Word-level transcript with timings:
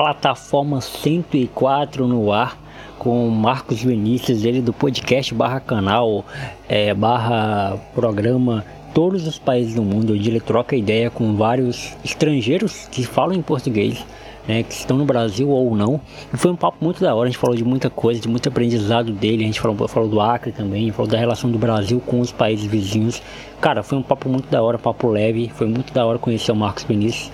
plataforma 0.00 0.80
104 0.80 2.06
no 2.06 2.32
ar 2.32 2.58
com 2.98 3.28
Marcos 3.28 3.82
Vinícius, 3.82 4.44
ele 4.44 4.62
do 4.62 4.72
podcast 4.72 5.34
barra 5.34 5.60
canal, 5.60 6.24
é, 6.66 6.94
barra 6.94 7.76
programa 7.94 8.64
todos 8.94 9.26
os 9.26 9.38
países 9.38 9.74
do 9.74 9.82
mundo, 9.82 10.14
onde 10.14 10.30
ele 10.30 10.40
troca 10.40 10.74
ideia 10.74 11.10
com 11.10 11.36
vários 11.36 11.94
estrangeiros 12.02 12.88
que 12.90 13.04
falam 13.04 13.34
em 13.34 13.42
português 13.42 14.02
né, 14.48 14.62
que 14.62 14.72
estão 14.72 14.96
no 14.96 15.04
Brasil 15.04 15.50
ou 15.50 15.76
não. 15.76 16.00
E 16.32 16.36
foi 16.38 16.50
um 16.50 16.56
papo 16.56 16.78
muito 16.80 17.00
da 17.02 17.14
hora, 17.14 17.28
a 17.28 17.30
gente 17.30 17.38
falou 17.38 17.54
de 17.54 17.62
muita 17.64 17.90
coisa, 17.90 18.20
de 18.20 18.28
muito 18.28 18.48
aprendizado 18.48 19.12
dele, 19.12 19.44
a 19.44 19.46
gente 19.46 19.60
falou, 19.60 19.86
falou 19.86 20.08
do 20.08 20.18
Acre 20.18 20.50
também, 20.50 20.90
falou 20.92 21.10
da 21.10 21.18
relação 21.18 21.50
do 21.50 21.58
Brasil 21.58 22.00
com 22.06 22.20
os 22.20 22.32
países 22.32 22.64
vizinhos. 22.64 23.22
Cara, 23.60 23.82
foi 23.82 23.98
um 23.98 24.02
papo 24.02 24.30
muito 24.30 24.50
da 24.50 24.62
hora, 24.62 24.78
papo 24.78 25.08
leve, 25.08 25.52
foi 25.54 25.66
muito 25.66 25.92
da 25.92 26.06
hora 26.06 26.18
conhecer 26.18 26.52
o 26.52 26.56
Marcos 26.56 26.84
Vinícius. 26.84 27.30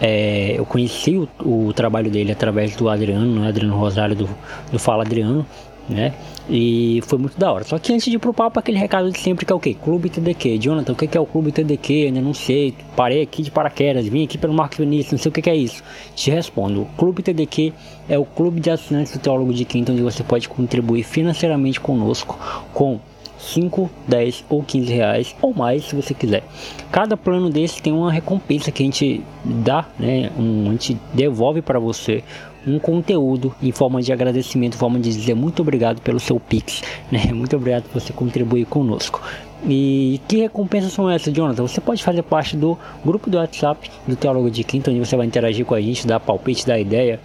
É, 0.00 0.54
eu 0.58 0.66
conheci 0.66 1.16
o, 1.16 1.28
o, 1.40 1.72
trabalho 1.72 2.10
dele 2.10 2.30
através 2.30 2.76
do 2.76 2.88
Adriano, 2.88 3.40
né, 3.40 3.48
Adriano 3.48 3.76
Rosário 3.76 4.14
do, 4.14 4.28
do 4.70 4.78
Fala 4.78 5.02
Adriano, 5.02 5.46
né? 5.88 6.12
E 6.48 7.00
foi 7.06 7.18
muito 7.18 7.38
da 7.38 7.52
hora. 7.52 7.64
Só 7.64 7.78
que 7.78 7.92
antes 7.92 8.06
de 8.06 8.16
ir 8.16 8.18
pro 8.18 8.32
papo, 8.32 8.58
aquele 8.58 8.78
recado 8.78 9.10
de 9.10 9.18
sempre 9.18 9.44
que 9.44 9.52
é 9.52 9.56
o 9.56 9.58
que? 9.58 9.74
Clube 9.74 10.08
TDQ. 10.08 10.58
Jonathan, 10.58 10.92
o 10.92 10.96
que 10.96 11.16
é 11.16 11.20
o 11.20 11.26
Clube 11.26 11.50
TDQ? 11.50 12.06
Ainda 12.06 12.20
não 12.20 12.34
sei. 12.34 12.74
Parei 12.94 13.22
aqui 13.22 13.42
de 13.42 13.50
paraquedas, 13.50 14.06
vim 14.06 14.24
aqui 14.24 14.38
pelo 14.38 14.52
Marcos 14.52 14.78
não 14.78 15.18
sei 15.18 15.28
o 15.28 15.32
que 15.32 15.50
é 15.50 15.56
isso. 15.56 15.82
Te 16.14 16.30
respondo. 16.30 16.82
O 16.82 16.86
Clube 16.96 17.22
TDQ 17.22 17.72
é 18.08 18.18
o 18.18 18.24
clube 18.24 18.60
de 18.60 18.70
assinantes 18.70 19.12
do 19.12 19.18
Teólogo 19.18 19.52
de 19.52 19.64
Quinta, 19.64 19.92
onde 19.92 20.02
você 20.02 20.22
pode 20.22 20.48
contribuir 20.48 21.02
financeiramente 21.02 21.80
conosco 21.80 22.38
com 22.72 23.00
5, 23.46 23.90
10 24.08 24.44
ou 24.48 24.62
15 24.62 24.92
reais 24.92 25.36
ou 25.40 25.54
mais 25.54 25.84
se 25.84 25.94
você 25.94 26.12
quiser. 26.12 26.42
Cada 26.90 27.16
plano 27.16 27.48
desse 27.48 27.80
tem 27.80 27.92
uma 27.92 28.10
recompensa 28.10 28.70
que 28.70 28.82
a 28.82 28.86
gente 28.86 29.22
dá, 29.44 29.86
né? 29.98 30.30
Um, 30.38 30.68
a 30.68 30.72
gente 30.72 30.98
devolve 31.14 31.62
para 31.62 31.78
você 31.78 32.22
um 32.66 32.78
conteúdo 32.80 33.54
em 33.62 33.70
forma 33.70 34.02
de 34.02 34.12
agradecimento, 34.12 34.76
forma 34.76 34.98
de 34.98 35.10
dizer 35.10 35.34
muito 35.34 35.62
obrigado 35.62 36.00
pelo 36.00 36.18
seu 36.18 36.40
Pix, 36.40 36.82
né? 37.10 37.32
Muito 37.32 37.56
obrigado 37.56 37.84
por 37.84 38.00
você 38.00 38.12
contribuir 38.12 38.66
conosco. 38.66 39.22
E 39.64 40.20
que 40.28 40.36
recompensas 40.36 40.92
são 40.92 41.08
essas, 41.08 41.32
Jonathan? 41.32 41.62
Você 41.62 41.80
pode 41.80 42.02
fazer 42.02 42.22
parte 42.22 42.56
do 42.56 42.76
grupo 43.04 43.30
do 43.30 43.38
WhatsApp 43.38 43.90
do 44.06 44.14
Teólogo 44.14 44.50
de 44.50 44.62
Quinta, 44.62 44.90
onde 44.90 45.00
você 45.00 45.16
vai 45.16 45.26
interagir 45.26 45.64
com 45.64 45.74
a 45.74 45.80
gente, 45.80 46.06
dar 46.06 46.20
palpite, 46.20 46.66
dar 46.66 46.78
ideia, 46.78 47.20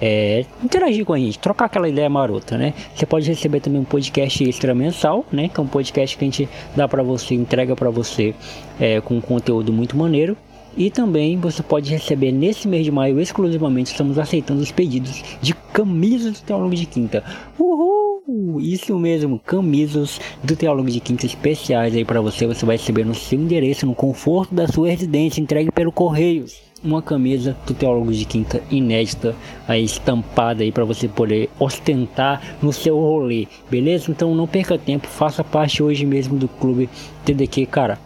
é, 0.00 0.44
interagir 0.62 1.04
com 1.04 1.12
a 1.12 1.18
gente, 1.18 1.38
trocar 1.38 1.66
aquela 1.66 1.88
ideia 1.88 2.08
marota, 2.08 2.58
né? 2.58 2.74
Você 2.94 3.06
pode 3.06 3.28
receber 3.28 3.60
também 3.60 3.80
um 3.80 3.84
podcast 3.84 4.44
extra 4.44 4.74
mensal, 4.74 5.24
né? 5.32 5.48
Que 5.48 5.60
é 5.60 5.62
um 5.62 5.66
podcast 5.66 6.16
que 6.16 6.24
a 6.24 6.26
gente 6.26 6.48
dá 6.74 6.88
para 6.88 7.02
você, 7.02 7.34
entrega 7.34 7.74
para 7.76 7.90
você 7.90 8.34
é, 8.78 9.00
com 9.00 9.16
um 9.16 9.20
conteúdo 9.20 9.72
muito 9.72 9.96
maneiro. 9.96 10.36
E 10.76 10.90
também 10.90 11.38
você 11.38 11.62
pode 11.62 11.90
receber 11.90 12.32
nesse 12.32 12.66
mês 12.66 12.84
de 12.84 12.90
maio 12.90 13.20
exclusivamente, 13.20 13.92
estamos 13.92 14.18
aceitando 14.18 14.60
os 14.60 14.72
pedidos 14.72 15.22
de 15.40 15.54
camisas 15.72 16.40
do 16.40 16.44
Teólogo 16.44 16.74
de 16.74 16.84
Quinta. 16.84 17.22
Uhul! 17.56 18.60
Isso 18.60 18.98
mesmo, 18.98 19.38
camisas 19.38 20.20
do 20.42 20.56
Teólogo 20.56 20.90
de 20.90 20.98
Quinta 20.98 21.26
especiais 21.26 21.94
aí 21.94 22.04
para 22.04 22.20
você. 22.20 22.46
Você 22.46 22.66
vai 22.66 22.76
receber 22.76 23.04
no 23.04 23.14
seu 23.14 23.38
endereço, 23.38 23.86
no 23.86 23.94
conforto 23.94 24.52
da 24.52 24.66
sua 24.66 24.88
residência, 24.88 25.40
entregue 25.40 25.70
pelo 25.70 25.92
Correios. 25.92 26.60
Uma 26.82 27.00
camisa 27.00 27.56
do 27.66 27.72
Teólogo 27.72 28.12
de 28.12 28.24
Quinta 28.24 28.60
inédita, 28.70 29.34
aí 29.68 29.84
estampada 29.84 30.64
aí 30.64 30.72
para 30.72 30.84
você 30.84 31.06
poder 31.06 31.48
ostentar 31.58 32.56
no 32.60 32.72
seu 32.72 32.98
rolê, 32.98 33.46
beleza? 33.70 34.10
Então 34.10 34.34
não 34.34 34.46
perca 34.46 34.76
tempo, 34.76 35.06
faça 35.06 35.42
parte 35.42 35.82
hoje 35.82 36.04
mesmo 36.04 36.36
do 36.36 36.48
clube 36.48 36.90
TDQ, 37.24 37.66
cara 37.66 37.98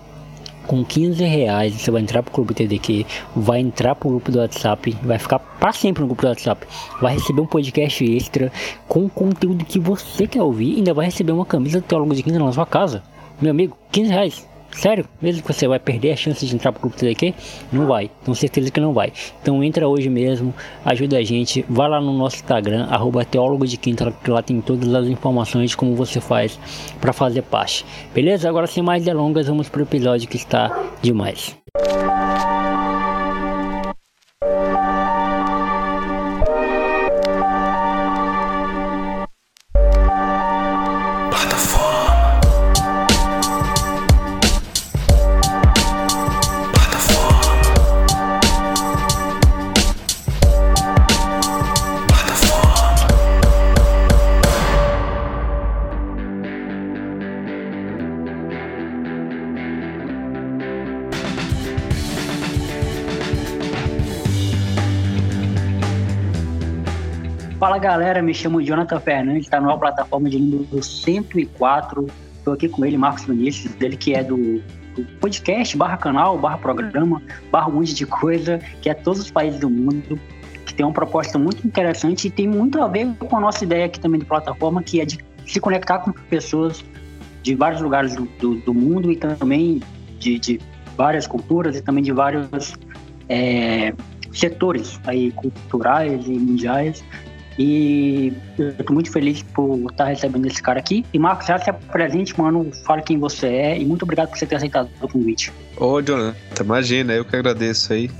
com 0.69 0.84
15 0.84 1.24
reais 1.24 1.72
você 1.72 1.91
vai 1.91 2.02
entrar 2.02 2.22
pro 2.22 2.30
clube 2.30 2.55
TDQ, 2.55 3.06
vai 3.34 3.58
entrar 3.58 3.94
pro 3.94 4.11
grupo 4.11 4.30
do 4.30 4.38
WhatsApp, 4.38 4.97
vai 5.02 5.19
ficar 5.19 5.38
para 5.38 5.72
sempre 5.72 6.02
no 6.02 6.06
grupo 6.06 6.22
do 6.22 6.28
WhatsApp, 6.28 6.64
vai 7.00 7.14
receber 7.14 7.41
um 7.41 7.47
podcast 7.47 8.05
extra 8.05 8.52
com 8.86 9.08
conteúdo 9.08 9.64
que 9.64 9.80
você 9.80 10.27
quer 10.27 10.42
ouvir, 10.42 10.74
e 10.74 10.77
ainda 10.77 10.94
vai 10.94 11.06
receber 11.06 11.33
uma 11.33 11.46
camisa 11.46 11.80
do 11.80 11.86
Teólogo 11.86 12.14
de 12.14 12.22
Quinta 12.22 12.39
na 12.39 12.52
sua 12.52 12.66
casa. 12.66 13.02
Meu 13.41 13.50
amigo, 13.50 13.77
15 13.91 14.11
reais. 14.11 14.48
Sério? 14.73 15.06
Mesmo 15.20 15.42
que 15.42 15.52
você 15.52 15.67
vai 15.67 15.79
perder 15.79 16.12
a 16.12 16.17
chance 16.17 16.45
de 16.45 16.55
entrar 16.55 16.73
pro 16.73 16.83
grupo 16.83 16.96
TDQ? 16.96 17.34
Não 17.73 17.86
vai, 17.86 18.11
tenho 18.24 18.34
certeza 18.34 18.70
que 18.70 18.80
não 18.80 18.92
vai. 18.92 19.12
Então 19.42 19.62
entra 19.64 19.89
hoje 19.89 20.08
mesmo, 20.08 20.55
ajuda 20.84 21.18
a 21.18 21.23
gente, 21.24 21.64
vai 21.68 21.89
lá 21.89 22.01
no 22.01 22.12
nosso 22.12 22.36
Instagram, 22.36 22.86
arroba 22.90 23.24
teólogo 23.24 23.67
de 23.67 23.77
quinta, 23.77 24.12
que 24.23 24.30
lá 24.30 24.42
tem 24.42 24.61
todas 24.61 24.95
as 24.95 25.07
informações 25.07 25.70
de 25.70 25.77
como 25.77 25.95
você 25.95 26.20
faz 26.20 26.58
para 27.01 27.12
fazer 27.12 27.42
parte. 27.42 27.84
Beleza? 28.14 28.48
Agora 28.48 28.67
sem 28.67 28.83
mais 28.83 29.05
delongas, 29.05 29.48
vamos 29.48 29.68
pro 29.68 29.83
episódio 29.83 30.28
que 30.28 30.36
está 30.36 30.84
demais. 31.02 31.57
Fala 31.83 32.27
galera, 67.89 68.21
me 68.21 68.35
chamo 68.35 68.63
Jonathan 68.63 69.01
Fernandes, 69.01 69.45
está 69.45 69.59
numa 69.59 69.79
plataforma 69.79 70.29
de 70.29 70.39
número 70.39 70.83
104. 70.83 72.07
Estou 72.37 72.53
aqui 72.53 72.69
com 72.69 72.85
ele, 72.85 72.99
Marcos 72.99 73.25
Vinícius, 73.25 73.75
dele 73.77 73.97
que 73.97 74.13
é 74.13 74.23
do, 74.23 74.37
do, 74.95 75.07
podcast, 75.19 75.75
barra 75.75 75.97
canal, 75.97 76.37
barra 76.37 76.59
programa, 76.59 77.23
barra 77.51 77.71
um 77.71 77.77
monte 77.77 77.95
de 77.95 78.05
coisa, 78.05 78.59
que 78.83 78.91
é 78.91 78.95
todos 78.95 79.21
os 79.21 79.31
países 79.31 79.59
do 79.59 79.71
mundo, 79.71 80.21
que 80.67 80.75
tem 80.75 80.85
uma 80.85 80.93
proposta 80.93 81.39
muito 81.39 81.67
interessante 81.67 82.29
e 82.29 82.31
tem 82.31 82.47
muito 82.47 82.79
a 82.83 82.87
ver 82.87 83.09
com 83.21 83.35
a 83.35 83.41
nossa 83.41 83.65
ideia 83.65 83.87
aqui 83.87 83.99
também 83.99 84.20
de 84.20 84.27
plataforma, 84.27 84.83
que 84.83 85.01
é 85.01 85.07
de 85.07 85.19
se 85.47 85.59
conectar 85.59 86.01
com 86.01 86.13
pessoas 86.13 86.85
de 87.43 87.55
vários 87.55 87.81
lugares 87.81 88.15
do, 88.15 88.27
do, 88.39 88.57
do 88.57 88.75
mundo 88.75 89.11
e 89.11 89.17
também 89.17 89.81
de, 90.19 90.39
de, 90.39 90.61
várias 90.95 91.27
culturas 91.27 91.75
e 91.75 91.81
também 91.81 92.05
de 92.05 92.13
vários 92.13 92.75
é, 93.31 93.95
setores 94.31 95.01
aí 95.07 95.33
culturais 95.33 96.27
e 96.27 96.33
mundiais 96.33 97.03
e 97.58 98.33
eu 98.57 98.73
tô 98.85 98.92
muito 98.92 99.11
feliz 99.11 99.42
por 99.42 99.91
estar 99.91 100.05
recebendo 100.05 100.46
esse 100.46 100.63
cara 100.63 100.79
aqui. 100.79 101.05
E 101.13 101.19
Marcos, 101.19 101.46
já 101.46 101.58
se 101.58 101.69
apresente, 101.69 102.39
mano, 102.39 102.70
fala 102.85 103.02
quem 103.02 103.19
você 103.19 103.46
é 103.48 103.79
e 103.79 103.85
muito 103.85 104.05
obrigado 104.05 104.29
por 104.29 104.39
você 104.39 104.46
ter 104.46 104.55
aceitado 104.55 104.89
o 105.01 105.08
convite. 105.08 105.52
Ô, 105.77 106.01
Jonathan, 106.01 106.36
imagina, 106.63 107.13
eu 107.14 107.24
que 107.24 107.35
agradeço 107.35 107.92
aí. 107.92 108.11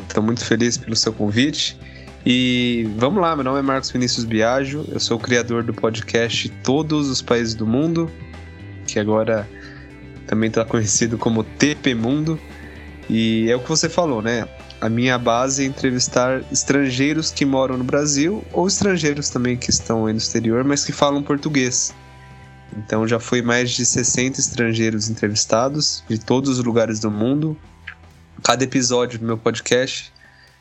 Estou 0.00 0.22
é, 0.22 0.26
muito 0.26 0.42
feliz 0.42 0.78
pelo 0.78 0.96
seu 0.96 1.12
convite. 1.12 1.78
E 2.24 2.88
vamos 2.96 3.20
lá, 3.20 3.34
meu 3.34 3.44
nome 3.44 3.58
é 3.58 3.62
Marcos 3.62 3.90
Vinícius 3.90 4.24
Biagio, 4.24 4.86
eu 4.90 5.00
sou 5.00 5.16
o 5.16 5.20
criador 5.20 5.64
do 5.64 5.74
podcast 5.74 6.48
Todos 6.62 7.10
os 7.10 7.20
Países 7.20 7.52
do 7.52 7.66
Mundo, 7.66 8.08
que 8.86 8.98
agora 9.00 9.46
também 10.26 10.48
está 10.48 10.64
conhecido 10.64 11.18
como 11.18 11.42
TP 11.42 11.94
Mundo. 11.94 12.38
E 13.10 13.50
é 13.50 13.56
o 13.56 13.60
que 13.60 13.68
você 13.68 13.88
falou, 13.88 14.22
né? 14.22 14.46
A 14.82 14.88
minha 14.88 15.16
base 15.16 15.62
é 15.62 15.66
entrevistar 15.66 16.42
estrangeiros 16.50 17.30
que 17.30 17.44
moram 17.44 17.78
no 17.78 17.84
Brasil 17.84 18.44
ou 18.52 18.66
estrangeiros 18.66 19.30
também 19.30 19.56
que 19.56 19.70
estão 19.70 20.06
aí 20.06 20.12
no 20.12 20.18
exterior, 20.18 20.64
mas 20.64 20.84
que 20.84 20.90
falam 20.90 21.22
português. 21.22 21.94
Então 22.76 23.06
já 23.06 23.20
foi 23.20 23.42
mais 23.42 23.70
de 23.70 23.86
60 23.86 24.40
estrangeiros 24.40 25.08
entrevistados 25.08 26.02
de 26.08 26.18
todos 26.18 26.58
os 26.58 26.64
lugares 26.64 26.98
do 26.98 27.12
mundo. 27.12 27.56
Cada 28.42 28.64
episódio 28.64 29.20
do 29.20 29.24
meu 29.24 29.38
podcast 29.38 30.12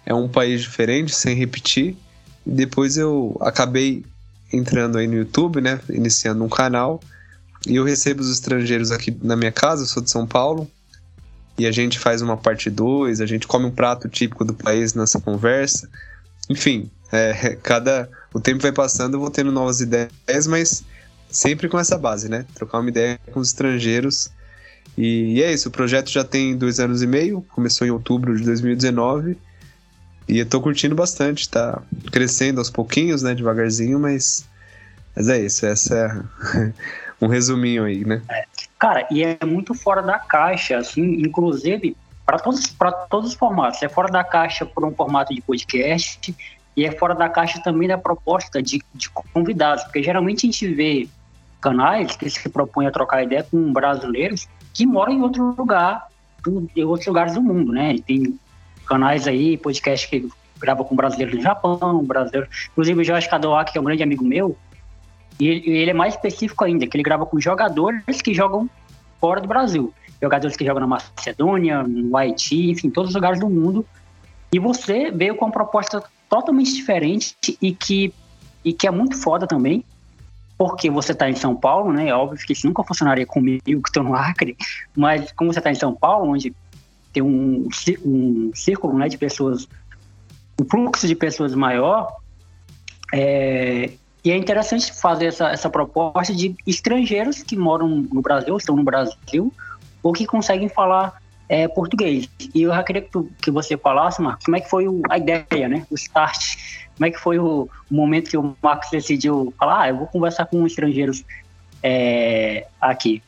é 0.06 0.14
um 0.14 0.30
país 0.30 0.62
diferente, 0.62 1.16
sem 1.16 1.36
repetir. 1.36 1.98
E 2.46 2.52
depois 2.52 2.98
eu 2.98 3.36
acabei 3.42 4.06
entrando 4.54 5.00
aí 5.00 5.08
no 5.08 5.16
YouTube, 5.16 5.62
né, 5.62 5.80
iniciando 5.90 6.44
um 6.44 6.50
canal, 6.50 7.02
e 7.66 7.76
eu 7.76 7.84
recebo 7.84 8.22
os 8.22 8.30
estrangeiros 8.30 8.92
aqui 8.92 9.18
na 9.24 9.36
minha 9.36 9.52
casa, 9.52 9.82
eu 9.82 9.88
sou 9.88 10.04
de 10.04 10.12
São 10.12 10.28
Paulo, 10.28 10.70
e 11.62 11.68
a 11.68 11.72
gente 11.72 12.00
faz 12.00 12.24
uma 12.24 12.36
parte 12.36 12.72
2, 12.72 13.22
a 13.22 13.26
gente 13.28 13.46
come 13.46 13.68
um 13.68 13.72
prato 13.72 14.10
típico 14.10 14.44
do 14.44 14.52
país 14.52 14.96
nessa 14.96 15.22
conversa. 15.22 15.88
Enfim, 16.50 16.90
é, 17.12 17.56
cada 17.62 18.10
o 18.34 18.40
tempo 18.40 18.64
vai 18.64 18.72
passando, 18.72 19.14
eu 19.14 19.20
vou 19.20 19.30
tendo 19.30 19.52
novas 19.52 19.80
ideias, 19.80 20.48
mas 20.48 20.84
sempre 21.30 21.70
com 21.70 21.78
essa 21.78 22.00
base, 22.00 22.28
né? 22.30 22.48
Trocar 22.56 22.80
uma 22.80 22.90
ideia 22.90 23.20
com 23.32 23.40
os 23.40 23.50
estrangeiros. 23.50 24.32
E, 24.98 25.36
e 25.36 25.44
é 25.44 25.54
isso, 25.54 25.70
o 25.70 25.72
projeto 25.72 26.10
já 26.10 26.24
tem 26.24 26.58
dois 26.58 26.80
anos 26.80 27.04
e 27.04 27.08
meio, 27.08 27.46
começou 27.50 27.86
em 27.86 27.92
outubro 27.92 28.36
de 28.36 28.44
2019. 28.44 29.38
E 30.28 30.40
eu 30.40 30.46
tô 30.48 30.60
curtindo 30.62 30.96
bastante, 30.96 31.48
tá 31.48 31.80
crescendo 32.12 32.58
aos 32.58 32.72
pouquinhos, 32.72 33.22
né? 33.22 33.36
Devagarzinho, 33.36 34.00
mas, 34.00 34.48
mas 35.16 35.30
é 35.30 35.40
isso, 35.40 35.64
essa 35.64 35.96
é 35.96 36.74
um 37.24 37.28
resuminho 37.28 37.84
aí, 37.84 38.04
né? 38.04 38.20
É. 38.32 38.51
Cara, 38.82 39.06
e 39.12 39.24
é 39.24 39.38
muito 39.46 39.76
fora 39.76 40.02
da 40.02 40.18
caixa, 40.18 40.76
assim, 40.76 41.04
inclusive 41.22 41.96
para 42.26 42.40
todos, 42.40 42.76
todos 43.12 43.30
os 43.30 43.36
formatos. 43.36 43.84
É 43.84 43.88
fora 43.88 44.12
da 44.12 44.24
caixa 44.24 44.66
por 44.66 44.84
um 44.84 44.92
formato 44.92 45.36
de 45.36 45.40
podcast 45.40 46.36
e 46.76 46.84
é 46.84 46.92
fora 46.92 47.14
da 47.14 47.30
caixa 47.30 47.62
também 47.62 47.88
da 47.88 47.96
proposta 48.00 48.60
de, 48.60 48.82
de 48.96 49.08
convidados, 49.12 49.84
porque 49.84 50.02
geralmente 50.02 50.48
a 50.48 50.52
gente 50.52 50.68
vê 50.74 51.08
canais 51.62 52.16
que 52.16 52.28
se 52.28 52.50
propõem 52.50 52.88
a 52.88 52.92
trocar 52.92 53.22
ideia 53.22 53.44
com 53.44 53.72
brasileiros 53.72 54.48
que 54.74 54.88
moram 54.88 55.14
em 55.14 55.22
outro 55.22 55.54
lugar, 55.56 56.08
em 56.76 56.84
outros 56.84 57.06
lugares 57.06 57.36
do 57.36 57.42
mundo, 57.44 57.72
né? 57.72 57.98
Tem 58.08 58.40
canais 58.88 59.28
aí, 59.28 59.58
podcast 59.58 60.10
que 60.10 60.28
grava 60.58 60.84
com 60.84 60.96
brasileiros 60.96 61.38
do 61.38 61.44
Japão, 61.44 62.04
brasileiro. 62.04 62.50
Inclusive 62.72 63.00
o 63.00 63.04
Jorge 63.04 63.30
Kadoaki, 63.30 63.74
que 63.74 63.78
é 63.78 63.82
um 63.82 63.84
grande 63.84 64.02
amigo 64.02 64.26
meu, 64.26 64.58
e 65.50 65.72
ele 65.78 65.92
é 65.92 65.94
mais 65.94 66.14
específico 66.14 66.64
ainda, 66.64 66.86
que 66.86 66.96
ele 66.96 67.04
grava 67.04 67.26
com 67.26 67.40
jogadores 67.40 68.22
que 68.22 68.34
jogam 68.34 68.70
fora 69.20 69.42
do 69.42 69.48
Brasil. 69.48 69.94
Jogadores 70.22 70.56
que 70.56 70.66
jogam 70.66 70.82
na 70.82 70.88
Macedônia, 70.88 71.84
no 71.84 72.16
Haiti, 72.16 72.70
enfim, 72.70 72.90
todos 72.90 73.10
os 73.10 73.16
lugares 73.16 73.40
do 73.40 73.50
mundo. 73.50 73.86
E 74.54 74.60
você 74.60 75.10
veio 75.10 75.36
com 75.36 75.46
uma 75.46 75.52
proposta 75.52 76.04
totalmente 76.30 76.74
diferente 76.74 77.36
e 77.62 77.74
que, 77.74 78.14
e 78.64 78.72
que 78.72 78.86
é 78.86 78.92
muito 78.92 79.18
foda 79.18 79.48
também, 79.48 79.84
porque 80.58 80.90
você 80.90 81.12
está 81.12 81.30
em 81.30 81.36
São 81.36 81.56
Paulo, 81.56 81.92
né? 81.92 82.10
É 82.10 82.14
óbvio 82.14 82.46
que 82.46 82.54
isso 82.54 82.68
nunca 82.68 82.84
funcionaria 82.84 83.26
comigo 83.26 83.64
que 83.64 83.72
estou 83.72 84.04
no 84.04 84.14
Acre, 84.14 84.56
mas 84.96 85.32
como 85.32 85.52
você 85.52 85.60
está 85.60 85.72
em 85.72 85.76
São 85.76 85.96
Paulo, 85.96 86.32
onde 86.32 86.54
tem 87.12 87.24
um, 87.24 87.68
um 88.06 88.52
círculo 88.54 88.98
né, 88.98 89.10
de 89.10 89.18
pessoas, 89.18 89.68
um 90.60 90.66
fluxo 90.70 91.08
de 91.08 91.16
pessoas 91.16 91.56
maior, 91.56 92.16
é, 93.14 93.92
e 94.24 94.32
é 94.32 94.38
interessante 94.38 94.94
fazer 94.94 95.28
essa, 95.28 95.50
essa 95.50 95.70
proposta 95.70 96.34
de 96.34 96.56
estrangeiros 96.68 97.42
que 97.42 97.58
moram 97.58 97.88
no 97.88 98.22
Brasil, 98.22 98.56
estão 98.56 98.76
no 98.76 98.84
Brasil, 98.84 99.52
ou 100.04 100.14
que 100.14 100.28
conseguem 100.28 100.70
falar 100.70 101.20
é, 101.50 101.68
português. 101.68 102.30
E 102.54 102.62
eu 102.62 102.70
já 102.70 102.84
queria 102.84 103.02
que, 103.02 103.10
tu, 103.10 103.30
que 103.42 103.50
você 103.50 103.76
falasse, 103.76 104.22
Marcos, 104.22 104.46
como 104.46 104.58
é 104.58 104.62
que 104.62 104.70
foi 104.70 104.88
o, 104.88 105.02
a 105.10 105.18
ideia, 105.18 105.68
né? 105.68 105.86
O 105.90 105.96
start. 105.96 106.56
Como 106.96 107.08
é 107.08 107.12
que 107.12 107.20
foi 107.20 107.40
o, 107.40 107.68
o, 107.90 107.94
momento 107.94 108.30
que 108.30 108.38
o 108.38 108.56
Marcos 108.62 108.90
decidiu 108.92 109.54
falar, 109.58 109.82
ah, 109.82 109.90
eu 109.90 109.98
vou 109.98 110.08
conversar 110.08 110.46
com 110.46 110.66
estrangeiros 110.68 111.24
é, 111.82 112.68
aqui. 112.80 113.24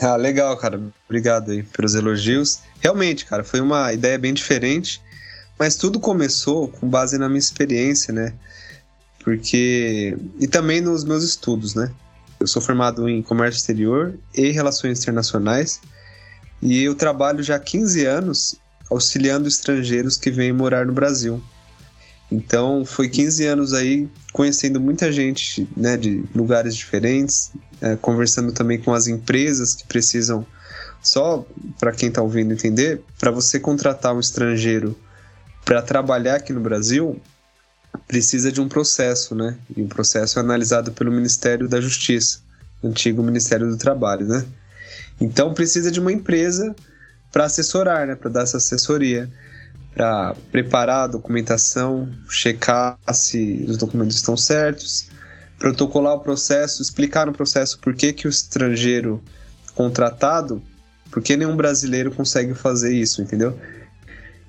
Ah, 0.00 0.16
legal, 0.16 0.56
cara. 0.56 0.80
Obrigado 1.06 1.50
aí 1.50 1.62
pelos 1.62 1.94
elogios. 1.94 2.62
Realmente, 2.80 3.26
cara, 3.26 3.44
foi 3.44 3.60
uma 3.60 3.92
ideia 3.92 4.18
bem 4.18 4.32
diferente, 4.32 5.00
mas 5.58 5.76
tudo 5.76 6.00
começou 6.00 6.68
com 6.68 6.88
base 6.88 7.18
na 7.18 7.28
minha 7.28 7.38
experiência, 7.38 8.14
né? 8.14 8.32
Porque. 9.28 10.16
E 10.40 10.46
também 10.46 10.80
nos 10.80 11.04
meus 11.04 11.22
estudos, 11.22 11.74
né? 11.74 11.92
Eu 12.40 12.46
sou 12.46 12.62
formado 12.62 13.06
em 13.06 13.20
comércio 13.20 13.58
exterior 13.58 14.18
e 14.34 14.50
relações 14.50 15.00
internacionais. 15.00 15.82
E 16.62 16.82
eu 16.82 16.94
trabalho 16.94 17.42
já 17.42 17.56
há 17.56 17.60
15 17.60 18.06
anos 18.06 18.56
auxiliando 18.90 19.46
estrangeiros 19.46 20.16
que 20.16 20.30
vêm 20.30 20.50
morar 20.50 20.86
no 20.86 20.94
Brasil. 20.94 21.42
Então, 22.32 22.86
foi 22.86 23.10
15 23.10 23.44
anos 23.44 23.74
aí 23.74 24.08
conhecendo 24.32 24.80
muita 24.80 25.12
gente 25.12 25.68
né, 25.76 25.98
de 25.98 26.24
lugares 26.34 26.74
diferentes, 26.74 27.52
é, 27.82 27.96
conversando 27.96 28.50
também 28.52 28.80
com 28.80 28.94
as 28.94 29.08
empresas 29.08 29.74
que 29.74 29.86
precisam. 29.86 30.46
Só 31.02 31.46
para 31.78 31.92
quem 31.92 32.08
está 32.08 32.22
ouvindo 32.22 32.54
entender, 32.54 33.02
para 33.18 33.30
você 33.30 33.60
contratar 33.60 34.14
um 34.14 34.20
estrangeiro 34.20 34.96
para 35.66 35.82
trabalhar 35.82 36.36
aqui 36.36 36.50
no 36.50 36.60
Brasil, 36.60 37.20
precisa 38.08 38.50
de 38.50 38.60
um 38.60 38.68
processo, 38.68 39.34
né? 39.34 39.56
E 39.76 39.82
o 39.82 39.86
processo 39.86 40.38
é 40.38 40.42
analisado 40.42 40.90
pelo 40.92 41.12
Ministério 41.12 41.68
da 41.68 41.78
Justiça, 41.78 42.40
antigo 42.82 43.22
Ministério 43.22 43.68
do 43.68 43.76
Trabalho, 43.76 44.26
né? 44.26 44.44
Então 45.20 45.52
precisa 45.52 45.90
de 45.90 46.00
uma 46.00 46.10
empresa 46.10 46.74
para 47.30 47.44
assessorar, 47.44 48.06
né, 48.06 48.14
para 48.14 48.30
dar 48.30 48.42
essa 48.42 48.56
assessoria, 48.56 49.30
para 49.94 50.34
preparar 50.50 51.04
a 51.04 51.06
documentação, 51.08 52.08
checar 52.30 52.98
se 53.12 53.66
os 53.68 53.76
documentos 53.76 54.16
estão 54.16 54.36
certos, 54.36 55.08
protocolar 55.58 56.14
o 56.14 56.20
processo, 56.20 56.80
explicar 56.80 57.26
no 57.26 57.32
processo 57.32 57.78
por 57.80 57.94
que, 57.94 58.12
que 58.12 58.26
o 58.26 58.30
estrangeiro 58.30 59.22
contratado, 59.74 60.62
porque 61.10 61.36
nenhum 61.36 61.56
brasileiro 61.56 62.10
consegue 62.10 62.54
fazer 62.54 62.94
isso, 62.94 63.20
entendeu? 63.20 63.58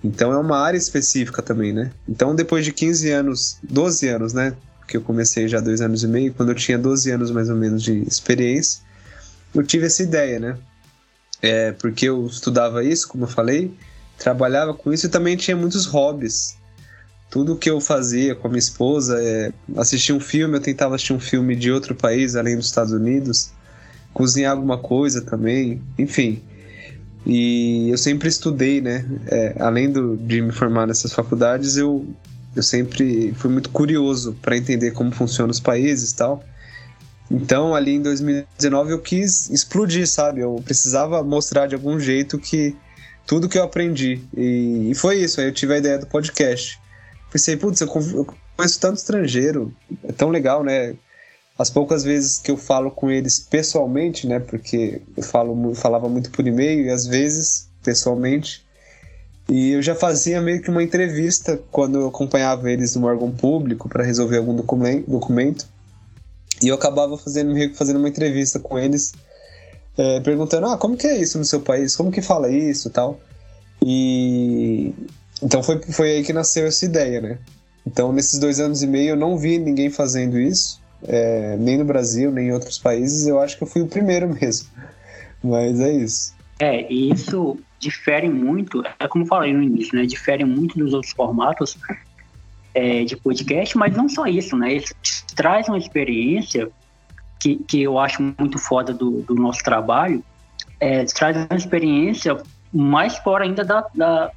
Então 0.03 0.31
é 0.31 0.37
uma 0.37 0.57
área 0.57 0.77
específica 0.77 1.41
também, 1.41 1.73
né? 1.73 1.91
Então 2.07 2.35
depois 2.35 2.63
de 2.63 2.71
15 2.71 3.09
anos, 3.11 3.57
12 3.63 4.07
anos, 4.07 4.33
né? 4.33 4.55
Que 4.87 4.97
eu 4.97 5.01
comecei 5.01 5.47
já 5.47 5.59
dois 5.59 5.81
anos 5.81 6.03
e 6.03 6.07
meio, 6.07 6.33
quando 6.33 6.49
eu 6.49 6.55
tinha 6.55 6.77
12 6.77 7.11
anos 7.11 7.31
mais 7.31 7.49
ou 7.49 7.55
menos 7.55 7.83
de 7.83 8.01
experiência, 8.07 8.81
eu 9.53 9.63
tive 9.63 9.85
essa 9.85 10.01
ideia, 10.03 10.39
né? 10.39 10.57
É, 11.41 11.71
porque 11.73 12.05
eu 12.05 12.25
estudava 12.25 12.83
isso, 12.83 13.07
como 13.07 13.23
eu 13.23 13.27
falei, 13.27 13.73
trabalhava 14.17 14.73
com 14.73 14.91
isso 14.91 15.05
e 15.05 15.09
também 15.09 15.35
tinha 15.37 15.55
muitos 15.55 15.85
hobbies. 15.85 16.57
Tudo 17.29 17.55
que 17.55 17.69
eu 17.69 17.79
fazia 17.79 18.35
com 18.35 18.47
a 18.47 18.49
minha 18.49 18.59
esposa 18.59 19.21
é 19.21 19.53
assistir 19.77 20.13
um 20.13 20.19
filme, 20.19 20.57
eu 20.57 20.61
tentava 20.61 20.95
assistir 20.95 21.13
um 21.13 21.19
filme 21.19 21.55
de 21.55 21.71
outro 21.71 21.93
país, 21.93 22.35
além 22.35 22.57
dos 22.57 22.65
Estados 22.65 22.91
Unidos, 22.91 23.51
cozinhar 24.13 24.51
alguma 24.51 24.77
coisa 24.77 25.21
também, 25.21 25.81
enfim. 25.97 26.41
E 27.25 27.89
eu 27.89 27.97
sempre 27.97 28.29
estudei, 28.29 28.81
né? 28.81 29.05
É, 29.27 29.55
além 29.59 29.91
do, 29.91 30.17
de 30.17 30.41
me 30.41 30.51
formar 30.51 30.87
nessas 30.87 31.13
faculdades, 31.13 31.77
eu, 31.77 32.07
eu 32.55 32.63
sempre 32.63 33.33
fui 33.35 33.49
muito 33.49 33.69
curioso 33.69 34.37
para 34.41 34.57
entender 34.57 34.91
como 34.91 35.11
funcionam 35.11 35.51
os 35.51 35.59
países 35.59 36.11
e 36.11 36.15
tal. 36.15 36.43
Então, 37.29 37.75
ali 37.75 37.95
em 37.95 38.01
2019, 38.01 38.91
eu 38.91 38.99
quis 38.99 39.49
explodir, 39.49 40.07
sabe? 40.07 40.41
Eu 40.41 40.61
precisava 40.65 41.21
mostrar 41.23 41.67
de 41.67 41.75
algum 41.75 41.99
jeito 41.99 42.39
que 42.39 42.75
tudo 43.27 43.47
que 43.47 43.59
eu 43.59 43.63
aprendi. 43.63 44.19
E, 44.35 44.89
e 44.89 44.95
foi 44.95 45.17
isso, 45.17 45.39
aí 45.39 45.47
eu 45.47 45.53
tive 45.53 45.75
a 45.75 45.77
ideia 45.77 45.99
do 45.99 46.07
podcast. 46.07 46.79
Pensei, 47.31 47.55
putz, 47.55 47.81
eu 47.81 47.87
conheço 47.87 48.79
tanto 48.79 48.97
estrangeiro, 48.97 49.71
é 50.03 50.11
tão 50.11 50.29
legal, 50.29 50.63
né? 50.63 50.95
As 51.59 51.69
poucas 51.69 52.05
vezes 52.05 52.39
que 52.39 52.49
eu 52.49 52.55
falo 52.55 52.89
com 52.89 53.11
eles 53.11 53.37
pessoalmente, 53.37 54.25
né? 54.25 54.39
Porque 54.39 55.01
eu 55.17 55.21
falo, 55.21 55.75
falava 55.75 56.07
muito 56.07 56.31
por 56.31 56.47
e-mail 56.47 56.85
e 56.85 56.89
às 56.89 57.05
vezes 57.05 57.69
pessoalmente. 57.83 58.65
E 59.49 59.71
eu 59.71 59.81
já 59.81 59.93
fazia 59.93 60.39
meio 60.41 60.61
que 60.61 60.69
uma 60.69 60.81
entrevista 60.81 61.59
quando 61.69 61.99
eu 61.99 62.07
acompanhava 62.07 62.71
eles 62.71 62.95
no 62.95 63.05
órgão 63.05 63.29
público 63.29 63.89
para 63.89 64.05
resolver 64.05 64.37
algum 64.37 64.55
documento. 64.55 65.67
E 66.61 66.69
eu 66.69 66.75
acabava 66.75 67.17
fazendo, 67.17 67.53
fazendo 67.75 67.99
uma 67.99 68.07
entrevista 68.07 68.57
com 68.57 68.79
eles, 68.79 69.11
é, 69.97 70.21
perguntando, 70.21 70.67
ah, 70.67 70.77
como 70.77 70.95
que 70.95 71.07
é 71.07 71.17
isso 71.17 71.37
no 71.37 71.43
seu 71.43 71.59
país? 71.59 71.93
Como 71.93 72.11
que 72.11 72.21
fala 72.21 72.49
isso 72.49 72.89
tal? 72.89 73.19
E... 73.83 74.93
Então 75.41 75.61
foi, 75.61 75.81
foi 75.81 76.11
aí 76.11 76.23
que 76.23 76.31
nasceu 76.31 76.67
essa 76.67 76.85
ideia, 76.85 77.19
né? 77.19 77.37
Então, 77.85 78.13
nesses 78.13 78.37
dois 78.39 78.59
anos 78.59 78.83
e 78.83 78.87
meio, 78.87 79.09
eu 79.09 79.15
não 79.15 79.37
vi 79.37 79.57
ninguém 79.57 79.89
fazendo 79.89 80.39
isso, 80.39 80.78
é, 81.07 81.55
nem 81.57 81.77
no 81.77 81.85
Brasil, 81.85 82.31
nem 82.31 82.47
em 82.47 82.51
outros 82.51 82.77
países. 82.77 83.27
Eu 83.27 83.39
acho 83.39 83.57
que 83.57 83.63
eu 83.63 83.67
fui 83.67 83.81
o 83.81 83.87
primeiro 83.87 84.27
mesmo. 84.33 84.69
Mas 85.43 85.79
é 85.79 85.91
isso. 85.91 86.35
É, 86.59 86.91
e 86.91 87.11
isso 87.11 87.57
difere 87.79 88.27
muito, 88.27 88.83
é 88.99 89.07
como 89.07 89.25
falei 89.25 89.53
no 89.53 89.63
início, 89.63 89.97
né? 89.97 90.05
Difere 90.05 90.43
muito 90.43 90.77
dos 90.77 90.93
outros 90.93 91.13
formatos, 91.13 91.77
é, 92.73 93.03
de 93.03 93.15
podcast, 93.15 93.77
mas 93.77 93.95
não 93.95 94.09
só 94.09 94.25
isso, 94.25 94.57
né? 94.57 94.73
Ele 94.73 94.85
traz 95.35 95.67
uma 95.67 95.77
experiência 95.77 96.69
que, 97.39 97.55
que 97.55 97.81
eu 97.81 97.97
acho 97.97 98.21
muito 98.37 98.57
foda 98.57 98.93
do, 98.93 99.21
do 99.21 99.33
nosso 99.33 99.63
trabalho, 99.63 100.23
é, 100.79 101.03
traz 101.05 101.37
uma 101.37 101.57
experiência 101.57 102.37
mais 102.71 103.17
fora 103.17 103.45
ainda 103.45 103.63
da, 103.63 103.85
da, 103.95 104.31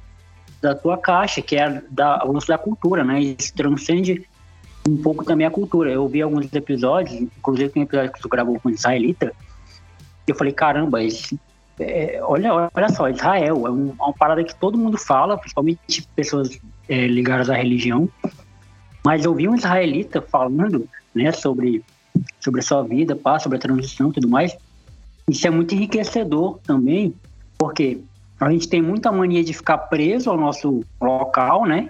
da 0.61 0.75
tua 0.75 0.97
caixa, 0.97 1.41
que 1.41 1.55
é 1.55 1.81
da, 1.89 2.23
da 2.47 2.57
cultura, 2.57 3.03
né? 3.03 3.19
Isso 3.21 3.53
transcende 3.53 4.27
um 4.87 4.97
pouco 4.97 5.23
também 5.23 5.47
a 5.47 5.51
cultura. 5.51 5.91
Eu 5.91 6.07
vi 6.07 6.21
alguns 6.21 6.51
episódios, 6.53 7.21
inclusive 7.21 7.69
tem 7.69 7.83
um 7.83 7.85
episódio 7.85 8.11
que 8.11 8.21
tu 8.21 8.29
gravou 8.29 8.59
com 8.59 8.69
Israelita, 8.69 9.33
e 10.27 10.31
eu 10.31 10.35
falei, 10.35 10.53
caramba, 10.53 11.03
esse, 11.03 11.39
é, 11.79 12.19
olha, 12.23 12.69
olha 12.73 12.89
só, 12.89 13.09
Israel 13.09 13.67
é, 13.67 13.71
um, 13.71 13.89
é 13.89 14.03
uma 14.03 14.13
parada 14.13 14.43
que 14.43 14.55
todo 14.55 14.77
mundo 14.77 14.97
fala, 14.97 15.37
principalmente 15.37 16.07
pessoas 16.15 16.57
é, 16.87 17.07
ligadas 17.07 17.49
à 17.49 17.55
religião, 17.55 18.07
mas 19.05 19.25
eu 19.25 19.33
vi 19.33 19.47
um 19.47 19.55
israelita 19.55 20.21
falando 20.21 20.87
né, 21.13 21.31
sobre, 21.31 21.83
sobre 22.39 22.61
a 22.61 22.63
sua 22.63 22.83
vida, 22.83 23.15
pá, 23.15 23.39
sobre 23.39 23.57
a 23.57 23.61
transição 23.61 24.09
e 24.09 24.13
tudo 24.13 24.29
mais. 24.29 24.55
Isso 25.29 25.45
é 25.45 25.49
muito 25.49 25.73
enriquecedor 25.73 26.59
também, 26.65 27.13
porque 27.57 27.99
a 28.39 28.49
gente 28.49 28.67
tem 28.67 28.81
muita 28.81 29.11
mania 29.11 29.43
de 29.43 29.53
ficar 29.53 29.77
preso 29.77 30.29
ao 30.29 30.37
nosso 30.37 30.83
local, 31.01 31.65
né? 31.65 31.89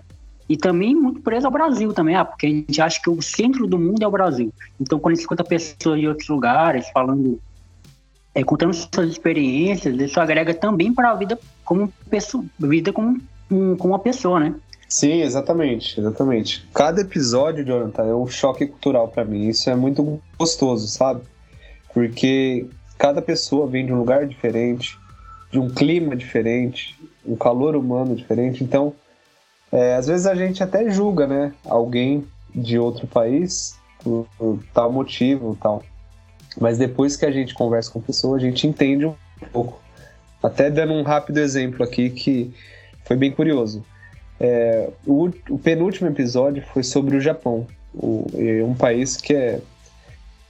E 0.53 0.57
também 0.57 0.93
muito 0.93 1.19
preso 1.19 1.47
ao 1.47 1.51
Brasil 1.51 1.91
também, 1.93 2.15
ah, 2.15 2.23
porque 2.23 2.45
a 2.45 2.49
gente 2.49 2.79
acha 2.79 3.01
que 3.01 3.09
o 3.09 3.19
centro 3.23 3.65
do 3.65 3.79
mundo 3.79 4.03
é 4.03 4.07
o 4.07 4.11
Brasil. 4.11 4.53
Então, 4.79 4.99
quando 4.99 5.13
a 5.13 5.15
gente 5.15 5.21
escuta 5.21 5.43
pessoas 5.43 5.99
de 5.99 6.07
outros 6.07 6.29
lugares 6.29 6.87
falando, 6.93 7.39
é, 8.35 8.43
contando 8.43 8.71
suas 8.71 9.09
experiências, 9.09 9.99
isso 9.99 10.19
agrega 10.19 10.53
também 10.53 10.93
para 10.93 11.09
a 11.09 11.15
vida 11.15 11.39
como 11.65 11.91
pessoa, 12.07 12.45
vida 12.59 12.93
como, 12.93 13.19
como 13.49 13.93
uma 13.93 13.97
pessoa, 13.97 14.39
né? 14.39 14.53
Sim, 14.87 15.23
exatamente, 15.23 15.99
exatamente. 15.99 16.63
Cada 16.71 17.01
episódio, 17.01 17.65
Jonathan, 17.65 18.03
é 18.03 18.13
um 18.13 18.27
choque 18.27 18.67
cultural 18.67 19.07
para 19.07 19.25
mim. 19.25 19.47
Isso 19.47 19.71
é 19.71 19.75
muito 19.75 20.21
gostoso, 20.37 20.87
sabe? 20.87 21.21
Porque 21.95 22.67
cada 22.95 23.23
pessoa 23.23 23.65
vem 23.65 23.87
de 23.87 23.91
um 23.91 23.97
lugar 23.97 24.27
diferente, 24.27 24.99
de 25.51 25.57
um 25.57 25.67
clima 25.67 26.15
diferente, 26.15 26.95
um 27.25 27.35
calor 27.35 27.75
humano 27.75 28.15
diferente. 28.15 28.63
Então, 28.63 28.93
é, 29.73 29.95
às 29.95 30.05
vezes 30.05 30.27
a 30.27 30.35
gente 30.35 30.61
até 30.61 30.87
julga, 30.91 31.25
né, 31.25 31.51
alguém 31.65 32.23
de 32.53 32.77
outro 32.77 33.07
país 33.07 33.75
por, 34.03 34.27
por 34.37 34.59
tal 34.71 34.91
motivo, 34.91 35.57
tal. 35.59 35.81
Mas 36.61 36.77
depois 36.77 37.17
que 37.17 37.25
a 37.25 37.31
gente 37.31 37.55
conversa 37.55 37.89
com 37.89 37.97
a 37.97 38.03
pessoa, 38.03 38.37
a 38.37 38.39
gente 38.39 38.67
entende 38.67 39.07
um 39.07 39.15
pouco. 39.51 39.81
Até 40.43 40.69
dando 40.69 40.93
um 40.93 41.01
rápido 41.01 41.39
exemplo 41.39 41.83
aqui 41.83 42.11
que 42.11 42.53
foi 43.03 43.17
bem 43.17 43.31
curioso. 43.31 43.83
É, 44.39 44.91
o, 45.07 45.31
o, 45.49 45.57
penúltimo 45.57 46.07
episódio 46.07 46.63
foi 46.71 46.83
sobre 46.83 47.17
o 47.17 47.21
Japão, 47.21 47.65
o, 47.95 48.27
um 48.63 48.75
país 48.75 49.17
que 49.17 49.33
é 49.33 49.59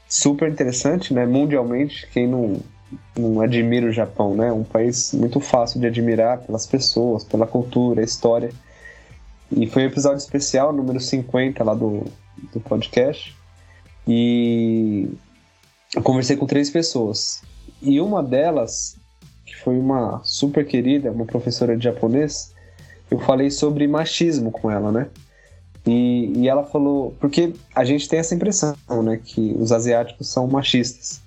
super 0.10 0.50
interessante, 0.50 1.14
né? 1.14 1.26
Mundialmente, 1.26 2.08
quem 2.12 2.28
não, 2.28 2.60
não 3.18 3.40
admira 3.40 3.88
o 3.88 3.92
Japão, 3.92 4.36
né? 4.36 4.52
Um 4.52 4.64
país 4.64 5.14
muito 5.14 5.40
fácil 5.40 5.80
de 5.80 5.88
admirar 5.88 6.40
pelas 6.40 6.66
pessoas, 6.68 7.24
pela 7.24 7.48
cultura, 7.48 8.04
história. 8.04 8.52
E 9.56 9.68
foi 9.68 9.84
um 9.84 9.88
episódio 9.88 10.18
especial, 10.18 10.74
número 10.74 11.00
50 11.00 11.64
lá 11.64 11.74
do, 11.74 12.04
do 12.52 12.60
podcast. 12.60 13.36
E 14.08 15.10
eu 15.96 16.02
conversei 16.02 16.36
com 16.36 16.46
três 16.46 16.70
pessoas. 16.70 17.42
E 17.82 18.00
uma 18.02 18.24
delas, 18.24 18.96
que 19.46 19.56
foi 19.56 19.78
uma 19.78 20.22
super 20.24 20.66
querida, 20.66 21.12
uma 21.12 21.26
professora 21.26 21.78
de 21.78 21.84
japonês, 21.84 22.54
eu 23.12 23.20
falei 23.20 23.52
sobre 23.52 23.88
machismo 23.88 24.52
com 24.52 24.72
ela, 24.72 24.92
né? 24.92 25.08
E, 25.86 26.32
e 26.36 26.48
ela 26.48 26.64
falou, 26.64 27.14
porque 27.20 27.54
a 27.76 27.84
gente 27.84 28.08
tem 28.08 28.20
essa 28.20 28.34
impressão, 28.34 28.76
né, 29.04 29.20
que 29.24 29.54
os 29.60 29.72
asiáticos 29.72 30.30
são 30.30 30.48
machistas. 30.48 31.22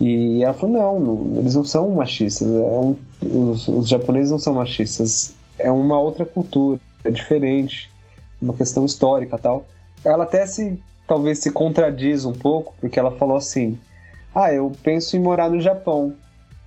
E 0.00 0.42
ela 0.44 0.54
falou, 0.54 0.76
não, 0.76 1.00
não 1.00 1.40
eles 1.40 1.56
não 1.56 1.64
são 1.64 1.90
machistas, 1.90 2.46
é 2.46 2.52
um, 2.52 2.96
os, 3.20 3.66
os 3.66 3.88
japoneses 3.88 4.30
não 4.30 4.38
são 4.38 4.54
machistas, 4.54 5.34
é 5.58 5.70
uma 5.70 5.98
outra 5.98 6.24
cultura, 6.24 6.80
é 7.04 7.10
diferente, 7.10 7.90
uma 8.40 8.54
questão 8.54 8.84
histórica 8.84 9.38
tal. 9.38 9.66
Ela 10.04 10.24
até 10.24 10.46
se, 10.46 10.80
talvez 11.06 11.38
se 11.38 11.50
contradiz 11.50 12.24
um 12.24 12.32
pouco, 12.32 12.74
porque 12.80 12.98
ela 12.98 13.10
falou 13.12 13.36
assim, 13.36 13.78
ah, 14.34 14.52
eu 14.52 14.72
penso 14.82 15.16
em 15.16 15.20
morar 15.20 15.50
no 15.50 15.60
Japão, 15.60 16.14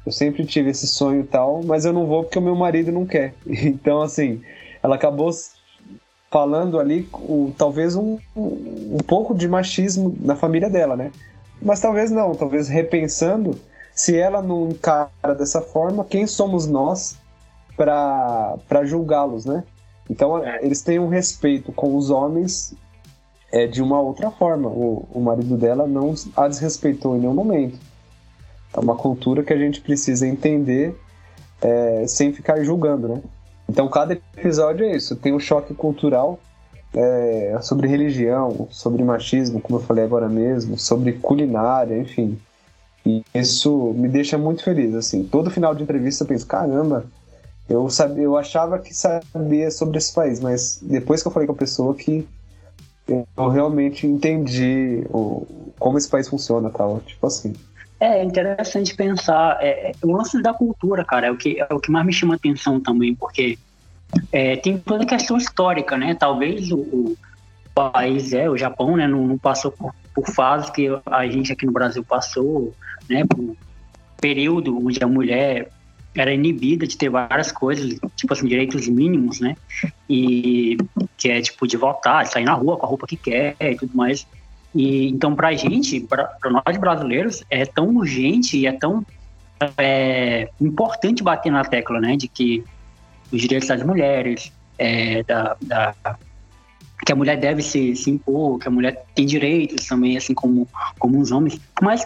eu 0.05 0.11
sempre 0.11 0.45
tive 0.45 0.71
esse 0.71 0.87
sonho 0.87 1.25
tal, 1.25 1.61
mas 1.63 1.85
eu 1.85 1.93
não 1.93 2.05
vou 2.05 2.23
porque 2.23 2.39
o 2.39 2.41
meu 2.41 2.55
marido 2.55 2.91
não 2.91 3.05
quer. 3.05 3.33
Então, 3.45 4.01
assim, 4.01 4.41
ela 4.81 4.95
acabou 4.95 5.31
falando 6.31 6.79
ali 6.79 7.07
o, 7.13 7.53
talvez 7.57 7.95
um, 7.95 8.17
um 8.35 8.97
pouco 9.05 9.35
de 9.35 9.47
machismo 9.47 10.15
na 10.21 10.35
família 10.35 10.69
dela, 10.69 10.95
né? 10.95 11.11
Mas 11.61 11.79
talvez 11.79 12.09
não, 12.09 12.33
talvez 12.33 12.67
repensando, 12.67 13.59
se 13.93 14.17
ela 14.17 14.41
não 14.41 14.69
encara 14.69 15.35
dessa 15.37 15.61
forma, 15.61 16.03
quem 16.03 16.25
somos 16.25 16.65
nós 16.65 17.17
para 17.75 18.83
julgá-los, 18.85 19.45
né? 19.45 19.63
Então, 20.09 20.45
eles 20.61 20.81
têm 20.81 20.99
um 20.99 21.07
respeito 21.07 21.71
com 21.71 21.95
os 21.95 22.09
homens 22.09 22.75
é, 23.51 23.67
de 23.67 23.81
uma 23.81 23.99
outra 23.99 24.31
forma. 24.31 24.69
O, 24.69 25.07
o 25.11 25.21
marido 25.21 25.57
dela 25.57 25.87
não 25.87 26.13
a 26.35 26.47
desrespeitou 26.47 27.15
em 27.15 27.19
nenhum 27.19 27.33
momento. 27.33 27.77
É 28.73 28.79
uma 28.79 28.95
cultura 28.95 29.43
que 29.43 29.53
a 29.53 29.57
gente 29.57 29.81
precisa 29.81 30.27
entender 30.27 30.95
é, 31.61 32.05
sem 32.07 32.33
ficar 32.33 32.63
julgando, 32.63 33.07
né? 33.07 33.21
Então 33.69 33.87
cada 33.87 34.13
episódio 34.13 34.85
é 34.85 34.95
isso, 34.95 35.15
tem 35.15 35.33
um 35.33 35.39
choque 35.39 35.73
cultural 35.73 36.39
é, 36.93 37.57
sobre 37.61 37.87
religião, 37.87 38.67
sobre 38.69 39.03
machismo, 39.03 39.61
como 39.61 39.79
eu 39.79 39.83
falei 39.83 40.03
agora 40.03 40.27
mesmo, 40.27 40.77
sobre 40.77 41.13
culinária, 41.13 41.97
enfim. 41.97 42.37
E 43.05 43.23
isso 43.33 43.93
me 43.95 44.07
deixa 44.07 44.37
muito 44.37 44.63
feliz, 44.63 44.93
assim. 44.93 45.23
Todo 45.23 45.49
final 45.49 45.73
de 45.73 45.83
entrevista 45.83 46.23
eu 46.23 46.27
penso, 46.27 46.45
caramba, 46.45 47.05
eu, 47.71 47.89
sabia, 47.89 48.23
eu 48.23 48.37
achava 48.37 48.77
que 48.79 48.93
sabia 48.93 49.71
sobre 49.71 49.97
esse 49.97 50.13
país, 50.13 50.39
mas 50.39 50.79
depois 50.81 51.21
que 51.21 51.27
eu 51.27 51.31
falei 51.31 51.47
com 51.47 51.53
a 51.53 51.57
pessoa 51.57 51.95
que 51.95 52.27
eu 53.07 53.49
realmente 53.49 54.05
entendi 54.05 55.03
o, 55.09 55.45
como 55.79 55.97
esse 55.97 56.09
país 56.09 56.27
funciona 56.27 56.69
tal, 56.69 56.99
tipo 57.01 57.25
assim. 57.25 57.53
É 57.99 58.23
interessante 58.23 58.95
pensar. 58.95 59.57
É, 59.61 59.91
é, 59.91 59.91
o 60.01 60.11
lance 60.11 60.41
da 60.41 60.53
cultura, 60.53 61.05
cara, 61.05 61.27
é 61.27 61.31
o, 61.31 61.37
que, 61.37 61.59
é 61.59 61.73
o 61.73 61.79
que 61.79 61.91
mais 61.91 62.05
me 62.05 62.13
chama 62.13 62.35
atenção 62.35 62.79
também, 62.79 63.15
porque 63.15 63.57
é, 64.31 64.55
tem 64.57 64.77
toda 64.77 65.03
a 65.03 65.07
questão 65.07 65.37
histórica, 65.37 65.97
né? 65.97 66.15
Talvez 66.15 66.71
o, 66.71 66.77
o 66.77 67.17
país, 67.73 68.33
é, 68.33 68.49
o 68.49 68.57
Japão, 68.57 68.97
né, 68.97 69.07
não, 69.07 69.27
não 69.27 69.37
passou 69.37 69.71
por, 69.71 69.93
por 70.13 70.27
fases 70.27 70.69
que 70.69 70.87
a 71.05 71.27
gente 71.27 71.53
aqui 71.53 71.65
no 71.65 71.71
Brasil 71.71 72.03
passou, 72.03 72.73
né? 73.09 73.23
Por 73.25 73.55
período 74.19 74.77
onde 74.77 75.03
a 75.03 75.07
mulher 75.07 75.69
era 76.15 76.33
inibida 76.33 76.85
de 76.85 76.97
ter 76.97 77.09
várias 77.09 77.51
coisas, 77.51 77.97
tipo 78.15 78.33
assim, 78.33 78.47
direitos 78.47 78.87
mínimos, 78.87 79.39
né? 79.39 79.55
E 80.09 80.77
que 81.17 81.29
é 81.29 81.41
tipo 81.41 81.65
de 81.67 81.77
votar, 81.77 82.25
sair 82.27 82.43
na 82.43 82.53
rua 82.53 82.77
com 82.77 82.85
a 82.85 82.89
roupa 82.89 83.07
que 83.07 83.15
quer 83.15 83.55
e 83.59 83.75
tudo 83.75 83.95
mais. 83.95 84.27
E 84.75 85.07
então, 85.07 85.35
para 85.35 85.49
a 85.49 85.53
gente, 85.53 85.99
para 86.01 86.29
nós 86.49 86.77
brasileiros, 86.77 87.43
é 87.49 87.65
tão 87.65 87.95
urgente 87.95 88.57
e 88.57 88.65
é 88.65 88.71
tão 88.71 89.05
é, 89.77 90.49
importante 90.59 91.23
bater 91.23 91.51
na 91.51 91.63
tecla, 91.63 91.99
né, 91.99 92.15
de 92.15 92.27
que 92.27 92.63
os 93.31 93.41
direitos 93.41 93.67
das 93.67 93.83
mulheres, 93.83 94.51
é, 94.77 95.23
da, 95.23 95.55
da, 95.61 95.95
que 97.05 97.11
a 97.11 97.15
mulher 97.15 97.37
deve 97.37 97.61
se, 97.61 97.95
se 97.95 98.09
impor, 98.09 98.59
que 98.59 98.67
a 98.67 98.71
mulher 98.71 99.05
tem 99.15 99.25
direitos 99.25 99.85
também, 99.87 100.17
assim 100.17 100.33
como, 100.33 100.67
como 100.99 101.19
os 101.19 101.31
homens, 101.31 101.59
mas 101.81 102.05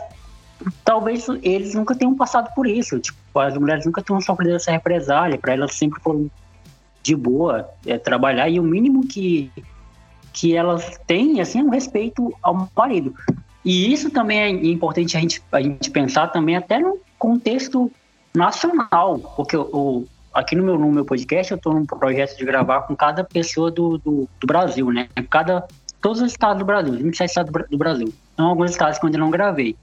talvez 0.84 1.28
eles 1.42 1.74
nunca 1.74 1.96
tenham 1.96 2.16
passado 2.16 2.54
por 2.56 2.68
isso, 2.68 3.00
tipo, 3.00 3.18
as 3.40 3.58
mulheres 3.58 3.86
nunca 3.86 4.02
tenham 4.02 4.22
sofrido 4.22 4.56
essa 4.56 4.72
represália, 4.72 5.38
para 5.38 5.54
elas 5.54 5.74
sempre 5.76 6.02
foram 6.02 6.30
de 7.04 7.16
boa 7.16 7.70
é, 7.86 7.98
trabalhar, 7.98 8.50
e 8.50 8.60
o 8.60 8.64
mínimo 8.64 9.06
que 9.08 9.52
que 10.36 10.54
elas 10.54 11.00
têm 11.08 11.40
assim 11.40 11.64
um 11.64 11.70
respeito 11.70 12.34
ao 12.44 12.70
marido. 12.76 13.16
E 13.64 13.92
isso 13.92 14.12
também 14.12 14.40
é 14.40 14.50
importante 14.50 15.16
a 15.16 15.20
gente, 15.20 15.42
a 15.52 15.62
gente 15.62 15.90
pensar 15.90 16.28
também 16.28 16.58
até 16.58 16.78
no 16.78 17.00
contexto 17.18 17.90
nacional, 18.36 19.18
porque 19.36 19.56
o, 19.56 20.06
aqui 20.34 20.56
no 20.56 20.64
meu, 20.64 20.78
no 20.78 20.92
meu 20.92 21.06
podcast 21.06 21.52
eu 21.52 21.56
estou 21.56 21.74
num 21.74 21.86
projeto 21.86 22.38
de 22.38 22.44
gravar 22.44 22.82
com 22.82 22.96
cada 22.96 23.24
pessoa 23.24 23.72
do, 23.72 23.98
do, 23.98 24.30
do, 24.40 24.46
Brasil, 24.46 24.92
né? 24.92 25.08
Cada, 25.30 25.66
todos 26.02 26.22
os 26.22 26.32
estados 26.32 26.60
do 26.60 26.66
Brasil, 26.66 26.94
27 26.94 27.30
estados 27.30 27.70
do 27.70 27.78
Brasil. 27.78 28.14
Então, 28.34 28.48
alguns 28.48 28.72
estados 28.72 29.00
que 29.00 29.06
eu 29.06 29.08
ainda 29.08 29.18
não 29.18 29.32
gravei. 29.32 29.76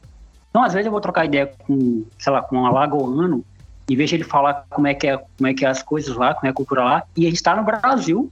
Então, 0.53 0.63
às 0.63 0.75
vezes 0.75 0.87
eu 0.87 0.93
vou 0.93 1.01
trocar 1.01 1.25
ideia 1.25 1.51
com, 1.67 2.05
sei 2.19 2.33
lá, 2.33 2.43
com 2.43 2.59
um 2.59 2.67
alagoano 2.67 3.43
e 3.89 3.97
vejo 3.97 4.15
ele 4.15 4.23
falar 4.23 4.67
como 4.69 4.87
é 4.87 4.95
que 4.95 5.09
é, 5.09 5.17
como 5.17 5.49
é 5.49 5.55
que 5.55 5.65
é 5.65 5.69
as 5.69 5.83
coisas 5.83 6.15
lá, 6.15 6.35
como 6.35 6.47
é 6.47 6.51
a 6.51 6.55
cultura 6.55 6.85
lá, 6.85 7.03
e 7.17 7.23
a 7.23 7.29
gente 7.29 7.37
está 7.37 7.57
no 7.57 7.65
Brasil 7.65 8.31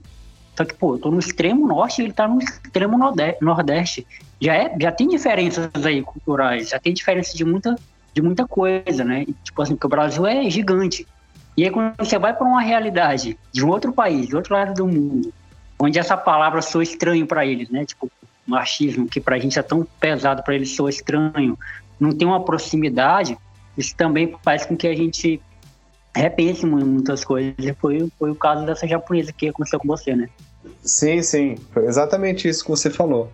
só 0.55 0.65
que, 0.65 0.73
pô, 0.73 0.95
eu 0.95 0.99
tô 0.99 1.11
no 1.11 1.19
extremo 1.19 1.67
norte 1.67 2.01
e 2.01 2.05
ele 2.05 2.13
tá 2.13 2.27
no 2.27 2.39
extremo 2.39 2.97
nordeste. 3.41 4.05
Já, 4.39 4.55
é, 4.55 4.75
já 4.79 4.91
tem 4.91 5.07
diferenças 5.07 5.69
aí 5.85 6.01
culturais, 6.01 6.69
já 6.69 6.79
tem 6.79 6.93
diferença 6.93 7.35
de 7.35 7.45
muita, 7.45 7.75
de 8.13 8.21
muita 8.21 8.45
coisa, 8.45 9.03
né? 9.03 9.25
Tipo 9.43 9.61
assim, 9.61 9.75
porque 9.75 9.87
o 9.87 9.89
Brasil 9.89 10.25
é 10.25 10.49
gigante. 10.49 11.07
E 11.55 11.63
aí 11.63 11.71
quando 11.71 11.95
você 11.97 12.17
vai 12.17 12.33
para 12.33 12.45
uma 12.45 12.61
realidade 12.61 13.37
de 13.51 13.65
um 13.65 13.69
outro 13.69 13.93
país, 13.93 14.27
de 14.27 14.35
outro 14.35 14.53
lado 14.53 14.73
do 14.73 14.87
mundo, 14.87 15.33
onde 15.79 15.97
essa 15.99 16.17
palavra 16.17 16.61
soa 16.61 16.83
estranho 16.83 17.25
para 17.25 17.45
eles, 17.45 17.69
né? 17.69 17.85
Tipo, 17.85 18.11
machismo, 18.45 19.07
que 19.07 19.21
pra 19.21 19.39
gente 19.39 19.57
é 19.57 19.63
tão 19.63 19.87
pesado, 19.99 20.43
para 20.43 20.55
eles 20.55 20.75
soa 20.75 20.89
estranho, 20.89 21.57
não 22.01 22.11
tem 22.11 22.27
uma 22.27 22.43
proximidade, 22.43 23.37
isso 23.77 23.95
também 23.95 24.35
faz 24.43 24.65
com 24.65 24.75
que 24.75 24.87
a 24.87 24.95
gente 24.95 25.39
repense 26.15 26.65
muitas 26.65 27.23
coisas. 27.23 27.55
Foi, 27.79 28.11
foi 28.17 28.31
o 28.31 28.35
caso 28.35 28.65
dessa 28.65 28.87
japonesa 28.87 29.31
que 29.31 29.47
aconteceu 29.47 29.79
com 29.79 29.87
você, 29.87 30.15
né? 30.15 30.27
Sim, 30.83 31.21
sim. 31.21 31.55
Foi 31.71 31.85
exatamente 31.85 32.47
isso 32.47 32.63
que 32.63 32.71
você 32.71 32.89
falou. 32.89 33.31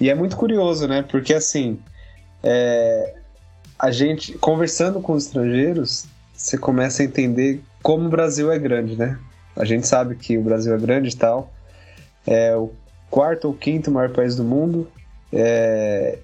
E 0.00 0.08
é 0.08 0.14
muito 0.14 0.36
curioso, 0.36 0.86
né? 0.86 1.02
Porque 1.02 1.34
assim, 1.34 1.78
é, 2.42 3.14
a 3.78 3.90
gente, 3.90 4.38
conversando 4.38 5.00
com 5.00 5.12
os 5.12 5.26
estrangeiros, 5.26 6.06
você 6.32 6.56
começa 6.56 7.02
a 7.02 7.04
entender 7.04 7.60
como 7.82 8.06
o 8.06 8.08
Brasil 8.08 8.50
é 8.50 8.58
grande, 8.58 8.96
né? 8.96 9.18
A 9.56 9.64
gente 9.64 9.86
sabe 9.86 10.14
que 10.14 10.38
o 10.38 10.42
Brasil 10.42 10.72
é 10.72 10.78
grande 10.78 11.10
e 11.10 11.16
tal. 11.16 11.52
É 12.26 12.56
o 12.56 12.72
quarto 13.10 13.48
ou 13.48 13.54
quinto 13.54 13.90
maior 13.90 14.10
país 14.10 14.36
do 14.36 14.44
mundo. 14.44 14.88
É, 15.32 16.18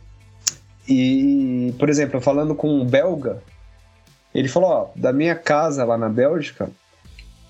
e, 0.90 1.72
por 1.78 1.88
exemplo, 1.88 2.20
falando 2.20 2.52
com 2.52 2.68
um 2.68 2.84
belga, 2.84 3.40
ele 4.34 4.48
falou: 4.48 4.70
ó, 4.70 4.88
da 4.96 5.12
minha 5.12 5.36
casa 5.36 5.84
lá 5.84 5.96
na 5.96 6.08
Bélgica, 6.08 6.68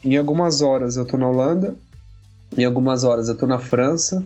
em 0.04 0.14
algumas 0.18 0.60
horas 0.60 0.98
eu 0.98 1.06
tô 1.06 1.16
na 1.16 1.26
Holanda, 1.26 1.74
em 2.56 2.64
algumas 2.66 3.02
horas 3.02 3.28
eu 3.28 3.36
tô 3.38 3.46
na 3.46 3.58
França, 3.58 4.22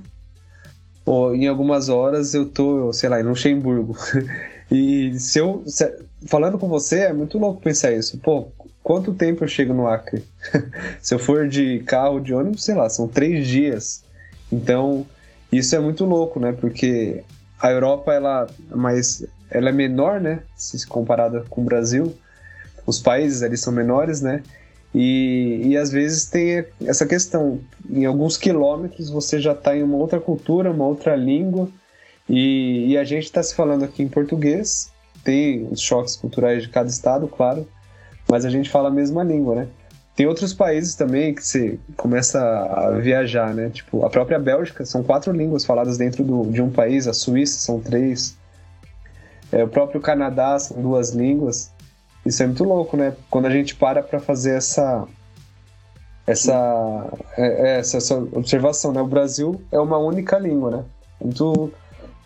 ou 1.06 1.32
em 1.32 1.46
algumas 1.46 1.88
horas 1.88 2.34
eu 2.34 2.44
tô, 2.44 2.92
sei 2.92 3.08
lá, 3.08 3.20
em 3.20 3.22
Luxemburgo. 3.22 3.96
e 4.68 5.16
se 5.20 5.38
eu. 5.38 5.62
Se, 5.64 5.94
falando 6.26 6.58
com 6.58 6.66
você, 6.66 7.02
é 7.02 7.12
muito 7.12 7.38
louco 7.38 7.62
pensar 7.62 7.92
isso. 7.92 8.18
Pô, 8.18 8.48
quanto 8.82 9.14
tempo 9.14 9.44
eu 9.44 9.48
chego 9.48 9.72
no 9.72 9.86
Acre? 9.86 10.24
se 11.00 11.14
eu 11.14 11.20
for 11.20 11.46
de 11.46 11.78
carro, 11.86 12.18
de 12.18 12.34
ônibus, 12.34 12.64
sei 12.64 12.74
lá, 12.74 12.90
são 12.90 13.06
três 13.06 13.46
dias. 13.46 14.02
Então, 14.50 15.06
isso 15.52 15.76
é 15.76 15.78
muito 15.78 16.04
louco, 16.04 16.40
né? 16.40 16.50
Porque 16.50 17.22
a 17.66 17.70
Europa, 17.70 18.12
ela, 18.12 18.46
é 18.70 18.74
mais, 18.76 19.26
ela 19.50 19.68
é 19.68 19.72
menor, 19.72 20.20
né? 20.20 20.42
Se 20.54 20.86
comparada 20.86 21.44
com 21.48 21.62
o 21.62 21.64
Brasil 21.64 22.14
os 22.86 23.00
países 23.00 23.42
ali 23.42 23.56
são 23.56 23.72
menores, 23.72 24.20
né? 24.20 24.42
E, 24.94 25.60
e 25.64 25.76
às 25.76 25.90
vezes 25.90 26.26
tem 26.26 26.64
essa 26.84 27.04
questão, 27.04 27.60
em 27.90 28.04
alguns 28.04 28.36
quilômetros 28.36 29.10
você 29.10 29.40
já 29.40 29.52
está 29.52 29.76
em 29.76 29.82
uma 29.82 29.96
outra 29.96 30.20
cultura, 30.20 30.70
uma 30.70 30.86
outra 30.86 31.16
língua, 31.16 31.68
e, 32.28 32.86
e 32.88 32.98
a 32.98 33.02
gente 33.02 33.24
está 33.24 33.42
se 33.42 33.54
falando 33.54 33.84
aqui 33.84 34.02
em 34.02 34.08
português, 34.08 34.92
tem 35.24 35.66
os 35.70 35.80
choques 35.80 36.14
culturais 36.14 36.62
de 36.62 36.68
cada 36.68 36.88
estado, 36.88 37.26
claro, 37.26 37.66
mas 38.30 38.44
a 38.44 38.50
gente 38.50 38.70
fala 38.70 38.88
a 38.88 38.92
mesma 38.92 39.24
língua, 39.24 39.54
né? 39.56 39.68
Tem 40.16 40.26
outros 40.26 40.54
países 40.54 40.94
também 40.94 41.34
que 41.34 41.44
você 41.44 41.78
começa 41.96 42.40
a 42.40 42.90
viajar, 42.92 43.52
né? 43.52 43.70
Tipo, 43.70 44.04
a 44.04 44.10
própria 44.10 44.38
Bélgica 44.38 44.84
são 44.84 45.02
quatro 45.02 45.32
línguas 45.32 45.64
faladas 45.64 45.98
dentro 45.98 46.22
do, 46.22 46.44
de 46.50 46.62
um 46.62 46.70
país, 46.70 47.08
a 47.08 47.12
Suíça 47.12 47.58
são 47.58 47.80
três, 47.80 48.38
é, 49.50 49.64
o 49.64 49.68
próprio 49.68 50.00
Canadá 50.00 50.58
são 50.58 50.80
duas 50.80 51.10
línguas. 51.10 51.72
Isso 52.24 52.42
é 52.42 52.46
muito 52.46 52.64
louco, 52.64 52.96
né? 52.96 53.14
Quando 53.28 53.46
a 53.46 53.50
gente 53.50 53.74
para 53.74 54.02
para 54.02 54.20
fazer 54.20 54.56
essa 54.56 55.06
essa, 56.26 57.12
é, 57.36 57.46
é, 57.46 57.78
essa, 57.78 57.98
essa 57.98 58.16
observação, 58.16 58.92
né? 58.92 59.00
O 59.00 59.06
Brasil 59.06 59.62
é 59.70 59.78
uma 59.78 59.98
única 59.98 60.38
língua, 60.38 60.70
né? 60.70 60.84
Muito, 61.20 61.72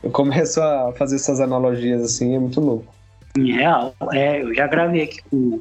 eu 0.02 0.10
começo 0.10 0.60
a 0.62 0.92
fazer 0.92 1.16
essas 1.16 1.40
analogias 1.40 2.02
assim, 2.02 2.34
é 2.34 2.38
muito 2.38 2.60
louco. 2.60 2.94
Real, 3.36 3.94
é, 4.12 4.42
eu 4.42 4.54
já 4.54 4.66
gravei 4.66 5.02
aqui 5.02 5.20
com, 5.30 5.58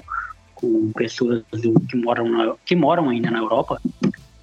com 0.60 0.92
pessoas 0.92 1.44
do, 1.52 1.80
que 1.82 1.96
moram 1.96 2.30
na, 2.30 2.56
que 2.66 2.76
moram 2.76 3.10
ainda 3.10 3.32
na 3.32 3.40
Europa 3.40 3.80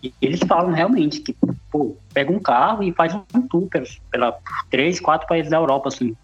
e 0.02 0.12
eles 0.21 0.40
falam 0.47 0.73
realmente 0.73 1.21
que 1.21 1.35
pô, 1.71 1.97
pega 2.12 2.30
um 2.30 2.38
carro 2.38 2.83
e 2.83 2.92
faz 2.92 3.14
um 3.14 3.42
tour 3.49 3.68
pela 4.11 4.37
três, 4.71 5.00
quatro 5.00 5.26
países 5.26 5.50
da 5.50 5.56
Europa 5.56 5.88
assim. 5.88 6.14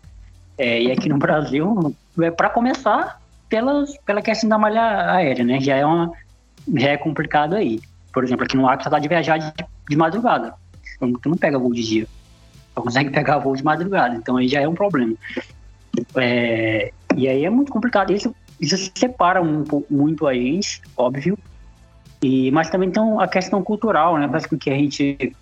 É, 0.58 0.82
e 0.82 0.92
aqui 0.92 1.08
no 1.08 1.16
Brasil, 1.18 1.94
é 2.20 2.30
para 2.30 2.50
começar, 2.50 3.20
pelas, 3.48 3.96
pela 4.04 4.20
questão 4.20 4.48
da 4.48 4.58
malha 4.58 5.12
aérea, 5.12 5.44
né? 5.44 5.58
Já 5.60 5.76
é, 5.76 5.86
uma, 5.86 6.12
já 6.76 6.90
é 6.90 6.96
complicado 6.98 7.54
aí. 7.54 7.80
Por 8.12 8.22
exemplo, 8.22 8.44
aqui 8.44 8.56
no 8.56 8.68
Acre 8.68 8.84
você 8.84 8.90
tá 8.90 8.98
de 8.98 9.08
viajar 9.08 9.38
de, 9.38 9.52
de 9.88 9.96
madrugada. 9.96 10.54
Então, 10.96 11.12
tu 11.14 11.30
não 11.30 11.36
pega 11.38 11.58
voo 11.58 11.72
de 11.72 11.82
dia. 11.82 12.06
Só 12.74 12.82
consegue 12.82 13.08
pegar 13.10 13.38
voo 13.38 13.56
de 13.56 13.64
madrugada. 13.64 14.14
Então 14.14 14.36
aí 14.36 14.46
já 14.46 14.60
é 14.60 14.68
um 14.68 14.74
problema. 14.74 15.14
É, 16.16 16.92
e 17.16 17.28
aí 17.28 17.44
é 17.46 17.50
muito 17.50 17.72
complicado. 17.72 18.12
Isso, 18.12 18.34
isso 18.60 18.90
separa 18.94 19.42
um, 19.42 19.64
muito 19.90 20.26
a 20.26 20.34
gente, 20.34 20.82
óbvio. 20.96 21.38
E, 22.22 22.50
mas 22.50 22.68
também 22.68 22.90
tem 22.90 23.02
a 23.18 23.26
questão 23.26 23.62
cultural, 23.62 24.18
né? 24.18 24.28
Com 24.48 24.58
que 24.58 24.70
a 24.70 24.74
gente 24.74 25.34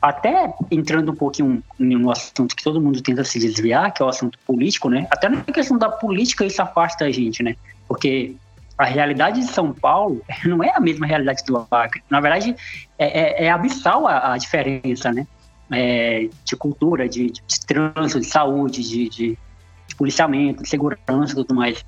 até 0.00 0.52
entrando 0.70 1.12
um 1.12 1.14
pouquinho 1.14 1.62
no 1.78 2.10
assunto 2.10 2.54
que 2.54 2.62
todo 2.62 2.80
mundo 2.80 3.02
tenta 3.02 3.24
se 3.24 3.38
desviar, 3.38 3.92
que 3.92 4.02
é 4.02 4.06
o 4.06 4.08
assunto 4.08 4.38
político, 4.46 4.88
né? 4.90 5.06
Até 5.10 5.28
na 5.28 5.42
questão 5.42 5.78
da 5.78 5.88
política 5.88 6.44
isso 6.44 6.60
afasta 6.60 7.06
a 7.06 7.10
gente, 7.10 7.42
né? 7.42 7.56
Porque 7.88 8.36
a 8.76 8.84
realidade 8.84 9.40
de 9.40 9.46
São 9.46 9.72
Paulo 9.72 10.22
não 10.44 10.62
é 10.62 10.70
a 10.74 10.80
mesma 10.80 11.06
realidade 11.06 11.42
do 11.44 11.66
Acre. 11.70 12.02
Na 12.10 12.20
verdade, 12.20 12.54
é, 12.98 13.44
é, 13.44 13.46
é 13.46 13.50
abissal 13.50 14.06
a, 14.06 14.34
a, 14.34 14.38
diferença, 14.38 15.12
né? 15.12 15.26
É, 15.70 16.28
de 16.44 16.56
cultura, 16.56 17.08
de, 17.08 17.30
de, 17.30 17.66
trânsito, 17.66 18.20
de 18.20 18.26
saúde, 18.26 18.82
de, 18.82 19.08
de, 19.08 19.38
de 19.86 19.96
policiamento, 19.96 20.62
de 20.62 20.68
segurança 20.68 21.32
e 21.32 21.34
tudo 21.34 21.54
mais. 21.54 21.84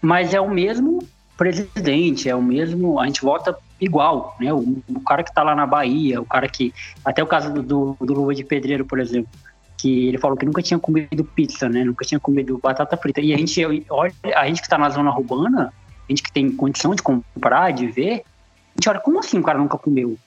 Mas 0.00 0.32
é 0.34 0.40
o 0.40 0.50
mesmo 0.50 1.06
presidente, 1.36 2.28
é 2.28 2.34
o 2.34 2.42
mesmo. 2.42 3.00
A 3.00 3.06
gente 3.06 3.22
vota 3.22 3.56
igual, 3.80 4.36
né? 4.38 4.52
O, 4.52 4.82
o 4.88 5.00
cara 5.00 5.22
que 5.22 5.30
está 5.30 5.42
lá 5.42 5.54
na 5.54 5.66
Bahia, 5.66 6.20
o 6.20 6.24
cara 6.24 6.48
que. 6.48 6.72
Até 7.04 7.22
o 7.22 7.26
caso 7.26 7.52
do, 7.52 7.62
do, 7.62 7.96
do 8.00 8.14
Luva 8.14 8.34
de 8.34 8.44
Pedreiro, 8.44 8.84
por 8.84 8.98
exemplo, 8.98 9.30
que 9.76 10.08
ele 10.08 10.18
falou 10.18 10.36
que 10.36 10.44
nunca 10.44 10.62
tinha 10.62 10.78
comido 10.78 11.24
pizza, 11.24 11.68
né? 11.68 11.84
Nunca 11.84 12.04
tinha 12.04 12.20
comido 12.20 12.58
batata 12.62 12.96
frita. 12.96 13.20
E 13.20 13.32
a 13.32 13.38
gente, 13.38 13.62
olha, 13.88 14.12
a 14.34 14.46
gente 14.46 14.60
que 14.60 14.66
está 14.66 14.76
na 14.76 14.90
zona 14.90 15.10
urbana, 15.10 15.72
a 16.08 16.12
gente 16.12 16.22
que 16.22 16.32
tem 16.32 16.50
condição 16.50 16.94
de 16.94 17.02
comprar, 17.02 17.72
de 17.72 17.86
ver, 17.86 18.22
a 18.22 18.78
gente 18.78 18.88
olha, 18.88 19.00
como 19.00 19.18
assim 19.18 19.38
o 19.38 19.42
cara 19.42 19.58
nunca 19.58 19.78
comeu? 19.78 20.18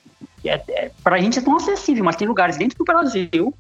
É, 0.43 0.61
é, 0.69 0.91
pra 1.03 1.19
gente 1.19 1.39
é 1.39 1.41
tão 1.41 1.55
acessível, 1.55 2.03
mas 2.03 2.15
tem 2.15 2.27
lugares 2.27 2.57
dentro 2.57 2.77
do 2.77 2.83
Brasil 2.83 3.53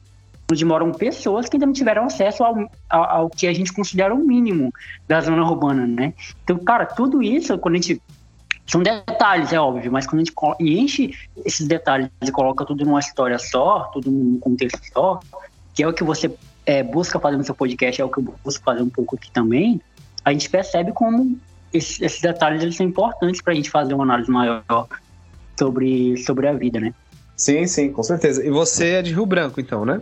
onde 0.53 0.65
moram 0.65 0.91
pessoas 0.91 1.49
que 1.49 1.57
ainda 1.57 1.65
não 1.65 1.73
tiveram 1.73 2.05
acesso 2.05 2.43
ao, 2.43 2.55
ao, 2.89 3.03
ao 3.03 3.29
que 3.29 3.47
a 3.47 3.53
gente 3.53 3.73
considera 3.73 4.13
o 4.13 4.17
mínimo 4.17 4.71
da 5.07 5.19
zona 5.21 5.43
urbana, 5.43 5.85
né? 5.85 6.13
Então, 6.43 6.57
cara, 6.59 6.85
tudo 6.85 7.21
isso, 7.21 7.57
quando 7.57 7.75
a 7.75 7.77
gente 7.77 8.01
são 8.65 8.81
detalhes, 8.81 9.51
é 9.51 9.59
óbvio, 9.59 9.91
mas 9.91 10.07
quando 10.07 10.21
a 10.21 10.23
gente 10.23 10.33
enche 10.59 11.13
esses 11.45 11.67
detalhes 11.67 12.09
e 12.21 12.31
coloca 12.31 12.65
tudo 12.65 12.85
numa 12.85 12.99
história 12.99 13.37
só, 13.37 13.89
tudo 13.93 14.09
num 14.09 14.39
contexto 14.39 14.79
só, 14.93 15.19
que 15.73 15.83
é 15.83 15.87
o 15.87 15.93
que 15.93 16.03
você 16.03 16.33
é, 16.65 16.81
busca 16.81 17.19
fazer 17.19 17.35
no 17.35 17.43
seu 17.43 17.55
podcast, 17.55 18.01
é 18.01 18.05
o 18.05 18.09
que 18.09 18.19
eu 18.19 18.35
busco 18.43 18.63
fazer 18.63 18.81
um 18.81 18.89
pouco 18.89 19.15
aqui 19.15 19.29
também, 19.31 19.81
a 20.23 20.31
gente 20.31 20.49
percebe 20.49 20.93
como 20.93 21.37
esses, 21.73 22.01
esses 22.01 22.21
detalhes 22.21 22.61
eles 22.61 22.75
são 22.75 22.85
importantes 22.85 23.41
para 23.41 23.51
a 23.51 23.55
gente 23.55 23.69
fazer 23.69 23.93
uma 23.93 24.03
análise 24.03 24.31
maior 24.31 24.63
sobre, 25.57 26.15
sobre 26.17 26.47
a 26.47 26.53
vida, 26.53 26.79
né? 26.79 26.93
Sim, 27.35 27.65
sim, 27.67 27.91
com 27.91 28.03
certeza. 28.03 28.45
E 28.45 28.49
você 28.49 28.91
é 28.91 29.01
de 29.01 29.13
Rio 29.13 29.25
Branco, 29.25 29.59
então, 29.59 29.83
né? 29.83 30.01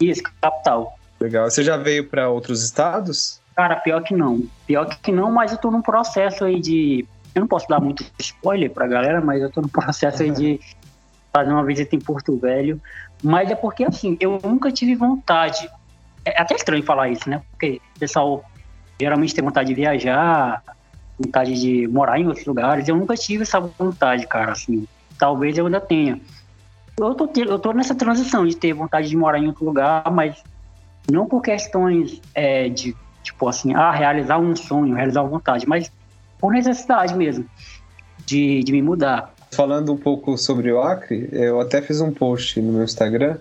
Isso, 0.00 0.22
capital. 0.40 0.98
Legal. 1.20 1.48
Você 1.50 1.62
já 1.62 1.76
veio 1.76 2.08
para 2.08 2.28
outros 2.28 2.62
estados? 2.62 3.40
Cara, 3.54 3.76
pior 3.76 4.02
que 4.02 4.14
não. 4.14 4.42
Pior 4.66 4.84
que 4.86 5.10
não, 5.10 5.30
mas 5.30 5.52
eu 5.52 5.58
tô 5.58 5.70
num 5.70 5.82
processo 5.82 6.44
aí 6.44 6.60
de 6.60 7.06
eu 7.34 7.40
não 7.40 7.46
posso 7.46 7.68
dar 7.68 7.80
muito 7.80 8.02
spoiler 8.18 8.70
pra 8.70 8.86
galera, 8.86 9.20
mas 9.20 9.42
eu 9.42 9.50
tô 9.50 9.60
no 9.60 9.68
processo 9.70 10.22
aí 10.22 10.30
de 10.30 10.58
fazer 11.30 11.50
uma 11.50 11.64
visita 11.64 11.94
em 11.94 12.00
Porto 12.00 12.36
Velho. 12.38 12.80
Mas 13.22 13.50
é 13.50 13.54
porque, 13.54 13.84
assim, 13.84 14.16
eu 14.20 14.38
nunca 14.42 14.72
tive 14.72 14.94
vontade. 14.94 15.70
É 16.24 16.40
até 16.40 16.54
estranho 16.54 16.82
falar 16.82 17.10
isso, 17.10 17.28
né? 17.28 17.42
Porque 17.50 17.80
o 17.94 17.98
pessoal 17.98 18.44
geralmente 18.98 19.34
tem 19.34 19.44
vontade 19.44 19.68
de 19.68 19.74
viajar, 19.74 20.62
vontade 21.18 21.60
de 21.60 21.86
morar 21.88 22.18
em 22.18 22.26
outros 22.26 22.46
lugares. 22.46 22.88
Eu 22.88 22.96
nunca 22.96 23.14
tive 23.14 23.42
essa 23.42 23.60
vontade, 23.60 24.26
cara, 24.26 24.52
assim. 24.52 24.88
Talvez 25.18 25.56
eu 25.58 25.66
ainda 25.66 25.80
tenha. 25.80 26.18
Eu 26.98 27.14
tô, 27.14 27.28
eu 27.36 27.58
tô 27.58 27.72
nessa 27.72 27.94
transição 27.94 28.46
de 28.46 28.56
ter 28.56 28.72
vontade 28.72 29.08
de 29.08 29.16
morar 29.16 29.38
em 29.38 29.46
outro 29.46 29.64
lugar, 29.64 30.10
mas 30.10 30.42
não 31.10 31.26
por 31.26 31.42
questões 31.42 32.20
é, 32.34 32.68
de, 32.68 32.96
tipo 33.22 33.48
assim, 33.48 33.74
ah, 33.74 33.90
realizar 33.90 34.38
um 34.38 34.56
sonho, 34.56 34.94
realizar 34.94 35.22
uma 35.22 35.30
vontade, 35.30 35.68
mas 35.68 35.92
por 36.38 36.52
necessidade 36.52 37.14
mesmo 37.14 37.44
de, 38.24 38.62
de 38.62 38.72
me 38.72 38.82
mudar. 38.82 39.34
Falando 39.52 39.92
um 39.92 39.96
pouco 39.96 40.36
sobre 40.36 40.72
o 40.72 40.80
Acre, 40.80 41.28
eu 41.32 41.60
até 41.60 41.80
fiz 41.80 42.00
um 42.00 42.12
post 42.12 42.60
no 42.60 42.72
meu 42.72 42.84
Instagram 42.84 43.38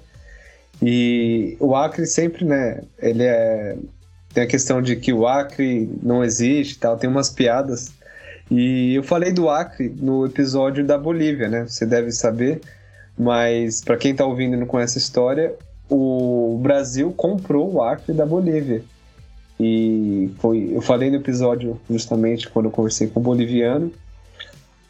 e 0.81 1.55
o 1.59 1.75
Acre 1.75 2.05
sempre, 2.05 2.45
né, 2.45 2.81
ele 2.99 3.23
é 3.23 3.77
tem 4.35 4.43
a 4.43 4.47
questão 4.47 4.81
de 4.81 4.97
que 4.97 5.13
o 5.13 5.25
Acre 5.25 5.89
não 6.03 6.21
existe, 6.21 6.77
tal, 6.77 6.97
tem 6.97 7.09
umas 7.09 7.29
piadas. 7.29 7.93
E 8.51 8.93
eu 8.93 9.01
falei 9.01 9.31
do 9.31 9.49
Acre 9.49 9.89
no 9.97 10.25
episódio 10.25 10.85
da 10.85 10.97
Bolívia, 10.97 11.47
né? 11.47 11.65
Você 11.65 11.85
deve 11.85 12.11
saber, 12.11 12.59
mas 13.17 13.82
para 13.82 13.97
quem 13.97 14.12
está 14.12 14.25
ouvindo 14.25 14.56
e 14.56 14.60
não 14.60 14.67
conhece 14.67 14.97
a 14.97 15.01
história, 15.01 15.56
o 15.89 16.60
Brasil 16.62 17.13
comprou 17.15 17.73
o 17.73 17.82
Acre 17.82 18.13
da 18.13 18.25
Bolívia. 18.25 18.84
E 19.60 20.32
foi, 20.39 20.71
eu 20.73 20.82
falei 20.82 21.10
no 21.10 21.17
episódio 21.17 21.80
justamente 21.89 22.49
quando 22.49 22.65
eu 22.65 22.71
conversei 22.71 23.08
com 23.08 23.19
o 23.19 23.23
boliviano. 23.23 23.91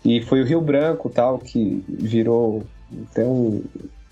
E 0.04 0.22
foi 0.22 0.42
o 0.42 0.46
Rio 0.46 0.62
Branco 0.62 1.10
tal 1.10 1.38
que 1.38 1.84
virou 1.88 2.64
até 3.12 3.26
um, 3.26 3.64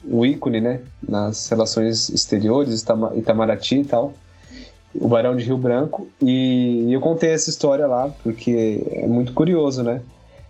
um 0.06 0.26
ícone, 0.26 0.60
né, 0.60 0.82
nas 1.08 1.48
relações 1.50 2.10
exteriores, 2.10 2.86
Itamaraty 3.16 3.80
e 3.80 3.86
tal. 3.86 4.14
O 4.94 5.08
Barão 5.08 5.36
de 5.36 5.44
Rio 5.44 5.58
Branco. 5.58 6.08
E 6.22 6.92
eu 6.92 7.02
contei 7.02 7.32
essa 7.32 7.50
história 7.50 7.88
lá 7.88 8.14
porque 8.24 8.84
é 8.92 9.08
muito 9.08 9.34
curioso, 9.34 9.82
né? 9.82 10.02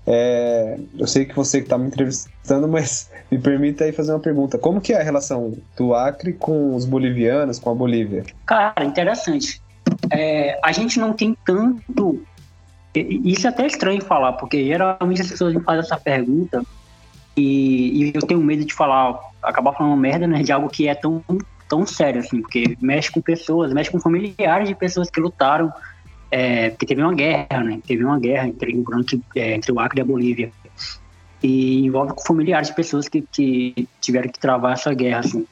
É, 0.05 0.77
eu 0.97 1.07
sei 1.07 1.25
que 1.25 1.35
você 1.35 1.59
que 1.59 1.65
está 1.65 1.77
me 1.77 1.87
entrevistando, 1.87 2.67
mas 2.67 3.09
me 3.31 3.37
permita 3.37 3.85
aí 3.85 3.91
fazer 3.91 4.11
uma 4.11 4.19
pergunta. 4.19 4.57
Como 4.57 4.81
que 4.81 4.93
é 4.93 4.99
a 4.99 5.03
relação 5.03 5.57
do 5.77 5.93
Acre 5.93 6.33
com 6.33 6.75
os 6.75 6.85
bolivianos, 6.85 7.59
com 7.59 7.69
a 7.69 7.73
Bolívia? 7.73 8.23
Cara, 8.45 8.83
interessante 8.83 9.63
é, 10.11 10.59
a 10.63 10.71
gente 10.71 10.99
não 10.99 11.13
tem 11.13 11.37
tanto. 11.45 12.23
Isso 12.95 13.47
é 13.47 13.49
até 13.49 13.65
estranho 13.65 14.03
falar, 14.03 14.33
porque 14.33 14.65
geralmente 14.65 15.21
as 15.21 15.29
pessoas 15.29 15.53
me 15.53 15.61
fazem 15.61 15.79
essa 15.79 15.97
pergunta 15.97 16.63
e, 17.35 18.03
e, 18.03 18.11
eu 18.13 18.21
tenho 18.21 18.39
medo 18.39 18.63
de 18.63 18.73
falar, 18.73 19.19
acabar 19.41 19.73
falando 19.73 19.99
merda, 19.99 20.27
né, 20.27 20.43
de 20.43 20.51
algo 20.51 20.69
que 20.69 20.87
é 20.87 20.93
tão, 20.93 21.23
tão 21.67 21.87
sério, 21.87 22.21
assim, 22.21 22.41
porque 22.41 22.77
mexe 22.79 23.11
com 23.11 23.19
pessoas, 23.19 23.73
mexe 23.73 23.89
com 23.89 23.99
familiares 23.99 24.67
de 24.67 24.75
pessoas 24.75 25.09
que 25.09 25.19
lutaram, 25.19 25.73
é, 26.34 26.72
porque 26.72 26.88
teve 26.88 27.04
uma 27.04 27.13
guerra, 27.13 27.63
né, 27.63 27.80
teve 27.86 28.04
uma 28.04 28.19
guerra 28.19 28.48
entre, 28.48 28.84
é, 29.36 29.54
entre 29.54 29.72
o 29.72 29.80
Acre 29.80 30.00
e 30.00 30.02
a 30.02 30.06
Bolívia. 30.06 30.52
E 31.43 31.86
envolve 31.86 32.13
familiares 32.26 32.69
de 32.69 32.76
pessoas 32.76 33.08
que, 33.08 33.22
que 33.32 33.88
tiveram 34.02 34.32
que 34.32 34.39
travar 34.39 34.74
essa 34.74 34.91
guerra, 34.96 35.19
assim. 35.19 35.46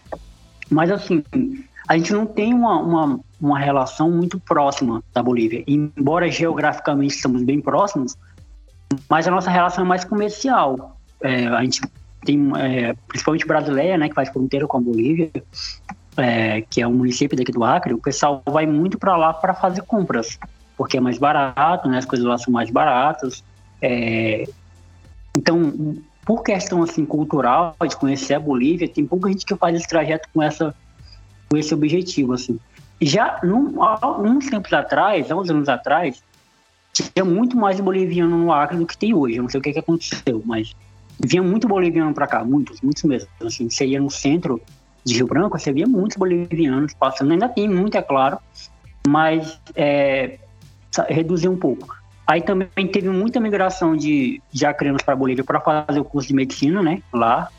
Mas, 0.72 0.90
assim, 0.90 1.24
a 1.88 1.96
gente 1.96 2.12
não 2.12 2.26
tem 2.26 2.52
uma, 2.52 2.80
uma, 2.80 3.20
uma 3.40 3.60
relação 3.60 4.10
muito 4.10 4.40
próxima 4.40 5.04
da 5.14 5.22
Bolívia. 5.22 5.64
Embora 5.68 6.32
geograficamente 6.32 7.14
estamos 7.14 7.44
bem 7.44 7.62
próximos, 7.62 8.18
mas 9.08 9.28
a 9.28 9.32
nossa 9.32 9.52
relação 9.52 9.86
é 9.86 9.88
mais 9.88 10.04
comercial. 10.04 10.98
É, 11.22 11.46
a 11.46 11.62
gente 11.62 11.82
tem, 12.26 12.52
é, 12.58 12.96
principalmente 13.08 13.46
brasileira, 13.46 14.00
né, 14.00 14.10
que 14.10 14.16
faz 14.16 14.30
fronteira 14.30 14.66
com 14.66 14.78
a 14.78 14.82
Bolívia, 14.82 15.30
é, 16.18 16.62
que 16.62 16.82
é 16.82 16.88
um 16.88 16.94
município 16.94 17.38
daqui 17.38 17.52
do 17.52 17.64
Acre, 17.64 17.94
o 17.94 18.00
pessoal 18.00 18.42
vai 18.50 18.66
muito 18.66 18.98
para 18.98 19.16
lá 19.16 19.32
para 19.32 19.54
fazer 19.54 19.84
compras, 19.84 20.40
porque 20.82 20.98
é 20.98 21.00
mais 21.00 21.20
barato, 21.20 21.88
né, 21.88 22.00
as 22.00 22.06
coisas 22.06 22.26
lá 22.26 22.40
são 22.40 22.52
mais 22.52 22.72
baratas. 22.72 23.44
É, 23.80 24.50
Então, 25.38 25.96
por 26.26 26.42
questão 26.42 26.82
assim 26.82 27.06
cultural 27.06 27.76
de 27.88 27.96
conhecer 27.96 28.34
a 28.34 28.40
Bolívia, 28.40 28.90
tem 28.90 29.06
pouca 29.06 29.30
gente 29.30 29.46
que 29.46 29.56
faz 29.56 29.76
esse 29.76 29.88
trajeto 29.88 30.28
com 30.34 30.42
essa 30.42 30.74
com 31.48 31.56
esse 31.56 31.72
objetivo 31.72 32.34
assim. 32.34 32.60
Já 33.00 33.40
num, 33.44 33.84
há 33.84 34.20
uns 34.20 34.50
tempos 34.50 34.74
atrás, 34.74 35.30
há 35.30 35.36
uns 35.36 35.52
anos 35.52 35.70
atrás, 35.70 36.24
tinha 36.92 37.24
muito 37.24 37.56
mais 37.56 37.80
boliviano 37.80 38.36
no 38.36 38.52
Acre 38.52 38.76
do 38.76 38.88
que 38.88 38.98
tem 38.98 39.14
hoje. 39.14 39.36
Eu 39.36 39.44
não 39.44 39.52
sei 39.52 39.60
o 39.60 39.64
que, 39.64 39.74
que 39.74 39.80
aconteceu, 39.80 40.42
mas 40.44 40.76
vinha 41.20 41.44
muito 41.44 41.68
boliviano 41.68 42.12
para 42.12 42.26
cá, 42.26 42.44
muitos, 42.44 42.82
muitos 42.82 43.04
mesmo. 43.04 43.30
Assim, 43.46 43.70
você 43.70 43.86
ia 43.86 44.02
no 44.02 44.10
centro 44.10 44.60
de 45.06 45.14
Rio 45.14 45.28
Branco, 45.28 45.60
você 45.60 45.72
via 45.72 45.86
muitos 45.86 46.18
bolivianos 46.18 46.96
passando, 46.96 47.34
ainda 47.34 47.48
tem 47.48 47.70
muito, 47.70 47.96
é 47.96 48.02
claro, 48.02 48.40
mas 49.08 49.60
é, 49.76 50.40
reduziu 51.10 51.52
um 51.52 51.58
pouco. 51.58 51.96
Aí 52.28 52.42
também 52.42 52.88
teve 52.92 53.10
muita 53.10 53.40
migração 53.40 53.96
de, 53.96 54.42
acreanos 54.66 55.02
para 55.02 55.16
Bolívia 55.16 55.44
para 55.44 55.60
fazer 55.60 56.00
o 56.00 56.06
curso 56.06 56.28
de 56.28 56.34
medicina, 56.34 56.82
né, 56.82 57.02
lá. 57.12 57.50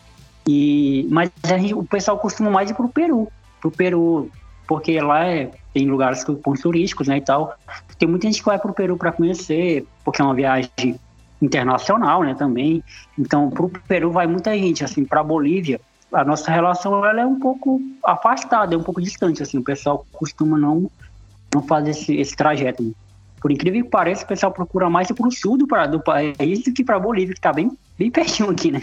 E, 0.46 1.06
mas 1.10 1.30
gente, 1.44 1.74
o 1.74 1.84
pessoal 1.84 2.18
costuma 2.18 2.50
mais 2.50 2.70
ir 2.70 2.74
para 2.74 2.86
o 2.86 2.88
Peru, 2.88 3.28
para 3.60 3.68
o 3.68 3.70
Peru, 3.70 4.30
porque 4.66 5.00
lá 5.00 5.26
é, 5.26 5.50
tem 5.74 5.86
lugares 5.86 6.24
pontos 6.24 6.62
turísticos, 6.62 7.08
né, 7.08 7.18
e 7.18 7.20
tal. 7.20 7.54
Tem 7.98 8.08
muita 8.08 8.26
gente 8.26 8.38
que 8.38 8.46
vai 8.46 8.58
para 8.58 8.70
o 8.70 8.74
Peru 8.74 8.96
para 8.96 9.12
conhecer, 9.12 9.86
porque 10.04 10.22
é 10.22 10.24
uma 10.24 10.34
viagem 10.34 10.98
internacional, 11.40 12.22
né, 12.22 12.34
também. 12.34 12.82
Então, 13.18 13.50
para 13.50 13.64
o 13.64 13.68
Peru 13.68 14.10
vai 14.10 14.26
muita 14.26 14.56
gente, 14.56 14.84
assim, 14.84 15.04
para 15.04 15.22
Bolívia, 15.22 15.80
a 16.12 16.24
nossa 16.24 16.50
relação 16.50 17.04
ela 17.04 17.22
é 17.22 17.26
um 17.26 17.38
pouco 17.38 17.80
afastada, 18.04 18.74
é 18.74 18.78
um 18.78 18.82
pouco 18.82 19.00
distante, 19.00 19.42
assim, 19.42 19.58
o 19.58 19.62
pessoal 19.62 20.06
costuma 20.12 20.58
não 20.58 20.90
não 21.54 21.62
fazer 21.62 21.90
esse, 21.90 22.16
esse 22.16 22.34
trajeto. 22.34 22.94
Por 23.42 23.50
incrível 23.50 23.82
que 23.82 23.90
pareça, 23.90 24.24
o 24.24 24.28
pessoal 24.28 24.52
procura 24.52 24.88
mais 24.88 25.08
para 25.08 25.26
o 25.26 25.32
sul 25.32 25.58
do, 25.58 25.66
do 25.90 26.00
país 26.00 26.62
do 26.62 26.72
que 26.72 26.84
para 26.84 27.00
Bolívia, 27.00 27.34
que 27.34 27.40
está 27.40 27.52
bem, 27.52 27.76
bem 27.98 28.08
pertinho 28.08 28.50
aqui, 28.50 28.70
né? 28.70 28.80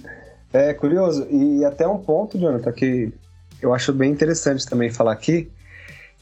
é 0.50 0.72
curioso. 0.72 1.26
E 1.30 1.62
até 1.62 1.86
um 1.86 1.98
ponto, 1.98 2.38
Jonathan, 2.38 2.72
que 2.72 3.12
eu 3.60 3.74
acho 3.74 3.92
bem 3.92 4.10
interessante 4.10 4.66
também 4.66 4.90
falar 4.90 5.12
aqui, 5.12 5.50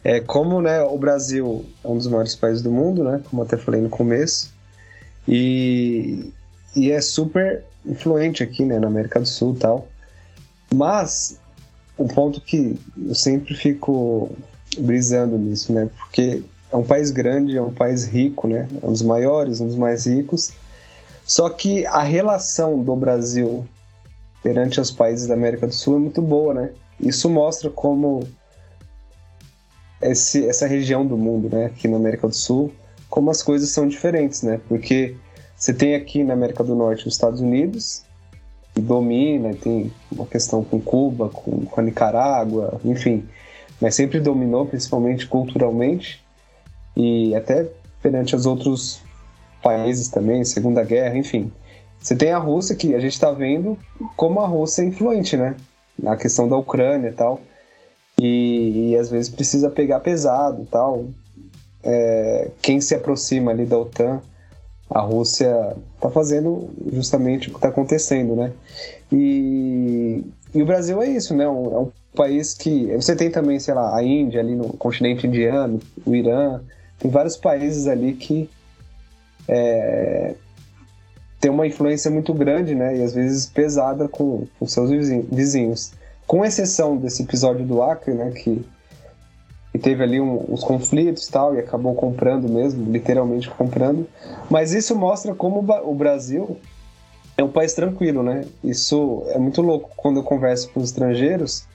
é 0.02 0.18
como 0.18 0.61
né, 0.61 0.82
o 0.82 0.98
Brasil 0.98 1.64
é 1.85 1.88
um 1.88 1.96
dos 1.96 2.08
maiores 2.08 2.35
países 2.35 2.61
do 2.61 2.72
mundo, 2.72 3.04
né? 3.04 3.20
Como 3.30 3.40
até 3.40 3.56
falei 3.56 3.80
no 3.80 3.88
começo. 3.88 4.52
E, 5.28 6.32
e 6.74 6.90
é 6.90 7.00
super 7.00 7.62
influente 7.87 8.42
aqui, 8.42 8.64
né? 8.64 8.80
Na 8.80 8.88
América 8.88 9.20
do 9.20 9.26
Sul 9.26 9.54
e 9.54 9.58
tal. 9.61 9.88
Mas 10.74 11.38
um 11.96 12.08
ponto 12.08 12.40
que 12.40 12.76
eu 13.06 13.14
sempre 13.14 13.54
fico 13.54 14.28
brisando 14.78 15.38
nisso, 15.38 15.72
né? 15.72 15.88
Porque 15.96 16.42
é 16.72 16.76
um 16.76 16.82
país 16.82 17.11
grande, 17.11 17.56
é 17.56 17.62
um 17.62 17.72
país 17.72 18.06
rico, 18.06 18.48
né? 18.48 18.66
É 18.82 18.87
um 18.87 18.92
dos 18.92 19.02
maiores, 19.02 19.61
um 19.61 19.66
dos 19.66 19.76
mais 19.76 20.06
ricos. 20.06 20.52
Só 21.24 21.48
que 21.50 21.87
a 21.87 22.02
relação 22.02 22.82
do 22.82 22.96
Brasil 22.96 23.66
perante 24.42 24.80
os 24.80 24.90
países 24.90 25.26
da 25.28 25.35
América 25.35 25.66
do 25.66 25.74
Sul 25.74 25.96
é 25.96 25.98
muito 26.00 26.22
boa, 26.22 26.54
né? 26.54 26.70
Isso 26.98 27.28
mostra 27.28 27.70
como 27.70 28.26
esse, 30.00 30.46
essa 30.48 30.66
região 30.66 31.06
do 31.06 31.16
mundo, 31.16 31.48
né, 31.48 31.66
aqui 31.66 31.87
na 31.87 31.96
América 31.96 32.26
do 32.26 32.35
Sul, 32.35 32.72
como 33.08 33.30
as 33.30 33.42
coisas 33.42 33.70
são 33.70 33.87
diferentes, 33.87 34.42
né? 34.42 34.61
Porque 34.68 35.14
você 35.56 35.72
tem 35.72 35.94
aqui 35.94 36.24
na 36.24 36.32
América 36.32 36.64
do 36.64 36.74
Norte 36.74 37.06
os 37.06 37.14
Estados 37.14 37.40
Unidos, 37.40 38.02
que 38.74 38.80
domina, 38.80 39.54
tem 39.54 39.92
uma 40.11 40.26
questão 40.26 40.64
com 40.64 40.80
Cuba, 40.80 41.28
com, 41.28 41.64
com 41.66 41.80
a 41.80 41.85
Nicarágua, 41.85 42.80
enfim, 42.85 43.28
mas 43.80 43.94
sempre 43.94 44.18
dominou, 44.18 44.66
principalmente 44.66 45.26
culturalmente 45.26 46.21
e 46.96 47.35
até 47.35 47.68
perante 48.02 48.35
os 48.35 48.46
outros 48.46 49.00
países 49.62 50.09
também, 50.09 50.44
Segunda 50.44 50.83
Guerra, 50.83 51.16
enfim. 51.16 51.52
Você 52.00 52.16
tem 52.16 52.33
a 52.33 52.38
Rússia, 52.38 52.74
que 52.74 52.94
a 52.94 52.98
gente 52.98 53.12
está 53.12 53.31
vendo 53.31 53.78
como 54.16 54.40
a 54.40 54.46
Rússia 54.46 54.83
é 54.83 54.87
influente, 54.87 55.37
né? 55.37 55.55
Na 55.96 56.16
questão 56.16 56.48
da 56.48 56.57
Ucrânia 56.57 57.09
e 57.09 57.12
tal. 57.12 57.40
E, 58.20 58.90
e 58.90 58.96
às 58.96 59.09
vezes 59.09 59.31
precisa 59.31 59.70
pegar 59.70 60.00
pesado 60.00 60.66
tal. 60.70 61.07
É, 61.85 62.50
quem 62.61 62.81
se 62.81 62.94
aproxima 62.94 63.52
ali 63.52 63.64
da 63.64 63.78
OTAN, 63.78 64.20
a 64.90 65.00
Rússia 65.00 65.76
está 65.94 66.11
fazendo 66.11 66.68
justamente 66.92 67.48
o 67.48 67.52
que 67.52 67.59
está 67.59 67.68
acontecendo, 67.68 68.35
né? 68.35 68.52
E, 69.11 70.24
e 70.55 70.62
o 70.62 70.66
Brasil 70.66 71.00
é 71.02 71.09
isso, 71.09 71.35
né? 71.35 71.48
Um, 71.48 71.74
é 71.74 71.78
um 71.78 71.92
país 72.14 72.52
que. 72.52 72.87
Você 72.96 73.14
tem 73.14 73.31
também, 73.31 73.59
sei 73.59 73.74
lá, 73.74 73.96
a 73.96 74.02
Índia 74.02 74.40
ali 74.40 74.55
no 74.55 74.72
continente 74.74 75.26
indiano, 75.26 75.81
o 76.05 76.14
Irã, 76.14 76.61
tem 77.03 77.11
vários 77.11 77.37
países 77.37 77.88
ali 77.88 78.12
que 78.12 78.49
é, 79.49 80.37
tem 81.41 81.51
uma 81.51 81.67
influência 81.67 82.09
muito 82.09 82.33
grande, 82.33 82.77
né? 82.77 82.97
E 82.97 83.03
às 83.03 83.12
vezes 83.12 83.47
pesada 83.47 84.07
com, 84.07 84.47
com 84.57 84.67
seus 84.69 84.88
vizinhos. 85.29 85.93
Com 86.29 86.45
exceção 86.45 86.97
desse 86.97 87.25
episódio 87.25 87.67
do 87.67 87.83
Acre, 87.83 88.15
né? 88.15 88.31
Que, 88.31 88.65
que 89.73 89.79
teve 89.81 90.05
ali 90.05 90.21
um, 90.21 90.45
uns 90.49 90.62
conflitos 90.62 91.27
tal, 91.27 91.57
e 91.57 91.59
acabou 91.59 91.93
comprando 91.97 92.49
mesmo, 92.49 92.88
literalmente 92.88 93.51
comprando. 93.51 94.07
Mas 94.49 94.73
isso 94.73 94.95
mostra 94.95 95.35
como 95.35 95.59
o 95.59 95.95
Brasil 95.97 96.57
é 97.37 97.43
um 97.43 97.51
país 97.51 97.75
tranquilo, 97.75 98.23
né? 98.23 98.45
Isso 98.62 99.25
é 99.31 99.38
muito 99.38 99.61
louco. 99.61 99.91
Quando 99.97 100.19
eu 100.21 100.23
converso 100.23 100.71
com 100.71 100.79
os 100.79 100.91
estrangeiros, 100.91 101.67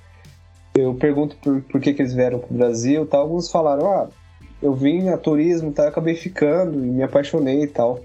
eu 0.73 0.93
pergunto 0.93 1.35
por, 1.43 1.61
por 1.63 1.81
que, 1.81 1.93
que 1.93 2.01
eles 2.01 2.13
vieram 2.13 2.39
para 2.39 2.53
o 2.53 2.57
Brasil 2.57 3.05
tal. 3.05 3.23
Alguns 3.23 3.51
falaram, 3.51 3.91
ah, 3.91 4.07
eu 4.61 4.73
vim 4.73 5.09
a 5.09 5.17
turismo, 5.17 5.71
tá, 5.71 5.87
acabei 5.87 6.15
ficando 6.15 6.83
e 6.83 6.87
me 6.87 7.03
apaixonei 7.03 7.63
e 7.63 7.67
tal. 7.67 8.01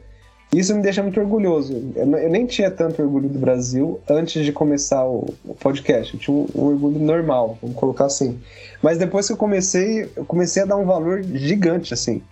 Isso 0.55 0.75
me 0.75 0.83
deixa 0.83 1.03
muito 1.03 1.19
orgulhoso. 1.19 1.93
Eu, 1.97 2.07
eu 2.19 2.31
nem 2.31 2.45
tinha 2.45 2.71
tanto 2.71 3.01
orgulho 3.01 3.29
do 3.29 3.38
Brasil 3.38 4.01
antes 4.09 4.45
de 4.45 4.53
começar 4.53 5.03
o, 5.07 5.33
o 5.47 5.55
podcast. 5.55 6.12
Eu 6.12 6.21
tinha 6.21 6.37
um, 6.37 6.47
um, 6.55 6.65
orgulho 6.65 6.99
normal, 6.99 7.57
vamos 7.62 7.75
colocar 7.75 8.05
assim. 8.05 8.38
Mas 8.83 8.99
depois 8.99 9.27
que 9.27 9.33
eu 9.33 9.37
comecei, 9.37 10.11
eu 10.15 10.27
comecei 10.27 10.62
a 10.62 10.67
dar 10.67 10.77
um 10.77 10.85
valor 10.85 11.23
gigante, 11.23 11.95
assim. 11.95 12.23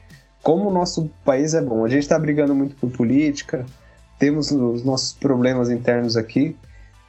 Como 0.43 0.69
o 0.69 0.73
nosso 0.73 1.11
país 1.25 1.55
é 1.55 1.63
bom. 1.63 1.83
A 1.83 1.89
gente 1.89 2.03
está 2.03 2.19
brigando 2.19 2.55
muito 2.55 2.77
por 2.77 2.91
política, 2.91 3.65
temos 4.19 4.51
os 4.51 4.85
nossos 4.85 5.15
problemas 5.15 5.71
internos 5.71 6.15
aqui. 6.15 6.55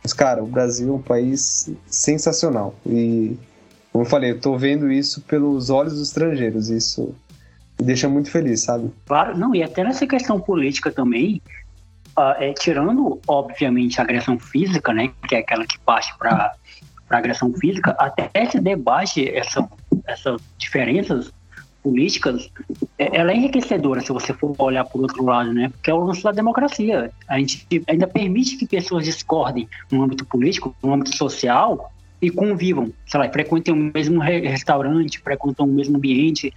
Mas, 0.02 0.14
cara, 0.14 0.42
o 0.42 0.48
Brasil 0.48 0.94
é 0.94 0.96
um 0.96 1.02
país 1.02 1.70
sensacional. 1.88 2.74
E 2.86 3.38
como 3.92 4.06
eu 4.06 4.10
falei, 4.10 4.32
eu 4.32 4.40
tô 4.40 4.58
vendo 4.58 4.92
isso 4.92 5.22
pelos 5.22 5.70
olhos 5.70 5.94
dos 5.94 6.08
estrangeiros. 6.08 6.70
Isso 6.70 7.14
me 7.80 7.86
deixa 7.86 8.08
muito 8.08 8.32
feliz, 8.32 8.62
sabe? 8.62 8.90
Claro, 9.06 9.38
não, 9.38 9.54
e 9.54 9.62
até 9.62 9.84
nessa 9.84 10.08
questão 10.08 10.40
política 10.40 10.92
também, 10.92 11.42
uh, 12.18 12.36
é, 12.40 12.54
tirando, 12.54 13.20
obviamente, 13.28 14.00
a 14.00 14.04
agressão 14.04 14.40
física, 14.40 14.94
né, 14.94 15.12
que 15.28 15.36
é 15.36 15.40
aquela 15.40 15.66
que 15.66 15.78
parte 15.80 16.18
para 16.18 16.56
agressão 17.10 17.54
física, 17.54 17.94
até 18.00 18.30
esse 18.34 18.60
debate, 18.62 19.28
essa, 19.30 19.68
essas 20.08 20.42
diferenças 20.58 21.30
políticas, 21.84 22.50
é, 22.98 23.18
ela 23.18 23.32
é 23.32 23.36
enriquecedora 23.36 24.00
se 24.00 24.14
você 24.14 24.34
for 24.34 24.56
olhar 24.58 24.86
por 24.86 25.02
outro 25.02 25.26
lado, 25.26 25.52
né? 25.52 25.70
Porque 25.70 25.90
é 25.90 25.94
o 25.94 26.00
lance 26.00 26.24
da 26.24 26.32
democracia. 26.32 27.12
A 27.28 27.40
gente 27.40 27.68
ainda 27.88 28.08
permite 28.08 28.56
que 28.56 28.68
pessoas 28.68 29.04
discordem 29.04 29.68
no 29.92 30.04
âmbito 30.04 30.26
político, 30.26 30.74
no 30.82 30.94
âmbito 30.94 31.18
social, 31.18 31.92
e 32.22 32.30
convivam, 32.30 32.92
sei 33.08 33.20
lá, 33.20 33.30
frequentem 33.30 33.74
o 33.74 33.78
mesmo 33.78 34.20
restaurante, 34.20 35.20
frequentam 35.20 35.66
o 35.66 35.70
mesmo 35.70 35.98
ambiente, 35.98 36.54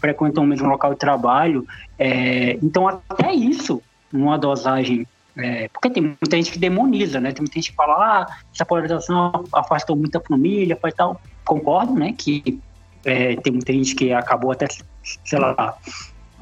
frequentam 0.00 0.44
o 0.44 0.46
mesmo 0.46 0.68
local 0.68 0.94
de 0.94 0.98
trabalho. 0.98 1.66
É, 1.98 2.58
então, 2.62 2.88
até 2.88 3.32
isso, 3.32 3.82
numa 4.10 4.38
dosagem. 4.38 5.06
É, 5.36 5.68
porque 5.68 5.90
tem 5.90 6.02
muita 6.02 6.36
gente 6.36 6.52
que 6.52 6.58
demoniza, 6.58 7.20
né? 7.20 7.32
Tem 7.32 7.42
muita 7.42 7.54
gente 7.54 7.70
que 7.70 7.76
fala, 7.76 7.94
ah, 7.94 8.36
essa 8.54 8.64
polarização 8.64 9.44
afastou 9.52 9.96
muita 9.96 10.20
família, 10.20 10.76
faz 10.76 10.94
tal. 10.94 11.20
Concordo, 11.44 11.94
né? 11.94 12.14
Que 12.16 12.60
é, 13.04 13.36
tem 13.36 13.52
muita 13.52 13.72
gente 13.72 13.94
que 13.94 14.12
acabou 14.12 14.52
até, 14.52 14.66
sei 15.02 15.38
lá, 15.38 15.76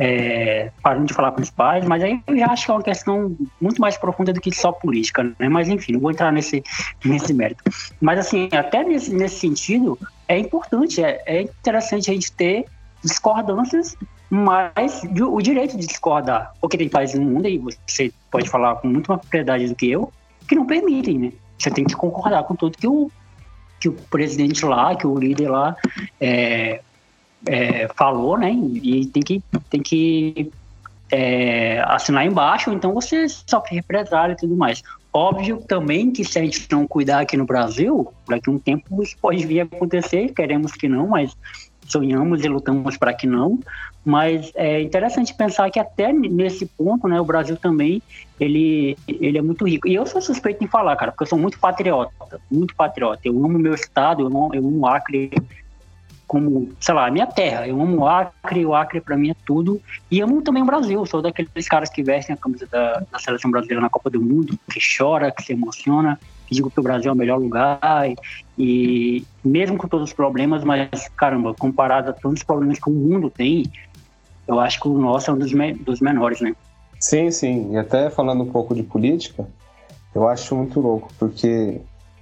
é, 0.02 0.70
parando 0.82 1.04
de 1.04 1.12
falar 1.12 1.32
com 1.32 1.42
os 1.42 1.50
pais, 1.50 1.84
mas 1.84 2.02
aí 2.02 2.18
eu 2.26 2.38
já 2.38 2.46
acho 2.46 2.64
que 2.64 2.70
é 2.70 2.74
uma 2.74 2.82
questão 2.82 3.36
muito 3.60 3.78
mais 3.78 3.98
profunda 3.98 4.32
do 4.32 4.40
que 4.40 4.50
só 4.50 4.72
política, 4.72 5.22
né? 5.38 5.46
Mas 5.46 5.68
enfim, 5.68 5.92
não 5.92 6.00
vou 6.00 6.10
entrar 6.10 6.32
nesse, 6.32 6.64
nesse 7.04 7.34
mérito. 7.34 7.62
Mas 8.00 8.18
assim, 8.18 8.48
até 8.50 8.82
nesse, 8.82 9.12
nesse 9.14 9.38
sentido, 9.40 9.98
é 10.26 10.38
importante, 10.38 11.04
é, 11.04 11.22
é 11.26 11.42
interessante 11.42 12.10
a 12.10 12.14
gente 12.14 12.32
ter 12.32 12.64
discordâncias, 13.04 13.94
mas 14.30 15.02
o 15.20 15.42
direito 15.42 15.76
de 15.76 15.86
discordar. 15.86 16.54
Porque 16.62 16.78
tem 16.78 16.88
países 16.88 17.20
no 17.20 17.26
mundo, 17.26 17.46
e 17.46 17.58
você 17.58 18.10
pode 18.30 18.48
falar 18.48 18.76
com 18.76 18.88
muito 18.88 19.08
mais 19.08 19.20
propriedade 19.20 19.68
do 19.68 19.74
que 19.74 19.90
eu, 19.90 20.10
que 20.48 20.54
não 20.54 20.64
permitem, 20.64 21.18
né? 21.18 21.32
Você 21.58 21.70
tem 21.70 21.84
que 21.84 21.94
concordar 21.94 22.42
com 22.44 22.56
tudo 22.56 22.78
que 22.78 22.88
o, 22.88 23.10
que 23.78 23.90
o 23.90 23.92
presidente 23.92 24.64
lá, 24.64 24.96
que 24.96 25.06
o 25.06 25.18
líder 25.18 25.50
lá 25.50 25.76
é, 26.18 26.80
é, 27.46 27.88
falou, 27.94 28.38
né? 28.38 28.53
E 28.53 29.07
tem 29.07 29.22
que, 29.22 29.42
tem 29.68 29.83
que 29.83 30.50
é, 31.11 31.83
assinar 31.87 32.26
embaixo, 32.26 32.72
então 32.72 32.94
você 32.94 33.29
sofre 33.29 33.74
represália 33.74 34.35
e 34.35 34.37
tudo 34.37 34.57
mais. 34.57 34.83
Óbvio 35.12 35.62
também 35.66 36.11
que 36.12 36.24
se 36.24 36.38
a 36.38 36.42
gente 36.42 36.68
não 36.70 36.87
cuidar 36.87 37.20
aqui 37.20 37.37
no 37.37 37.44
Brasil, 37.44 38.12
daqui 38.29 38.48
a 38.48 38.53
um 38.53 38.59
tempo 38.59 39.03
isso 39.03 39.16
pode 39.20 39.44
vir 39.44 39.61
a 39.61 39.64
acontecer, 39.64 40.33
queremos 40.33 40.72
que 40.72 40.88
não, 40.88 41.09
mas 41.09 41.37
sonhamos 41.87 42.44
e 42.44 42.48
lutamos 42.48 42.96
para 42.96 43.12
que 43.12 43.26
não, 43.26 43.59
mas 44.05 44.53
é 44.55 44.81
interessante 44.81 45.35
pensar 45.35 45.68
que 45.70 45.81
até 45.81 46.12
nesse 46.12 46.64
ponto, 46.64 47.09
né, 47.09 47.20
o 47.20 47.24
Brasil 47.24 47.57
também, 47.57 48.00
ele, 48.38 48.96
ele 49.09 49.37
é 49.37 49.42
muito 49.42 49.66
rico. 49.66 49.88
E 49.88 49.94
eu 49.94 50.07
sou 50.07 50.22
suspeito 50.22 50.62
em 50.62 50.68
falar, 50.68 50.94
cara, 50.94 51.11
porque 51.11 51.24
eu 51.24 51.29
sou 51.29 51.38
muito 51.38 51.59
patriota, 51.59 52.40
muito 52.50 52.74
patriota. 52.76 53.20
Eu 53.24 53.33
amo 53.44 53.59
meu 53.59 53.74
estado, 53.74 54.22
eu 54.22 54.26
amo, 54.29 54.50
eu 54.55 54.64
amo 54.64 54.87
Acre 54.87 55.31
como, 56.31 56.69
sei 56.79 56.95
lá, 56.95 57.09
a 57.09 57.11
minha 57.11 57.27
terra. 57.27 57.66
Eu 57.66 57.83
amo 57.83 58.03
o 58.03 58.07
Acre, 58.07 58.64
o 58.64 58.73
Acre 58.73 59.01
para 59.01 59.16
mim 59.16 59.31
é 59.31 59.37
tudo. 59.45 59.83
E 60.09 60.21
amo 60.21 60.40
também 60.43 60.62
o 60.62 60.66
Brasil. 60.66 61.05
Sou 61.05 61.21
daqueles 61.21 61.66
caras 61.69 61.90
que 61.90 62.05
vestem 62.05 62.35
a 62.35 62.37
camisa 62.37 62.69
da, 62.71 63.03
da 63.11 63.19
seleção 63.19 63.51
brasileira 63.51 63.83
na 63.83 63.90
Copa 63.90 64.09
do 64.09 64.23
Mundo, 64.23 64.57
que 64.73 64.79
chora, 64.97 65.33
que 65.33 65.43
se 65.43 65.55
emociona, 65.55 66.21
que 66.47 66.55
digo 66.55 66.71
que 66.71 66.79
o 66.79 66.85
Brasil 66.85 67.11
é 67.11 67.12
o 67.12 67.16
melhor 67.16 67.40
lugar. 67.40 67.81
E, 68.09 68.14
e 68.57 69.25
mesmo 69.45 69.77
com 69.77 69.88
todos 69.88 70.11
os 70.11 70.14
problemas, 70.14 70.62
mas 70.62 71.09
caramba, 71.16 71.53
comparado 71.53 72.11
a 72.11 72.12
todos 72.12 72.38
os 72.38 72.45
problemas 72.45 72.79
que 72.79 72.88
o 72.88 72.93
mundo 72.93 73.29
tem, 73.29 73.64
eu 74.47 74.61
acho 74.61 74.81
que 74.81 74.87
o 74.87 74.97
nosso 74.97 75.33
é 75.33 75.35
um 75.35 75.38
dos, 75.38 75.53
me, 75.53 75.73
dos 75.75 76.01
menores, 76.01 76.40
né? 76.40 76.55
Sim, 77.01 77.33
sim. 77.33 77.73
E 77.73 77.77
até 77.77 78.09
falando 78.09 78.45
um 78.45 78.53
pouco 78.53 78.73
de 78.73 78.85
política, 78.85 79.49
eu 80.14 80.29
acho 80.29 80.55
muito 80.55 80.79
louco, 80.79 81.11
porque 81.19 81.81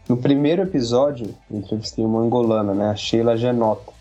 no 0.08 0.16
primeiro 0.16 0.62
episódio, 0.62 1.34
entrevistei 1.50 2.02
uma 2.06 2.20
angolana, 2.20 2.72
né, 2.72 2.88
a 2.88 2.96
Sheila 2.96 3.36
Genota. 3.36 3.97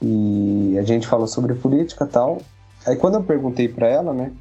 E 0.00 0.76
a 0.78 0.82
gente 0.82 1.06
falou 1.06 1.26
sobre 1.26 1.54
política 1.54 2.04
e 2.04 2.08
tal. 2.08 2.38
Aí 2.86 2.96
quando 2.96 3.14
eu 3.14 3.22
perguntei 3.22 3.68
para 3.68 3.88
ela, 3.88 4.12
né, 4.12 4.32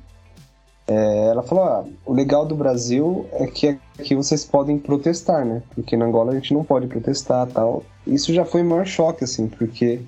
é, 0.88 1.28
ela 1.28 1.44
falou: 1.44 1.66
ah, 1.66 1.86
o 2.06 2.14
legal 2.14 2.46
do 2.46 2.56
Brasil 2.56 3.28
é 3.34 3.46
que 3.46 3.78
aqui 4.00 4.16
vocês 4.16 4.46
podem 4.46 4.80
protestar, 4.80 5.46
né? 5.46 5.62
Porque 5.76 5.98
na 5.98 6.06
Angola 6.06 6.32
a 6.32 6.36
gente 6.36 6.54
não 6.54 6.64
pode 6.64 6.88
protestar 6.88 7.46
tal. 7.48 7.84
Isso 8.06 8.34
já 8.34 8.46
foi 8.46 8.62
o 8.62 8.66
maior 8.66 8.86
choque, 8.86 9.26
assim, 9.26 9.48
porque 9.48 10.00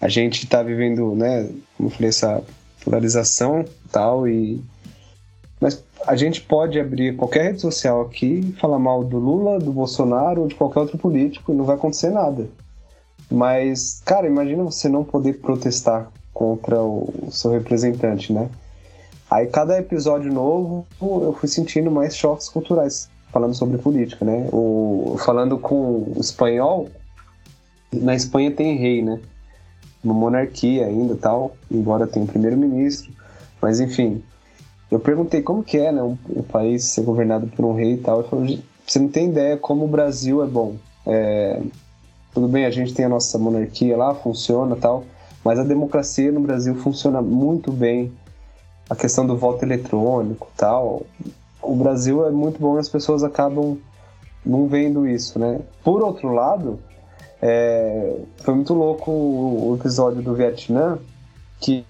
a 0.00 0.08
gente 0.08 0.46
tá 0.46 0.62
vivendo, 0.62 1.14
né, 1.14 1.50
como 1.76 1.88
eu 1.88 1.90
falei, 1.90 2.10
essa 2.10 2.42
polarização 2.84 3.64
tal, 3.90 4.28
e. 4.28 4.62
Mas 5.60 5.82
a 6.06 6.14
gente 6.14 6.42
pode 6.42 6.78
abrir 6.78 7.16
qualquer 7.16 7.44
rede 7.44 7.60
social 7.60 8.02
aqui 8.02 8.54
falar 8.60 8.78
mal 8.78 9.02
do 9.02 9.18
Lula, 9.18 9.58
do 9.58 9.72
Bolsonaro 9.72 10.42
ou 10.42 10.46
de 10.48 10.54
qualquer 10.54 10.80
outro 10.80 10.98
político 10.98 11.52
e 11.52 11.56
não 11.56 11.64
vai 11.64 11.74
acontecer 11.74 12.10
nada. 12.10 12.48
Mas, 13.30 14.00
cara, 14.04 14.26
imagina 14.26 14.62
você 14.64 14.88
não 14.88 15.04
poder 15.04 15.34
protestar 15.34 16.10
contra 16.32 16.80
o 16.80 17.28
seu 17.30 17.50
representante, 17.50 18.32
né? 18.32 18.48
Aí 19.30 19.46
cada 19.46 19.78
episódio 19.78 20.32
novo 20.32 20.86
eu 21.00 21.36
fui 21.38 21.48
sentindo 21.48 21.90
mais 21.90 22.16
choques 22.16 22.48
culturais 22.48 23.10
falando 23.30 23.54
sobre 23.54 23.76
política, 23.76 24.24
né? 24.24 24.48
O, 24.52 25.16
falando 25.18 25.58
com 25.58 26.12
o 26.16 26.16
espanhol, 26.18 26.88
na 27.92 28.14
Espanha 28.14 28.50
tem 28.50 28.76
rei, 28.76 29.02
né? 29.02 29.20
Uma 30.02 30.14
monarquia 30.14 30.86
ainda 30.86 31.14
tal, 31.16 31.56
embora 31.70 32.06
tenha 32.06 32.24
um 32.24 32.28
primeiro-ministro, 32.28 33.12
mas 33.60 33.80
enfim. 33.80 34.22
Eu 34.90 34.98
perguntei 34.98 35.42
como 35.42 35.62
que 35.62 35.76
é, 35.76 35.92
né? 35.92 36.02
Um, 36.02 36.16
um, 36.34 36.42
país 36.42 36.84
ser 36.84 37.02
governado 37.02 37.46
por 37.48 37.64
um 37.64 37.74
rei 37.74 37.94
e 37.94 37.98
tal. 37.98 38.20
Ele 38.20 38.28
falou, 38.28 38.58
você 38.86 38.98
não 38.98 39.08
tem 39.08 39.28
ideia 39.28 39.56
como 39.56 39.84
o 39.84 39.88
Brasil 39.88 40.42
é 40.42 40.46
bom. 40.46 40.76
É, 41.06 41.60
tudo 42.32 42.48
bem, 42.48 42.64
a 42.66 42.70
gente 42.70 42.94
tem 42.94 43.04
a 43.04 43.08
nossa 43.08 43.38
monarquia 43.38 43.96
lá, 43.96 44.14
funciona 44.14 44.76
tal, 44.76 45.04
mas 45.44 45.58
a 45.58 45.64
democracia 45.64 46.30
no 46.30 46.40
Brasil 46.40 46.74
funciona 46.76 47.22
muito 47.22 47.72
bem. 47.72 48.12
A 48.88 48.96
questão 48.96 49.26
do 49.26 49.36
voto 49.36 49.64
eletrônico 49.64 50.48
tal. 50.56 51.02
O 51.60 51.74
Brasil 51.76 52.26
é 52.26 52.30
muito 52.30 52.58
bom 52.58 52.76
e 52.76 52.80
as 52.80 52.88
pessoas 52.88 53.22
acabam 53.22 53.78
não 54.44 54.66
vendo 54.66 55.06
isso, 55.06 55.38
né? 55.38 55.60
Por 55.84 56.02
outro 56.02 56.32
lado, 56.32 56.78
é, 57.40 58.16
foi 58.38 58.54
muito 58.54 58.72
louco 58.74 59.10
o, 59.10 59.76
episódio 59.78 60.22
do 60.22 60.34
Vietnã, 60.34 60.98
que 61.60 61.84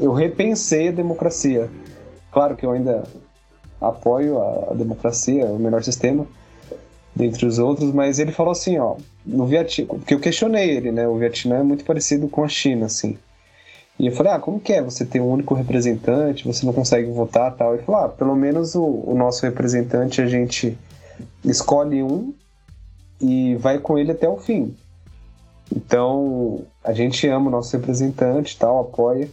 eu 0.00 0.12
repensei 0.12 0.88
a 0.88 0.92
democracia. 0.92 1.68
Claro 2.30 2.56
que 2.56 2.64
eu 2.64 2.70
ainda 2.70 3.04
apoio 3.80 4.40
a 4.40 4.74
democracia, 4.74 5.46
o 5.46 5.58
melhor 5.58 5.82
sistema, 5.82 6.26
dentre 7.14 7.46
os 7.46 7.58
outros, 7.58 7.92
mas 7.92 8.18
ele 8.18 8.32
falou 8.32 8.52
assim, 8.52 8.78
ó, 8.78 8.96
no 9.24 9.46
Vietnã, 9.46 9.86
porque 9.86 10.14
eu 10.14 10.20
questionei 10.20 10.70
ele, 10.70 10.92
né? 10.92 11.06
O 11.08 11.16
Vietnã 11.16 11.56
é 11.58 11.62
muito 11.62 11.84
parecido 11.84 12.28
com 12.28 12.44
a 12.44 12.48
China, 12.48 12.86
assim. 12.86 13.18
E 13.98 14.06
eu 14.06 14.12
falei, 14.12 14.32
ah, 14.32 14.38
como 14.38 14.58
que 14.58 14.72
é 14.72 14.82
você 14.82 15.04
ter 15.04 15.20
um 15.20 15.30
único 15.30 15.54
representante, 15.54 16.46
você 16.46 16.64
não 16.64 16.72
consegue 16.72 17.10
votar 17.10 17.54
tal? 17.54 17.74
Ele 17.74 17.82
falou, 17.82 18.00
ah, 18.02 18.08
pelo 18.08 18.34
menos 18.34 18.74
o, 18.74 18.82
o 18.82 19.14
nosso 19.14 19.44
representante 19.44 20.22
a 20.22 20.26
gente 20.26 20.76
escolhe 21.44 22.02
um 22.02 22.32
e 23.20 23.56
vai 23.56 23.78
com 23.78 23.98
ele 23.98 24.12
até 24.12 24.26
o 24.26 24.38
fim. 24.38 24.74
Então, 25.70 26.62
a 26.82 26.92
gente 26.92 27.28
ama 27.28 27.48
o 27.48 27.50
nosso 27.50 27.76
representante 27.76 28.58
tal, 28.58 28.80
apoia. 28.80 29.28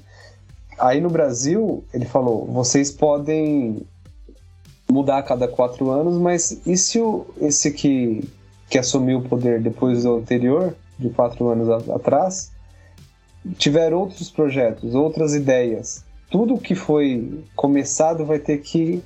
Aí 0.77 1.01
no 1.01 1.09
Brasil, 1.09 1.83
ele 1.93 2.05
falou, 2.05 2.45
vocês 2.45 2.91
podem 2.91 3.81
mudar 4.91 5.17
a 5.17 5.23
cada 5.23 5.47
quatro 5.47 5.89
anos, 5.91 6.17
mas 6.17 6.61
e 6.65 6.77
se 6.77 6.99
o, 6.99 7.25
esse 7.41 7.71
que, 7.71 8.27
que 8.69 8.77
assumiu 8.77 9.19
o 9.19 9.23
poder 9.23 9.61
depois 9.61 10.03
do 10.03 10.15
anterior, 10.15 10.75
de 10.97 11.09
quatro 11.09 11.47
anos 11.49 11.69
a, 11.69 11.95
atrás, 11.95 12.51
tiver 13.57 13.93
outros 13.93 14.29
projetos, 14.29 14.95
outras 14.95 15.35
ideias, 15.35 16.03
tudo 16.29 16.57
que 16.57 16.75
foi 16.75 17.43
começado 17.55 18.25
vai 18.25 18.39
ter 18.39 18.59
que 18.59 19.03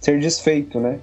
ser 0.00 0.20
desfeito, 0.20 0.80
né? 0.80 1.00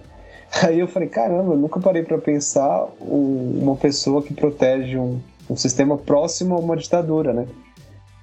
Aí 0.64 0.80
eu 0.80 0.88
falei, 0.88 1.08
caramba, 1.08 1.54
eu 1.54 1.58
nunca 1.58 1.80
parei 1.80 2.04
para 2.04 2.18
pensar 2.18 2.88
um, 3.02 3.60
uma 3.62 3.76
pessoa 3.76 4.22
que 4.22 4.34
protege 4.34 4.98
um, 4.98 5.20
um 5.50 5.56
sistema 5.56 5.98
próximo 5.98 6.56
a 6.56 6.60
uma 6.60 6.76
ditadura, 6.76 7.34
né? 7.34 7.48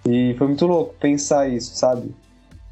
E 0.07 0.35
foi 0.39 0.47
muito 0.47 0.67
louco 0.67 0.95
pensar 1.01 1.49
isso, 1.49 1.75
sabe? 1.75 2.15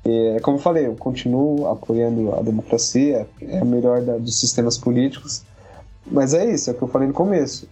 É, 0.04 0.38
como 0.40 0.58
eu 0.58 0.62
falei, 0.62 0.86
eu 0.86 0.94
continuo 0.94 1.66
apoiando 1.66 2.34
a 2.34 2.42
democracia, 2.42 3.26
é 3.40 3.58
a 3.58 3.64
melhor 3.64 4.02
da, 4.02 4.18
dos 4.18 4.38
sistemas 4.38 4.76
políticos, 4.76 5.44
mas 6.06 6.34
é 6.34 6.44
isso, 6.52 6.68
é 6.68 6.72
o 6.74 6.76
que 6.76 6.82
eu 6.82 6.88
falei 6.88 7.08
no 7.08 7.14
começo. 7.14 7.68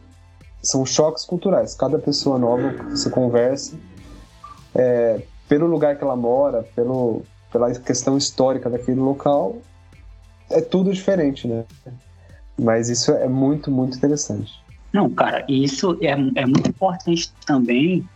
São 0.63 0.87
choques 0.87 1.25
culturais. 1.25 1.75
Cada 1.75 1.99
pessoa 1.99 2.39
nova 2.39 2.73
que 2.73 2.85
você 2.85 3.11
conversa, 3.11 3.77
é, 4.75 5.21
pelo 5.49 5.67
lugar 5.67 5.97
que 5.97 6.05
ela 6.05 6.17
mora, 6.17 6.63
pelo, 6.75 7.23
pela 7.53 7.71
questão 7.75 8.17
histórica 8.17 8.71
daquele 8.71 9.01
local, 9.01 9.57
é 10.49 10.61
tudo 10.61 10.93
diferente, 10.93 11.47
né? 11.47 11.65
Mas 12.59 12.89
isso 12.89 13.13
é 13.13 13.29
muito, 13.29 13.71
muito 13.71 13.97
interessante. 13.97 14.53
Não, 14.93 15.11
cara, 15.11 15.45
isso 15.49 15.99
é, 16.01 16.11
é 16.11 16.47
muito 16.47 16.69
importante 16.69 17.33
também 17.47 18.09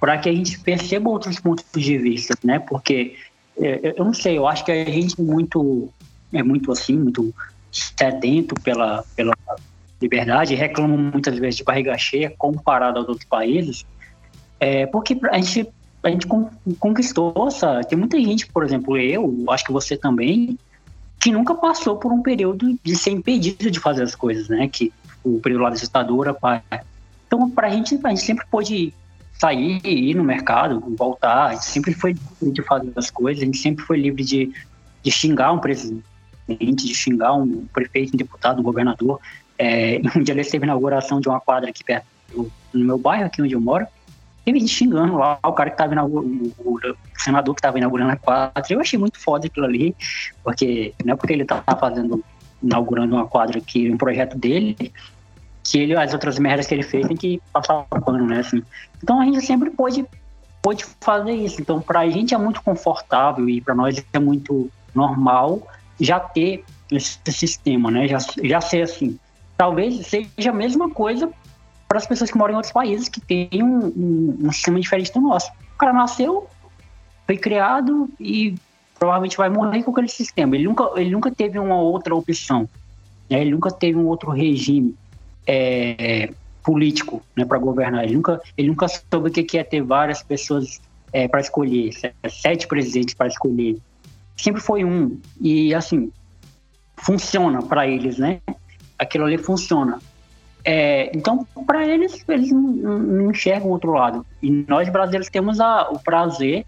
para 0.00 0.18
que 0.18 0.28
a 0.28 0.32
gente 0.32 0.58
perceba 0.60 1.10
outros 1.10 1.38
pontos 1.38 1.64
de 1.74 1.98
vista, 1.98 2.34
né? 2.44 2.58
Porque 2.58 3.16
é, 3.56 3.94
eu 3.96 4.04
não 4.04 4.14
sei, 4.14 4.38
eu 4.38 4.46
acho 4.46 4.64
que 4.64 4.72
a 4.72 4.84
gente 4.84 5.20
é 5.20 5.22
muito, 5.22 5.88
é 6.32 6.42
muito 6.42 6.72
assim, 6.72 6.96
muito 6.96 7.34
sedento 7.70 8.54
pela, 8.56 9.04
pela 9.16 9.34
liberdade, 10.00 10.54
reclama 10.54 10.96
muitas 10.96 11.38
vezes 11.38 11.56
de 11.56 11.64
barriga 11.64 11.96
cheia 11.96 12.30
comparado 12.36 12.98
aos 12.98 13.08
outros 13.08 13.26
países, 13.26 13.86
é, 14.58 14.86
porque 14.86 15.18
a 15.30 15.36
gente, 15.38 15.68
a 16.02 16.10
gente 16.10 16.26
conquistou 16.78 17.34
essa. 17.48 17.80
Tem 17.82 17.98
muita 17.98 18.20
gente, 18.20 18.46
por 18.46 18.64
exemplo, 18.64 18.96
eu, 18.96 19.44
acho 19.48 19.64
que 19.64 19.72
você 19.72 19.96
também, 19.96 20.58
que 21.20 21.32
nunca 21.32 21.54
passou 21.54 21.96
por 21.96 22.12
um 22.12 22.22
período 22.22 22.78
de 22.82 22.96
ser 22.96 23.10
impedido 23.10 23.70
de 23.70 23.80
fazer 23.80 24.02
as 24.02 24.14
coisas, 24.14 24.48
né? 24.48 24.68
Que 24.68 24.92
o 25.24 25.40
período 25.40 25.62
lá 25.62 25.70
da 25.70 25.76
ditadura. 25.76 26.36
Então, 27.26 27.48
para 27.50 27.68
a 27.68 27.70
gente, 27.70 27.98
a 28.02 28.08
gente 28.08 28.22
sempre 28.22 28.44
pôde 28.50 28.92
sair, 29.42 29.80
ir 29.84 30.14
no 30.14 30.22
mercado, 30.22 30.80
voltar. 30.96 31.46
A 31.46 31.54
gente 31.54 31.64
sempre 31.64 31.92
foi 31.92 32.12
livre 32.12 32.52
de 32.52 32.62
fazer 32.62 32.92
as 32.94 33.10
coisas, 33.10 33.42
a 33.42 33.46
gente 33.46 33.58
sempre 33.58 33.84
foi 33.84 33.98
livre 33.98 34.22
de, 34.22 34.52
de 35.02 35.10
xingar 35.10 35.50
um 35.50 35.58
presidente, 35.58 36.04
de 36.48 36.94
xingar 36.94 37.34
um 37.34 37.66
prefeito, 37.66 38.14
um 38.14 38.16
deputado, 38.16 38.60
um 38.60 38.62
governador. 38.62 39.20
É, 39.58 40.00
um 40.16 40.22
dia 40.22 40.32
ele 40.32 40.42
esteve 40.42 40.64
na 40.64 40.72
inauguração 40.72 41.20
de 41.20 41.28
uma 41.28 41.40
quadra 41.40 41.70
aqui 41.70 41.82
perto 41.82 42.06
do, 42.32 42.52
no 42.72 42.84
meu 42.84 42.98
bairro, 42.98 43.26
aqui 43.26 43.42
onde 43.42 43.54
eu 43.54 43.60
moro. 43.60 43.84
Teve 44.44 44.60
gente 44.60 44.72
xingando 44.72 45.16
lá, 45.16 45.38
o 45.42 45.52
cara 45.52 45.70
que 45.70 45.74
estava 45.74 45.92
inaugurando, 45.92 46.54
o, 46.58 46.80
senador 47.16 47.54
que 47.54 47.60
estava 47.60 47.78
inaugurando 47.78 48.12
a 48.12 48.16
quadra. 48.16 48.62
Eu 48.70 48.80
achei 48.80 48.98
muito 48.98 49.18
foda 49.18 49.46
aquilo 49.46 49.66
ali, 49.66 49.94
porque 50.44 50.94
não 51.04 51.14
é 51.14 51.16
porque 51.16 51.32
ele 51.32 51.44
tá 51.44 51.62
fazendo, 51.80 52.24
inaugurando 52.62 53.14
uma 53.16 53.26
quadra 53.26 53.58
aqui, 53.58 53.90
um 53.90 53.96
projeto 53.96 54.38
dele, 54.38 54.92
que 55.64 55.78
ele, 55.78 55.96
as 55.96 56.12
outras 56.12 56.38
merdas 56.38 56.66
que 56.66 56.74
ele 56.74 56.82
fez 56.82 57.06
tem 57.06 57.16
que 57.16 57.40
passar 57.52 57.86
o 57.90 58.00
pano, 58.00 58.26
né? 58.26 58.40
Assim. 58.40 58.62
Então 59.02 59.20
a 59.20 59.24
gente 59.24 59.40
sempre 59.42 59.70
pôde, 59.70 60.04
pôde 60.60 60.84
fazer 61.00 61.32
isso. 61.32 61.60
Então 61.60 61.80
pra 61.80 62.08
gente 62.08 62.34
é 62.34 62.38
muito 62.38 62.62
confortável 62.62 63.48
e 63.48 63.60
para 63.60 63.74
nós 63.74 64.04
é 64.12 64.18
muito 64.18 64.70
normal 64.94 65.66
já 66.00 66.18
ter 66.18 66.64
esse 66.90 67.18
sistema, 67.30 67.90
né? 67.90 68.08
Já, 68.08 68.18
já 68.42 68.60
ser 68.60 68.82
assim. 68.82 69.18
Talvez 69.56 70.06
seja 70.06 70.50
a 70.50 70.52
mesma 70.52 70.90
coisa 70.90 71.30
para 71.88 71.98
as 71.98 72.06
pessoas 72.06 72.30
que 72.30 72.38
moram 72.38 72.54
em 72.54 72.56
outros 72.56 72.72
países 72.72 73.08
que 73.08 73.20
têm 73.20 73.48
um, 73.62 73.86
um, 73.86 74.38
um 74.44 74.52
sistema 74.52 74.80
diferente 74.80 75.12
do 75.12 75.20
nosso. 75.20 75.50
O 75.74 75.78
cara 75.78 75.92
nasceu, 75.92 76.48
foi 77.26 77.36
criado 77.36 78.08
e 78.18 78.54
provavelmente 78.98 79.36
vai 79.36 79.48
morrer 79.48 79.82
com 79.82 79.90
aquele 79.90 80.08
sistema. 80.08 80.56
Ele 80.56 80.64
nunca, 80.64 80.90
ele 80.96 81.10
nunca 81.10 81.30
teve 81.30 81.58
uma 81.58 81.76
outra 81.76 82.14
opção. 82.14 82.68
Né? 83.28 83.40
Ele 83.40 83.50
nunca 83.50 83.70
teve 83.70 83.98
um 83.98 84.06
outro 84.06 84.30
regime 84.30 84.96
é, 85.46 86.30
político 86.62 87.22
né, 87.36 87.44
para 87.44 87.58
governar. 87.58 88.04
Ele 88.04 88.14
nunca, 88.14 88.40
ele 88.56 88.68
nunca 88.68 88.86
soube 88.88 89.28
o 89.28 89.32
que 89.32 89.58
é 89.58 89.64
ter 89.64 89.82
várias 89.82 90.22
pessoas 90.22 90.80
é, 91.12 91.28
para 91.28 91.40
escolher, 91.40 91.92
sete 92.28 92.66
presidentes 92.66 93.14
para 93.14 93.26
escolher. 93.26 93.76
Sempre 94.36 94.60
foi 94.60 94.84
um. 94.84 95.20
E, 95.40 95.74
assim, 95.74 96.10
funciona 96.96 97.62
para 97.62 97.86
eles, 97.86 98.18
né? 98.18 98.40
Aquilo 98.98 99.24
ali 99.24 99.38
funciona. 99.38 99.98
É, 100.64 101.10
então, 101.14 101.46
para 101.66 101.86
eles, 101.86 102.24
eles 102.28 102.50
não, 102.50 102.60
não, 102.60 103.30
enxergam 103.30 103.68
o 103.68 103.72
outro 103.72 103.92
lado. 103.92 104.24
E 104.40 104.50
nós 104.68 104.88
brasileiros 104.88 105.28
temos 105.28 105.60
a, 105.60 105.88
o 105.90 105.98
prazer 105.98 106.64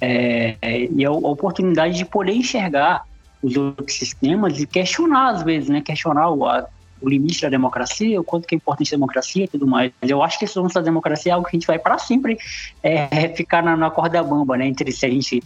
é, 0.00 0.56
e 0.90 1.04
a, 1.04 1.08
a, 1.08 1.12
oportunidade 1.12 1.96
de 1.96 2.04
poder 2.04 2.32
enxergar 2.32 3.06
os 3.42 3.56
outros 3.56 3.96
sistemas 3.96 4.58
e 4.58 4.66
questionar, 4.66 5.34
às 5.34 5.42
vezes, 5.42 5.68
né? 5.68 5.82
Questionar 5.82 6.30
o, 6.30 6.46
a, 6.46 6.66
o 7.04 7.08
limite 7.08 7.42
da 7.42 7.48
democracia, 7.48 8.20
o 8.20 8.24
quanto 8.24 8.46
que 8.46 8.54
é 8.54 8.56
importante 8.56 8.94
a 8.94 8.96
democracia 8.96 9.44
e 9.44 9.48
tudo 9.48 9.66
mais. 9.66 9.92
Eu 10.02 10.22
acho 10.22 10.38
que 10.38 10.44
esse 10.44 10.58
lance 10.58 10.74
da 10.74 10.80
democracia 10.80 11.32
é 11.32 11.34
algo 11.34 11.46
que 11.46 11.56
a 11.56 11.58
gente 11.58 11.66
vai 11.66 11.78
para 11.78 11.98
sempre 11.98 12.38
é, 12.82 13.28
ficar 13.28 13.62
na, 13.62 13.76
na 13.76 13.90
corda 13.90 14.22
bamba, 14.22 14.56
né? 14.56 14.66
Entre 14.66 14.90
se 14.92 15.06
a 15.06 15.10
gente 15.10 15.42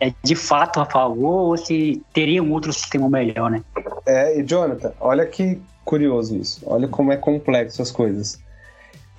é 0.00 0.12
de 0.22 0.34
fato 0.34 0.80
a 0.80 0.84
favor 0.84 1.50
ou 1.50 1.56
se 1.56 2.02
teria 2.12 2.42
um 2.42 2.52
outro 2.52 2.72
sistema 2.72 3.08
melhor, 3.08 3.50
né? 3.50 3.62
É, 4.06 4.38
e 4.38 4.42
Jonathan, 4.42 4.92
olha 5.00 5.24
que 5.26 5.60
curioso 5.84 6.36
isso. 6.36 6.60
Olha 6.66 6.88
como 6.88 7.12
é 7.12 7.16
complexo 7.16 7.80
as 7.82 7.90
coisas. 7.90 8.40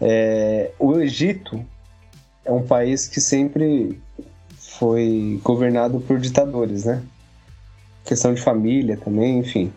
É, 0.02 0.72
o 0.78 1.00
Egito 1.00 1.64
é 2.44 2.52
um 2.52 2.64
país 2.64 3.08
que 3.08 3.22
sempre 3.22 4.00
foi 4.58 5.40
governado 5.44 6.00
por 6.02 6.20
ditadores, 6.20 6.86
né? 6.86 7.02
Questão 8.04 8.34
de 8.34 8.42
família 8.42 8.98
também, 8.98 9.40
enfim. 9.40 9.72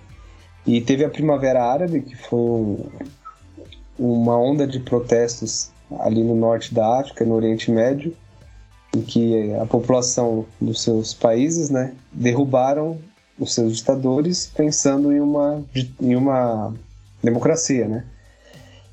E 0.67 0.81
teve 0.81 1.05
a 1.05 1.09
Primavera 1.09 1.65
Árabe, 1.65 2.03
que 2.03 2.17
foi 2.17 2.79
uma 3.99 4.39
onda 4.39 4.67
de 4.67 4.79
protestos 4.81 5.71
ali 6.01 6.23
no 6.23 6.35
norte 6.35 6.75
da 6.75 7.01
África, 7.01 7.25
no 7.25 7.35
Oriente 7.35 7.71
Médio, 7.71 8.15
em 8.95 9.01
que 9.03 9.55
a 9.55 9.67
população 9.67 10.45
dos 10.61 10.83
seus 10.83 11.15
países, 11.15 11.71
né, 11.71 11.95
derrubaram 12.13 12.99
os 13.39 13.55
seus 13.55 13.77
ditadores 13.77 14.51
pensando 14.55 15.13
em 15.13 15.21
uma, 15.21 15.63
em 16.01 16.17
uma 16.17 16.75
democracia, 17.23 17.87
né? 17.87 18.05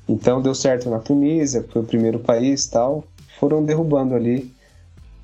Então 0.08 0.40
deu 0.40 0.54
certo 0.54 0.88
na 0.88 1.00
Tunísia, 1.00 1.64
foi 1.70 1.82
o 1.82 1.84
primeiro 1.84 2.20
país 2.20 2.66
tal. 2.66 3.04
Foram 3.40 3.64
derrubando 3.64 4.14
ali, 4.14 4.52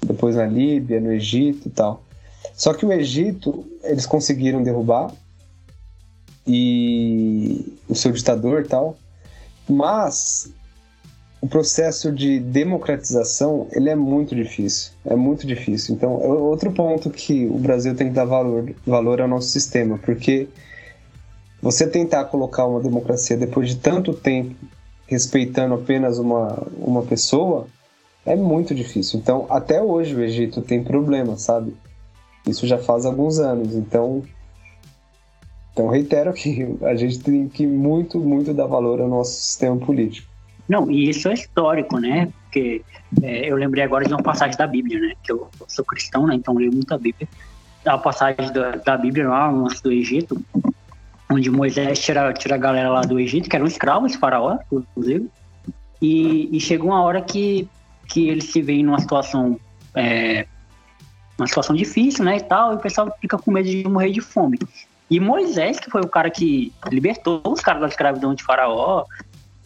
depois 0.04 0.34
na 0.34 0.44
Líbia, 0.44 1.00
no 1.00 1.12
Egito 1.12 1.68
e 1.68 1.70
tal. 1.70 2.02
Só 2.54 2.74
que 2.74 2.84
o 2.84 2.92
Egito, 2.92 3.64
eles 3.84 4.04
conseguiram 4.04 4.62
derrubar 4.62 5.12
e 6.46 7.76
o 7.88 7.94
seu 7.94 8.12
ditador 8.12 8.66
tal, 8.66 8.96
mas 9.68 10.52
o 11.40 11.48
processo 11.48 12.12
de 12.12 12.38
democratização 12.38 13.66
ele 13.72 13.90
é 13.90 13.96
muito 13.96 14.34
difícil, 14.34 14.92
é 15.04 15.16
muito 15.16 15.46
difícil. 15.46 15.94
Então, 15.94 16.20
é 16.22 16.28
outro 16.28 16.70
ponto 16.70 17.10
que 17.10 17.46
o 17.46 17.58
Brasil 17.58 17.94
tem 17.96 18.08
que 18.08 18.14
dar 18.14 18.24
valor, 18.24 18.72
valor 18.86 19.20
ao 19.20 19.28
nosso 19.28 19.48
sistema, 19.48 19.98
porque 19.98 20.48
você 21.60 21.86
tentar 21.86 22.24
colocar 22.26 22.66
uma 22.66 22.80
democracia 22.80 23.36
depois 23.36 23.68
de 23.68 23.76
tanto 23.76 24.14
tempo 24.14 24.54
respeitando 25.06 25.74
apenas 25.74 26.18
uma, 26.18 26.66
uma 26.78 27.02
pessoa 27.02 27.66
é 28.24 28.36
muito 28.36 28.74
difícil. 28.74 29.18
Então, 29.18 29.46
até 29.50 29.82
hoje 29.82 30.14
o 30.14 30.22
Egito 30.22 30.62
tem 30.62 30.82
problema, 30.82 31.36
sabe? 31.36 31.74
Isso 32.46 32.66
já 32.66 32.78
faz 32.78 33.04
alguns 33.04 33.38
anos. 33.38 33.74
Então, 33.74 34.22
então 35.72 35.88
reitero 35.88 36.32
que 36.32 36.76
a 36.82 36.94
gente 36.94 37.20
tem 37.20 37.48
que 37.48 37.66
muito, 37.66 38.18
muito 38.18 38.52
dar 38.52 38.66
valor 38.66 39.00
ao 39.00 39.08
nosso 39.08 39.32
sistema 39.32 39.76
político. 39.76 40.28
Não, 40.68 40.90
e 40.90 41.08
isso 41.08 41.28
é 41.28 41.34
histórico, 41.34 41.98
né? 41.98 42.30
Porque 42.44 42.82
é, 43.22 43.50
eu 43.50 43.56
lembrei 43.56 43.82
agora 43.82 44.04
de 44.04 44.12
uma 44.12 44.22
passagem 44.22 44.56
da 44.56 44.66
Bíblia, 44.66 45.00
né? 45.00 45.14
Que 45.22 45.32
eu 45.32 45.48
sou 45.66 45.84
cristão, 45.84 46.26
né? 46.26 46.34
Então 46.34 46.54
leio 46.54 46.72
muito 46.72 46.92
a 46.94 46.98
Bíblia. 46.98 47.28
A 47.84 47.98
passagem 47.98 48.52
da, 48.52 48.72
da 48.72 48.96
Bíblia 48.96 49.28
lá 49.28 49.50
do 49.82 49.90
Egito, 49.90 50.40
onde 51.30 51.50
Moisés 51.50 51.98
tira, 51.98 52.32
tira 52.32 52.54
a 52.54 52.58
galera 52.58 52.90
lá 52.90 53.00
do 53.00 53.18
Egito, 53.18 53.48
que 53.48 53.56
eram 53.56 53.66
escravos, 53.66 54.14
faraó, 54.14 54.58
inclusive. 54.70 55.28
E, 56.00 56.56
e 56.56 56.60
chega 56.60 56.84
uma 56.84 57.02
hora 57.02 57.20
que, 57.20 57.68
que 58.08 58.28
eles 58.28 58.44
se 58.44 58.62
veem 58.62 58.84
numa 58.84 59.00
situação 59.00 59.58
é, 59.94 60.46
uma 61.38 61.46
situação 61.46 61.74
difícil, 61.74 62.24
né, 62.24 62.36
e 62.36 62.40
tal, 62.40 62.72
e 62.72 62.76
o 62.76 62.78
pessoal 62.78 63.12
fica 63.20 63.36
com 63.38 63.50
medo 63.50 63.68
de 63.68 63.84
morrer 63.88 64.10
de 64.10 64.20
fome. 64.20 64.58
E 65.12 65.20
Moisés, 65.20 65.78
que 65.78 65.90
foi 65.90 66.00
o 66.00 66.08
cara 66.08 66.30
que 66.30 66.72
libertou 66.90 67.42
os 67.44 67.60
caras 67.60 67.82
da 67.82 67.86
escravidão 67.86 68.34
de 68.34 68.42
Faraó, 68.42 69.04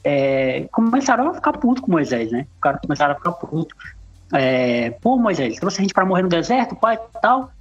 é, 0.02 0.66
começaram 0.72 1.30
a 1.30 1.34
ficar 1.34 1.52
puto 1.52 1.82
com 1.82 1.92
Moisés, 1.92 2.32
né? 2.32 2.48
Os 2.56 2.60
caras 2.60 2.80
começaram 2.80 3.12
a 3.12 3.14
ficar 3.14 3.30
puto. 3.30 3.72
É, 4.34 4.90
pô, 5.00 5.16
Moisés, 5.16 5.54
trouxe 5.60 5.78
a 5.78 5.82
gente 5.82 5.94
para 5.94 6.04
morrer 6.04 6.22
no 6.22 6.28
deserto, 6.28 6.74
pai 6.74 6.96
e 6.96 7.20
tal. 7.20 7.52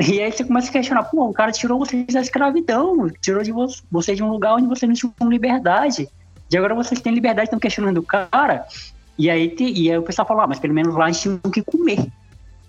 E 0.00 0.22
aí 0.22 0.32
você 0.32 0.42
começa 0.42 0.70
a 0.70 0.72
questionar, 0.72 1.02
pô, 1.02 1.26
o 1.26 1.34
cara 1.34 1.52
tirou 1.52 1.78
vocês 1.78 2.06
da 2.06 2.22
escravidão, 2.22 3.10
tirou 3.20 3.42
de 3.42 3.52
vo 3.52 3.66
vocês 3.90 4.16
de 4.16 4.22
um 4.22 4.30
lugar 4.30 4.54
onde 4.54 4.66
vocês 4.66 4.88
não 4.88 4.94
tinham 4.94 5.30
liberdade. 5.30 6.08
E 6.50 6.56
agora 6.56 6.74
vocês 6.74 6.98
têm 6.98 7.12
liberdade, 7.12 7.48
estão 7.48 7.58
questionando 7.58 7.98
o 7.98 8.02
cara. 8.02 8.66
E 9.18 9.28
aí, 9.28 9.54
e 9.60 9.90
aí 9.90 9.98
o 9.98 10.02
pessoal 10.02 10.26
fala, 10.26 10.44
ah, 10.44 10.46
mas 10.46 10.58
pelo 10.58 10.72
menos 10.72 10.94
lá 10.94 11.04
a 11.04 11.10
gente 11.10 11.20
tinha 11.20 11.40
o 11.44 11.50
que 11.50 11.62
comer. 11.62 12.06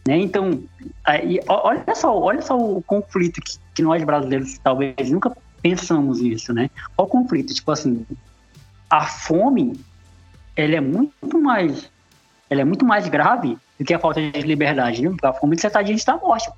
Né? 0.06 0.18
Então, 0.18 0.62
aí, 1.06 1.40
olha 1.48 1.96
só, 1.96 2.18
olha 2.20 2.42
só 2.42 2.58
o 2.58 2.82
conflito 2.82 3.40
que, 3.40 3.58
que 3.80 3.84
nós 3.84 4.04
brasileiros 4.04 4.58
talvez 4.62 5.10
nunca 5.10 5.32
pensamos 5.62 6.20
nisso, 6.20 6.54
né? 6.54 6.70
Qual 6.96 7.08
o 7.08 7.12
conflito? 7.12 7.54
Tipo 7.54 7.72
assim, 7.72 8.06
a 8.90 9.06
fome 9.06 9.80
ela 10.56 10.76
é 10.76 10.82
muito 10.82 11.40
mais 11.42 11.90
ela 12.50 12.62
é 12.62 12.66
muito 12.66 12.84
mais 12.84 13.08
grave 13.08 13.58
do 13.80 13.86
que 13.86 13.94
a 13.94 14.00
falta 14.00 14.20
de 14.20 14.42
liberdade. 14.42 15.02
Né? 15.02 15.16
A 15.24 15.32
fome 15.32 15.58
você 15.58 15.68
está 15.68 15.82
diante 15.82 16.06
da 16.06 16.18
morte. 16.18 16.50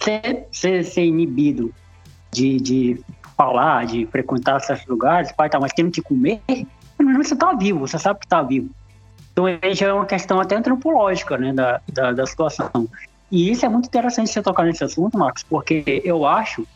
Você, 0.00 0.46
você 0.50 0.82
ser 0.82 1.04
inibido 1.04 1.72
de, 2.32 2.56
de 2.56 3.00
falar, 3.36 3.86
de 3.86 4.06
frequentar 4.06 4.58
certos 4.60 4.86
lugares, 4.86 5.30
pai, 5.32 5.48
tá, 5.48 5.60
mas 5.60 5.72
tendo 5.72 5.92
que 5.92 6.02
comer, 6.02 6.40
você 7.16 7.34
está 7.34 7.52
vivo, 7.52 7.80
você 7.80 7.98
sabe 7.98 8.20
que 8.20 8.26
está 8.26 8.42
vivo. 8.42 8.70
Então 9.32 9.44
aí 9.46 9.74
já 9.74 9.88
é 9.88 9.92
uma 9.92 10.06
questão 10.06 10.40
até 10.40 10.56
antropológica 10.56 11.36
né, 11.36 11.52
da, 11.52 11.80
da, 11.92 12.12
da 12.12 12.26
situação. 12.26 12.88
E 13.30 13.50
isso 13.50 13.64
é 13.64 13.68
muito 13.68 13.86
interessante 13.86 14.30
você 14.30 14.42
tocar 14.42 14.64
nesse 14.64 14.82
assunto, 14.82 15.18
Marcos, 15.18 15.42
porque 15.42 16.02
eu 16.04 16.26
acho 16.26 16.66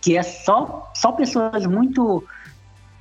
que 0.00 0.16
é 0.16 0.22
só, 0.22 0.90
só 0.94 1.12
pessoas 1.12 1.66
muito 1.66 2.24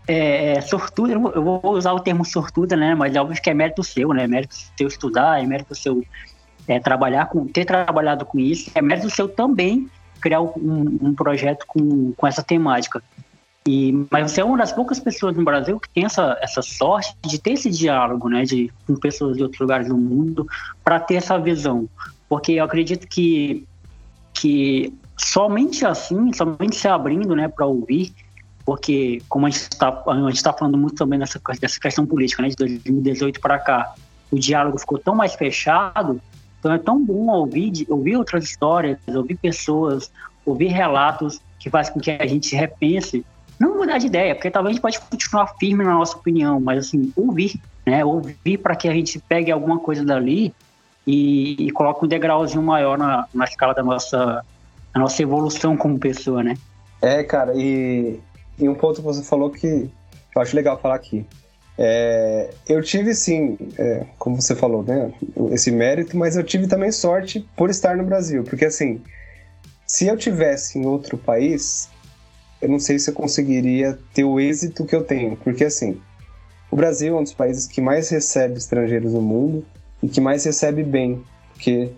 é, 0.08 0.54
é 0.58 0.62
sortuda, 0.62 1.14
eu 1.14 1.44
vou 1.44 1.62
usar 1.64 1.94
o 1.94 2.00
termo 2.00 2.26
sortuda, 2.26 2.76
né? 2.76 2.94
Mas 2.94 3.16
é 3.16 3.22
óbvio 3.22 3.42
que 3.42 3.50
é 3.50 3.54
mérito 3.54 3.84
seu, 3.84 4.10
né? 4.10 4.28
Mérito 4.28 4.56
seu 4.78 4.88
estudar, 4.88 5.42
é 5.42 5.46
mérito 5.46 5.74
seu 5.76 6.04
é, 6.68 6.80
trabalhar 6.80 7.28
com, 7.28 7.48
ter 7.48 7.66
trabalhado 7.66 8.26
com 8.26 8.40
isso, 8.40 8.70
é 8.76 8.82
mérito 8.82 9.10
seu 9.10 9.28
também 9.28 9.90
criar 10.22 10.42
um, 10.42 10.98
um 11.02 11.14
projeto 11.14 11.66
com, 11.68 12.14
com 12.14 12.28
essa 12.28 12.44
temática. 12.44 13.02
E, 13.66 14.06
mas 14.12 14.32
você 14.32 14.42
é 14.42 14.44
uma 14.44 14.58
das 14.58 14.74
poucas 14.74 15.00
pessoas 15.00 15.36
no 15.36 15.44
Brasil 15.44 15.80
que 15.80 15.90
tem 15.90 16.06
essa, 16.06 16.38
essa 16.42 16.62
sorte 16.62 17.16
de 17.22 17.40
ter 17.40 17.54
esse 17.54 17.70
diálogo, 17.70 18.30
né, 18.30 18.44
de, 18.44 18.72
com 18.86 18.96
pessoas 18.96 19.38
de 19.38 19.44
outros 19.44 19.60
lugares 19.62 19.88
do 19.88 19.98
mundo, 19.98 20.46
para 20.84 21.00
ter 21.00 21.16
essa 21.16 21.38
visão. 21.38 21.88
Porque 22.34 22.54
eu 22.54 22.64
acredito 22.64 23.08
que, 23.08 23.64
que 24.34 24.92
somente 25.16 25.86
assim, 25.86 26.34
somente 26.34 26.76
se 26.76 26.88
abrindo 26.88 27.36
né, 27.36 27.48
para 27.48 27.68
ouvir, 27.68 28.12
porque 28.66 29.22
como 29.30 29.46
a 29.46 29.52
gente 29.52 29.62
está 29.62 29.92
tá 29.92 30.54
falando 30.54 30.76
muito 30.76 30.96
também 30.96 31.20
dessa, 31.20 31.40
dessa 31.62 31.80
questão 31.80 32.08
política, 32.08 32.42
né, 32.42 32.50
de 32.50 32.56
2018 32.56 33.40
para 33.40 33.60
cá, 33.60 33.94
o 34.32 34.40
diálogo 34.40 34.80
ficou 34.80 34.98
tão 34.98 35.14
mais 35.14 35.36
fechado, 35.36 36.20
então 36.58 36.74
é 36.74 36.80
tão 36.80 37.06
bom 37.06 37.28
ouvir, 37.28 37.86
ouvir 37.88 38.18
outras 38.18 38.46
histórias, 38.46 38.98
ouvir 39.10 39.36
pessoas, 39.36 40.10
ouvir 40.44 40.70
relatos 40.70 41.40
que 41.60 41.70
faz 41.70 41.92
com 41.92 42.00
que 42.00 42.10
a 42.10 42.26
gente 42.26 42.48
se 42.48 42.56
repense, 42.56 43.24
não 43.60 43.78
mudar 43.78 44.00
de 44.00 44.08
ideia, 44.08 44.34
porque 44.34 44.50
talvez 44.50 44.72
a 44.72 44.74
gente 44.74 44.82
pode 44.82 45.00
continuar 45.02 45.54
firme 45.60 45.84
na 45.84 45.94
nossa 45.94 46.18
opinião, 46.18 46.60
mas 46.60 46.88
assim, 46.88 47.14
ouvir, 47.16 47.62
né, 47.86 48.04
ouvir 48.04 48.58
para 48.58 48.76
que 48.76 48.88
a 48.88 48.92
gente 48.92 49.20
pegue 49.20 49.52
alguma 49.52 49.78
coisa 49.78 50.04
dali 50.04 50.52
e, 51.06 51.68
e 51.68 51.72
coloque 51.72 52.06
um 52.06 52.08
degrauzinho 52.08 52.62
maior 52.62 52.98
na, 52.98 53.28
na 53.34 53.46
escala 53.46 53.74
da 53.74 53.84
nossa, 53.84 54.44
da 54.94 55.00
nossa 55.00 55.22
evolução 55.22 55.76
como 55.76 56.00
pessoa, 56.00 56.44
né? 56.44 56.56
É, 57.02 57.24
cara, 57.24 57.54
e 57.56 58.20
e 58.58 58.70
um 58.70 58.76
ponto 58.76 58.98
que 58.98 59.06
você 59.06 59.24
falou 59.24 59.50
que 59.50 59.90
eu 60.36 60.42
acho 60.42 60.56
legal 60.56 60.80
falar 60.80 60.96
aqui. 60.96 61.26
É, 61.78 62.54
eu 62.68 62.82
tive 62.84 63.16
sim, 63.16 63.58
é, 63.78 64.06
como 64.20 64.40
você 64.40 64.56
falou, 64.56 64.84
né, 64.84 65.12
esse 65.52 65.72
mérito, 65.72 66.16
mas 66.16 66.36
eu 66.36 66.44
tive 66.44 66.68
também 66.68 66.92
sorte 66.92 67.48
por 67.56 67.70
estar 67.70 67.98
no 67.98 68.04
Brasil, 68.04 68.44
porque 68.44 68.66
assim, 68.66 69.02
se 69.88 70.08
eu 70.08 70.16
tivesse 70.16 70.78
em 70.78 70.86
outro 70.86 71.18
país, 71.18 71.90
eu 72.62 72.70
não 72.70 72.80
sei 72.80 73.00
se 73.00 73.10
eu 73.10 73.14
conseguiria 73.16 73.98
ter 74.14 74.24
o 74.24 74.40
êxito 74.40 74.86
que 74.86 74.96
eu 74.96 75.04
tenho, 75.04 75.36
porque 75.38 75.64
assim, 75.64 76.00
o 76.70 76.76
Brasil 76.76 77.18
é 77.18 77.20
um 77.20 77.24
dos 77.24 77.34
países 77.34 77.66
que 77.66 77.82
mais 77.82 78.10
recebe 78.10 78.60
estrangeiros 78.60 79.14
no 79.14 79.22
mundo 79.22 79.66
e 80.04 80.10
que 80.10 80.20
mais 80.20 80.44
recebe 80.44 80.84
bem, 80.84 81.24
porque 81.54 81.90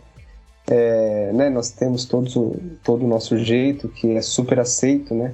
é, 0.68 1.34
né, 1.34 1.49
nós 1.49 1.72
temos 1.72 2.06
todos, 2.06 2.36
todo 2.84 3.03
o 3.03 3.08
nosso 3.08 3.36
jeito, 3.36 3.89
que 3.89 4.16
é 4.16 4.22
super 4.22 4.60
aceito, 4.60 5.16
né? 5.16 5.34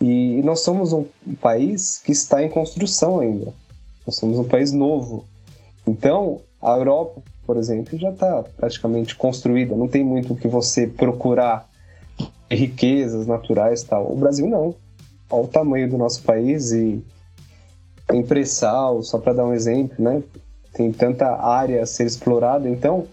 E 0.00 0.40
nós 0.44 0.60
somos 0.60 0.92
um 0.92 1.04
país 1.40 1.98
que 1.98 2.12
está 2.12 2.42
em 2.44 2.48
construção 2.48 3.18
ainda. 3.18 3.52
Nós 4.06 4.14
somos 4.16 4.38
um 4.38 4.44
país 4.44 4.70
novo. 4.70 5.24
Então, 5.84 6.42
a 6.62 6.76
Europa, 6.76 7.22
por 7.44 7.56
exemplo, 7.56 7.98
já 7.98 8.10
está 8.10 8.44
praticamente 8.56 9.16
construída. 9.16 9.74
Não 9.74 9.88
tem 9.88 10.04
muito 10.04 10.34
o 10.34 10.36
que 10.36 10.46
você 10.46 10.86
procurar 10.86 11.68
riquezas 12.48 13.26
naturais 13.26 13.82
tal. 13.82 14.12
O 14.12 14.16
Brasil 14.16 14.46
não. 14.46 14.76
Olha 15.28 15.44
o 15.44 15.48
tamanho 15.48 15.90
do 15.90 15.98
nosso 15.98 16.22
país 16.22 16.70
e 16.70 17.02
pré-sal, 18.28 19.02
só 19.02 19.18
para 19.18 19.32
dar 19.32 19.46
um 19.46 19.52
exemplo, 19.52 19.96
né? 19.98 20.22
Tem 20.76 20.92
tanta 20.92 21.26
área 21.40 21.82
a 21.82 21.86
ser 21.86 22.04
explorada. 22.04 22.68
Então, 22.68 23.06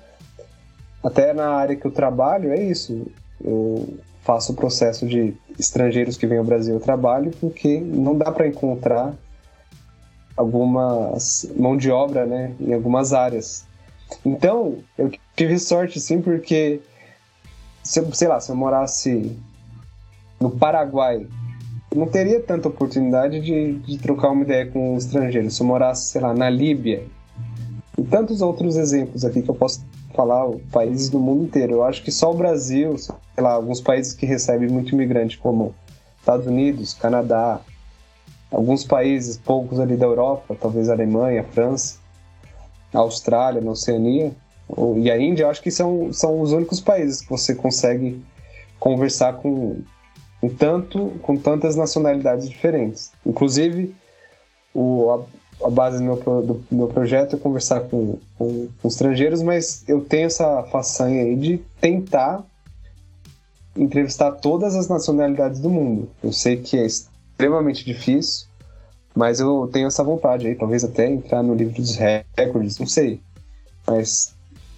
até 1.01 1.31
na 1.31 1.51
área 1.51 1.77
que 1.77 1.87
eu 1.87 1.91
trabalho, 1.91 2.51
é 2.51 2.61
isso. 2.61 3.07
Eu 3.41 3.97
faço 4.21 4.51
o 4.51 4.55
processo 4.55 5.07
de 5.07 5.33
estrangeiros 5.57 6.17
que 6.17 6.27
vêm 6.27 6.39
ao 6.39 6.43
Brasil, 6.43 6.73
eu 6.73 6.79
trabalho, 6.81 7.31
porque 7.39 7.79
não 7.79 8.17
dá 8.17 8.31
para 8.31 8.47
encontrar 8.47 9.13
algumas 10.35 11.49
mão 11.55 11.77
de 11.77 11.89
obra, 11.89 12.25
né, 12.25 12.53
em 12.59 12.73
algumas 12.73 13.13
áreas. 13.13 13.65
Então, 14.25 14.79
eu 14.97 15.11
tive 15.35 15.57
sorte, 15.57 15.99
sim, 16.01 16.21
porque, 16.21 16.81
se 17.81 17.99
eu, 17.99 18.13
sei 18.13 18.27
lá, 18.27 18.39
se 18.41 18.51
eu 18.51 18.55
morasse 18.55 19.37
no 20.39 20.51
Paraguai, 20.51 21.25
não 21.95 22.07
teria 22.07 22.41
tanta 22.41 22.67
oportunidade 22.67 23.39
de, 23.39 23.73
de 23.79 23.97
trocar 23.99 24.31
uma 24.31 24.43
ideia 24.43 24.65
com 24.65 24.95
um 24.95 24.97
estrangeiro. 24.97 25.49
Se 25.49 25.61
eu 25.61 25.67
morasse, 25.67 26.09
sei 26.09 26.21
lá, 26.21 26.33
na 26.33 26.49
Líbia, 26.49 27.03
e 27.97 28.03
tantos 28.03 28.41
outros 28.41 28.75
exemplos 28.75 29.23
aqui 29.23 29.41
que 29.41 29.49
eu 29.49 29.55
posso 29.55 29.85
falar, 30.13 30.49
países 30.71 31.09
do 31.09 31.19
mundo 31.19 31.43
inteiro. 31.43 31.73
Eu 31.73 31.83
acho 31.83 32.03
que 32.03 32.11
só 32.11 32.31
o 32.31 32.35
Brasil, 32.35 32.97
sei 32.97 33.15
lá, 33.37 33.53
alguns 33.53 33.81
países 33.81 34.13
que 34.13 34.25
recebem 34.25 34.69
muito 34.69 34.93
imigrante, 34.93 35.37
como 35.37 35.73
Estados 36.19 36.47
Unidos, 36.47 36.93
Canadá, 36.93 37.59
alguns 38.51 38.83
países, 38.83 39.37
poucos 39.37 39.79
ali 39.79 39.97
da 39.97 40.05
Europa, 40.05 40.55
talvez 40.59 40.89
Alemanha, 40.89 41.43
França, 41.43 41.97
Austrália, 42.93 43.61
na 43.61 43.71
Oceania, 43.71 44.31
e 44.97 45.11
a 45.11 45.19
Índia, 45.19 45.43
eu 45.43 45.49
acho 45.49 45.61
que 45.61 45.71
são, 45.71 46.13
são 46.13 46.39
os 46.39 46.51
únicos 46.51 46.79
países 46.79 47.21
que 47.21 47.29
você 47.29 47.53
consegue 47.53 48.23
conversar 48.79 49.33
com, 49.33 49.81
com 50.39 50.49
tanto 50.49 51.11
com 51.21 51.35
tantas 51.35 51.75
nacionalidades 51.75 52.49
diferentes. 52.49 53.11
Inclusive, 53.25 53.95
o, 54.73 55.09
a, 55.11 55.25
a 55.63 55.69
base 55.69 55.97
do 55.97 56.03
meu, 56.03 56.15
do 56.15 56.63
meu 56.71 56.87
projeto 56.87 57.35
é 57.35 57.39
conversar 57.39 57.81
com, 57.81 58.17
com, 58.37 58.67
com 58.81 58.87
estrangeiros, 58.87 59.41
mas 59.41 59.83
eu 59.87 60.01
tenho 60.01 60.27
essa 60.27 60.63
façanha 60.63 61.23
aí 61.23 61.35
de 61.35 61.57
tentar 61.79 62.43
entrevistar 63.75 64.31
todas 64.33 64.75
as 64.75 64.87
nacionalidades 64.87 65.59
do 65.59 65.69
mundo. 65.69 66.09
Eu 66.23 66.31
sei 66.31 66.57
que 66.57 66.77
é 66.77 66.85
extremamente 66.85 67.83
difícil, 67.83 68.47
mas 69.15 69.39
eu 69.39 69.69
tenho 69.71 69.87
essa 69.87 70.03
vontade 70.03 70.47
aí, 70.47 70.55
talvez 70.55 70.83
até 70.83 71.07
entrar 71.07 71.43
no 71.43 71.55
livro 71.55 71.75
dos 71.75 71.95
recordes, 71.95 72.77
não 72.77 72.87
sei. 72.87 73.19
Mas 73.85 74.33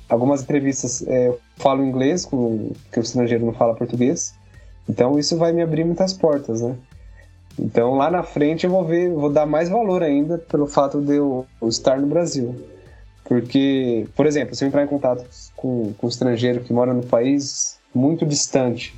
algumas 0.10 0.42
entrevistas 0.42 1.06
é, 1.08 1.28
eu 1.28 1.40
falo 1.58 1.84
inglês, 1.84 2.26
com, 2.26 2.72
que 2.92 3.00
o 3.00 3.04
estrangeiro 3.04 3.46
não 3.46 3.54
fala 3.54 3.76
português, 3.76 4.34
então 4.88 5.18
isso 5.18 5.38
vai 5.38 5.52
me 5.52 5.62
abrir 5.62 5.84
muitas 5.84 6.14
portas, 6.14 6.62
né? 6.62 6.76
Então 7.58 7.96
lá 7.96 8.12
na 8.12 8.24
frente 8.24 8.66
eu 8.66 8.72
vou 8.72 8.84
ver, 8.84 9.12
vou 9.12 9.30
dar 9.30 9.46
mais 9.46 9.70
valor 9.70 10.04
ainda 10.04 10.38
pelo 10.38 10.68
fato 10.68 11.02
de 11.02 11.16
eu 11.16 11.46
estar 11.64 12.00
no 12.00 12.08
Brasil. 12.08 12.56
Porque, 13.24 14.08
por 14.16 14.26
exemplo, 14.26 14.56
se 14.56 14.64
eu 14.64 14.68
entrar 14.68 14.84
em 14.84 14.88
contato 14.88 15.26
com, 15.56 15.94
com 15.94 16.06
um 16.06 16.10
estrangeiro 16.10 16.62
que 16.62 16.72
mora 16.72 16.94
no 16.94 17.04
país 17.04 17.80
muito 17.94 18.26
distante 18.26 18.96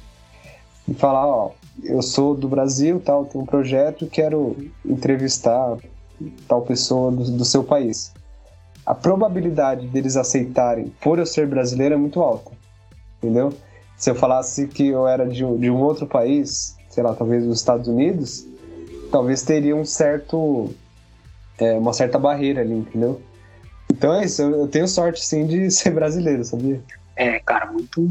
e 0.88 0.94
falar, 0.94 1.28
ó, 1.28 1.52
eu 1.84 2.02
sou 2.02 2.36
do 2.36 2.48
Brasil, 2.48 3.00
tal, 3.04 3.26
tenho 3.26 3.44
um 3.44 3.48
projeto 3.48 4.08
quero 4.08 4.56
entrevistar 4.86 5.78
tal 6.48 6.62
pessoa 6.64 7.12
do, 7.12 7.24
do 7.32 7.46
seu 7.46 7.64
país. 7.64 8.12
A 8.86 8.96
probabilidade 8.96 9.88
deles 9.88 10.16
aceitarem 10.16 10.94
por 11.02 11.20
eu 11.20 11.26
ser 11.26 11.46
brasileiro 11.46 11.96
é 11.96 11.98
muito 11.98 12.22
alta, 12.22 12.52
entendeu? 13.18 13.54
Se 13.98 14.10
eu 14.10 14.16
falasse 14.16 14.68
que 14.68 14.88
eu 14.88 15.08
era 15.08 15.28
de, 15.28 15.40
de 15.58 15.70
um 15.70 15.82
outro 15.82 16.08
país, 16.08 16.76
sei 16.90 17.04
lá, 17.04 17.14
talvez 17.14 17.44
dos 17.44 17.60
Estados 17.60 17.88
Unidos, 17.88 18.47
talvez 19.12 19.44
teria 19.44 19.76
um 19.76 19.86
certo, 19.86 20.74
é, 21.58 21.74
uma 21.74 21.94
certa 21.94 22.18
barreira 22.18 22.62
ali, 22.62 22.74
entendeu? 22.74 23.22
Então 23.92 24.14
é 24.14 24.26
isso, 24.26 24.42
eu, 24.42 24.68
tenho 24.68 24.88
sorte 24.88 25.24
sim 25.24 25.46
de 25.46 25.70
ser 25.72 25.92
brasileiro, 25.92 26.44
sabia? 26.44 26.82
É, 27.16 27.40
cara, 27.40 27.72
muito, 27.72 28.10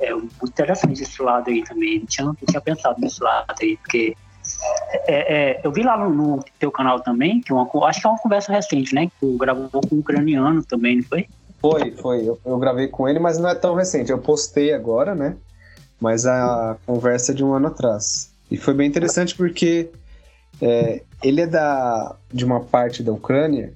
é, 0.00 0.12
muito 0.12 0.46
interessante 0.46 1.02
esse 1.02 1.20
lado 1.22 1.50
aí 1.50 1.62
também. 1.64 1.98
Não 2.00 2.06
tinha, 2.06 2.26
não 2.26 2.34
tinha 2.34 2.60
pensado 2.60 3.00
nesse 3.00 3.22
lado 3.22 3.54
aí, 3.60 3.76
porque 3.76 4.16
é, 5.06 5.34
é, 5.34 5.60
eu 5.62 5.70
vi 5.70 5.82
lá 5.82 5.98
no, 5.98 6.10
no, 6.10 6.44
teu 6.58 6.70
canal 6.70 7.00
também, 7.00 7.40
que 7.40 7.52
uma, 7.52 7.68
acho 7.86 8.00
que 8.00 8.06
é 8.06 8.10
uma 8.10 8.18
conversa 8.18 8.52
recente, 8.52 8.94
né? 8.94 9.06
Que 9.06 9.12
tu 9.20 9.36
gravou 9.36 9.68
com 9.68 9.96
um 9.96 9.98
ucraniano 9.98 10.64
também, 10.64 10.96
não 10.96 11.02
foi? 11.04 11.28
Foi, 11.60 11.90
foi. 11.92 12.28
Eu, 12.28 12.38
eu, 12.44 12.56
gravei 12.58 12.88
com 12.88 13.08
ele, 13.08 13.18
mas 13.18 13.38
não 13.38 13.48
é 13.50 13.54
tão 13.54 13.74
recente. 13.74 14.10
Eu 14.10 14.18
postei 14.18 14.72
agora, 14.72 15.14
né? 15.14 15.36
Mas 16.00 16.24
a 16.24 16.76
conversa 16.86 17.32
é 17.32 17.34
de 17.34 17.44
um 17.44 17.52
ano 17.52 17.66
atrás. 17.66 18.32
E 18.50 18.56
foi 18.56 18.72
bem 18.72 18.88
interessante 18.88 19.34
porque 19.34 19.90
é, 20.60 21.02
ele 21.22 21.42
é 21.42 21.46
da, 21.46 22.16
de 22.32 22.44
uma 22.44 22.60
parte 22.60 23.02
da 23.02 23.12
Ucrânia 23.12 23.72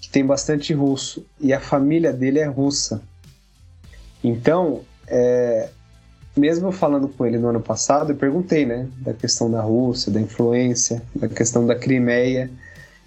que 0.00 0.08
tem 0.08 0.24
bastante 0.24 0.72
russo. 0.72 1.24
E 1.40 1.52
a 1.52 1.60
família 1.60 2.12
dele 2.12 2.38
é 2.38 2.46
russa. 2.46 3.02
Então, 4.22 4.82
é, 5.06 5.68
mesmo 6.36 6.70
falando 6.72 7.08
com 7.08 7.24
ele 7.24 7.38
no 7.38 7.48
ano 7.48 7.60
passado, 7.60 8.12
eu 8.12 8.16
perguntei, 8.16 8.66
né, 8.66 8.88
da 8.98 9.14
questão 9.14 9.50
da 9.50 9.60
Rússia, 9.60 10.12
da 10.12 10.20
influência, 10.20 11.02
da 11.14 11.28
questão 11.28 11.66
da 11.66 11.74
Crimeia. 11.74 12.50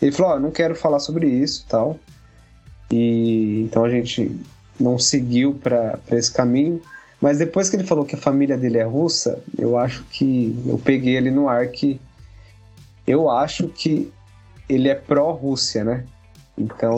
Ele 0.02 0.12
falou: 0.12 0.36
oh, 0.36 0.40
não 0.40 0.52
quero 0.52 0.76
falar 0.76 1.00
sobre 1.00 1.28
isso, 1.28 1.66
tal. 1.68 2.00
E 2.92 3.62
então 3.62 3.84
a 3.84 3.90
gente 3.90 4.36
não 4.80 4.98
seguiu 4.98 5.54
para 5.54 6.00
esse 6.12 6.32
caminho. 6.32 6.82
Mas 7.22 7.38
depois 7.38 7.70
que 7.70 7.76
ele 7.76 7.84
falou 7.84 8.06
que 8.06 8.16
a 8.16 8.20
família 8.20 8.58
dele 8.58 8.78
é 8.78 8.84
russa, 8.84 9.40
eu 9.58 9.78
acho 9.78 10.04
que 10.06 10.58
eu 10.66 10.78
peguei 10.78 11.18
ele 11.18 11.30
no 11.30 11.50
ar 11.50 11.68
que 11.68 12.00
eu 13.10 13.28
acho 13.28 13.68
que 13.70 14.14
ele 14.70 14.88
é 14.88 14.94
pró-Rússia, 14.94 15.84
né? 15.84 16.06
Então 16.56 16.96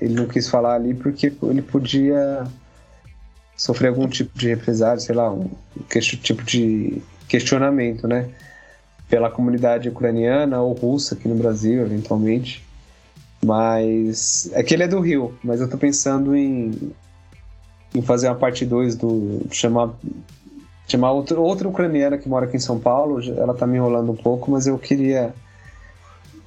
ele 0.00 0.14
não 0.14 0.26
quis 0.26 0.48
falar 0.48 0.74
ali 0.74 0.92
porque 0.92 1.32
ele 1.44 1.62
podia 1.62 2.44
sofrer 3.56 3.88
algum 3.88 4.08
tipo 4.08 4.36
de 4.36 4.48
represália, 4.48 4.98
sei 4.98 5.14
lá, 5.14 5.30
um 5.30 5.48
tipo 6.20 6.42
de 6.42 7.00
questionamento, 7.28 8.08
né? 8.08 8.28
Pela 9.08 9.30
comunidade 9.30 9.88
ucraniana 9.88 10.60
ou 10.60 10.72
russa 10.72 11.14
aqui 11.14 11.28
no 11.28 11.36
Brasil, 11.36 11.82
eventualmente. 11.82 12.64
Mas 13.44 14.50
é 14.52 14.64
que 14.64 14.74
ele 14.74 14.82
é 14.82 14.88
do 14.88 14.98
Rio, 14.98 15.38
mas 15.44 15.60
eu 15.60 15.70
tô 15.70 15.78
pensando 15.78 16.34
em, 16.34 16.92
em 17.94 18.02
fazer 18.02 18.26
uma 18.26 18.34
parte 18.34 18.66
2 18.66 18.96
do. 18.96 19.46
chamar. 19.52 19.90
Chamar 20.88 21.12
outro, 21.12 21.40
outra 21.40 21.68
ucraniana 21.68 22.18
que 22.18 22.28
mora 22.28 22.46
aqui 22.46 22.56
em 22.56 22.60
São 22.60 22.78
Paulo, 22.78 23.20
ela 23.36 23.54
tá 23.54 23.66
me 23.66 23.76
enrolando 23.76 24.10
um 24.10 24.16
pouco, 24.16 24.50
mas 24.50 24.66
eu 24.66 24.76
queria 24.76 25.32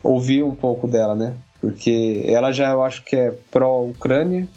ouvir 0.05 0.43
um 0.43 0.55
pouco 0.55 0.87
dela, 0.87 1.15
né? 1.15 1.33
Porque 1.59 2.23
ela 2.27 2.51
já 2.51 2.71
eu 2.71 2.83
acho 2.83 3.03
que 3.03 3.15
é 3.15 3.31
pró-Ucrânia, 3.51 4.47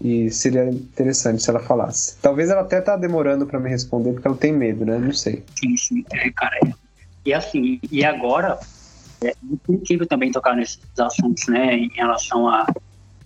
e 0.00 0.30
seria 0.30 0.68
interessante 0.68 1.42
se 1.42 1.48
ela 1.48 1.60
falasse. 1.60 2.18
Talvez 2.20 2.50
ela 2.50 2.62
até 2.62 2.80
tá 2.80 2.96
demorando 2.96 3.46
para 3.46 3.58
me 3.58 3.70
responder 3.70 4.12
porque 4.12 4.26
ela 4.26 4.36
tem 4.36 4.52
medo, 4.52 4.84
né? 4.84 4.98
Não 4.98 5.12
sei. 5.12 5.42
Sim, 5.54 5.76
sim, 5.76 6.04
é, 6.12 6.30
cara. 6.30 6.58
É. 6.66 6.72
E 7.24 7.32
assim, 7.32 7.80
e 7.90 8.04
agora 8.04 8.58
é 9.22 9.34
muito 9.42 9.72
incrível 9.72 10.06
também 10.06 10.30
tocar 10.30 10.54
nesses 10.54 10.80
assuntos, 10.98 11.46
né, 11.48 11.74
em 11.74 11.88
relação 11.94 12.46
a, 12.48 12.66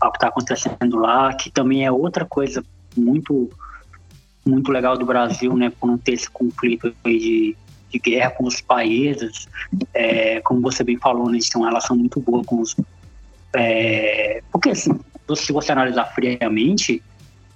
ao 0.01 0.12
que 0.12 0.18
está 0.18 0.29
acontecendo 0.29 0.99
lá, 0.99 1.35
que 1.35 1.51
também 1.51 1.85
é 1.85 1.91
outra 1.91 2.24
coisa 2.24 2.64
muito 2.97 3.51
muito 4.47 4.72
legal 4.72 4.97
do 4.97 5.05
Brasil, 5.05 5.55
né, 5.55 5.70
por 5.79 5.87
não 5.89 5.99
ter 5.99 6.12
esse 6.12 6.31
conflito 6.31 6.95
de, 7.05 7.55
de 7.91 7.99
guerra 7.99 8.30
com 8.30 8.45
os 8.45 8.61
países, 8.61 9.49
é, 9.95 10.41
como 10.41 10.61
você 10.61 10.84
bem 10.84 10.99
falou, 10.99 11.26
né, 11.26 11.32
a 11.32 11.41
gente 11.41 11.51
tem 11.51 11.61
uma 11.61 11.68
relação 11.68 11.97
muito 11.97 12.20
boa 12.20 12.45
com 12.45 12.61
os 12.61 12.76
é, 13.55 14.43
porque 14.53 14.70
assim, 14.70 14.99
se 15.34 15.53
você 15.53 15.72
analisar 15.72 16.05
friamente, 16.07 17.03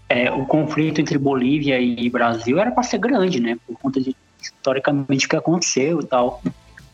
é, 0.08 0.30
o 0.30 0.44
conflito 0.44 1.00
entre 1.00 1.18
Bolívia 1.18 1.80
e 1.80 2.08
Brasil 2.10 2.58
era 2.58 2.70
para 2.70 2.82
ser 2.82 2.98
grande, 2.98 3.40
né? 3.40 3.56
Por 3.66 3.78
conta 3.78 4.00
de 4.00 4.14
historicamente 4.40 5.26
o 5.26 5.28
que 5.28 5.36
aconteceu 5.36 6.00
e 6.00 6.06
tal. 6.06 6.42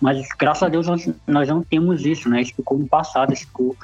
Mas 0.01 0.29
graças 0.39 0.63
a 0.63 0.69
Deus 0.69 0.87
nós, 0.87 1.09
nós 1.27 1.49
não 1.49 1.63
temos 1.63 2.07
isso, 2.07 2.29
né? 2.29 2.43
Isso 2.43 2.55
ficou 2.55 2.79
no 2.79 2.87
passado, 2.87 3.33
isso 3.33 3.47
ficou 3.47 3.77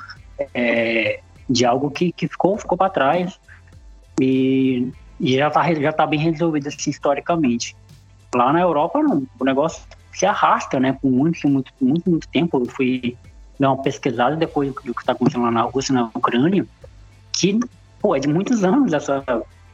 é, 0.55 1.20
de 1.48 1.64
algo 1.64 1.90
que, 1.90 2.12
que 2.12 2.28
ficou, 2.28 2.57
ficou 2.57 2.78
para 2.78 2.90
trás 2.90 3.38
e, 4.20 4.88
e, 5.18 5.36
já 5.36 5.48
está 5.48 5.74
já 5.74 5.92
tá 5.92 6.07
bem 6.07 6.20
resolvido 6.20 6.68
assim, 6.68 6.90
historicamente. 6.90 7.74
Lá 8.35 8.53
na 8.53 8.61
Europa, 8.61 9.03
não, 9.03 9.26
o 9.39 9.45
negócio 9.45 9.82
se 10.12 10.26
arrasta, 10.26 10.78
né? 10.80 10.97
Por 11.01 11.11
muito, 11.11 11.49
muito, 11.49 11.72
muito, 11.80 12.11
muito 12.11 12.28
tempo. 12.28 12.59
Eu 12.59 12.66
fui 12.66 13.16
dar 13.59 13.72
uma 13.72 13.82
pesquisada 13.82 14.37
depois 14.37 14.72
do 14.72 14.95
que 14.95 15.01
está 15.01 15.12
acontecendo 15.12 15.45
lá 15.45 15.51
na 15.51 15.62
Rússia, 15.62 15.95
na 15.95 16.11
Ucrânia 16.14 16.66
que, 17.32 17.59
pô, 18.01 18.14
é 18.14 18.20
de 18.20 18.28
muitos 18.28 18.64
anos 18.64 18.93
essa, 18.93 19.24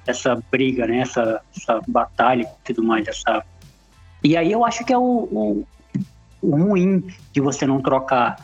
essa 0.07 0.43
briga, 0.51 0.87
né? 0.87 1.01
Essa, 1.01 1.41
essa 1.57 1.81
batalha 1.87 2.43
e 2.43 2.73
tudo 2.73 2.83
mais. 2.87 3.07
Essa... 3.07 3.45
E 4.25 4.37
aí 4.37 4.51
eu 4.51 4.65
acho 4.65 4.85
que 4.85 4.93
é 4.93 4.99
o, 4.99 5.03
o, 5.03 5.67
o 6.43 6.57
ruim 6.57 7.05
de 7.33 7.41
você 7.41 7.67
não 7.67 7.81
trocar 7.81 8.37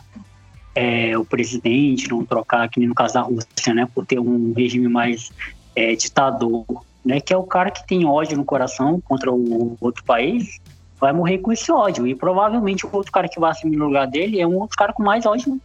é, 0.75 1.17
o 1.17 1.25
presidente, 1.25 2.11
não 2.11 2.25
trocar, 2.25 2.69
que 2.69 2.79
nem 2.79 2.89
no 2.89 2.95
caso 2.95 3.15
da 3.15 3.23
Rússia, 3.23 3.75
né, 3.75 3.89
por 3.95 4.05
ter 4.05 4.21
um 4.21 4.53
regime 4.55 4.89
mais 4.89 5.33
é, 5.75 5.95
ditador, 5.95 6.65
né, 7.07 7.21
que 7.21 7.33
é 7.33 7.37
o 7.37 7.45
cara 7.45 7.71
que 7.71 7.87
tem 7.87 8.05
ódio 8.05 8.37
no 8.37 8.45
coração 8.45 9.01
contra 9.01 9.33
o 9.33 9.77
outro 9.81 10.03
país, 10.03 10.59
vai 10.99 11.13
morrer 11.13 11.39
com 11.39 11.53
esse 11.53 11.71
ódio. 11.71 12.05
E 12.05 12.17
provavelmente 12.17 12.85
o 12.85 12.91
outro 12.93 13.13
cara 13.13 13.29
que 13.29 13.39
vai 13.39 13.53
assumir 13.53 13.77
no 13.77 13.87
lugar 13.87 14.09
dele 14.09 14.41
é 14.41 14.47
um 14.47 14.59
outro 14.59 14.77
cara 14.77 14.93
com 14.93 15.05
mais 15.05 15.25
ódio 15.25 15.61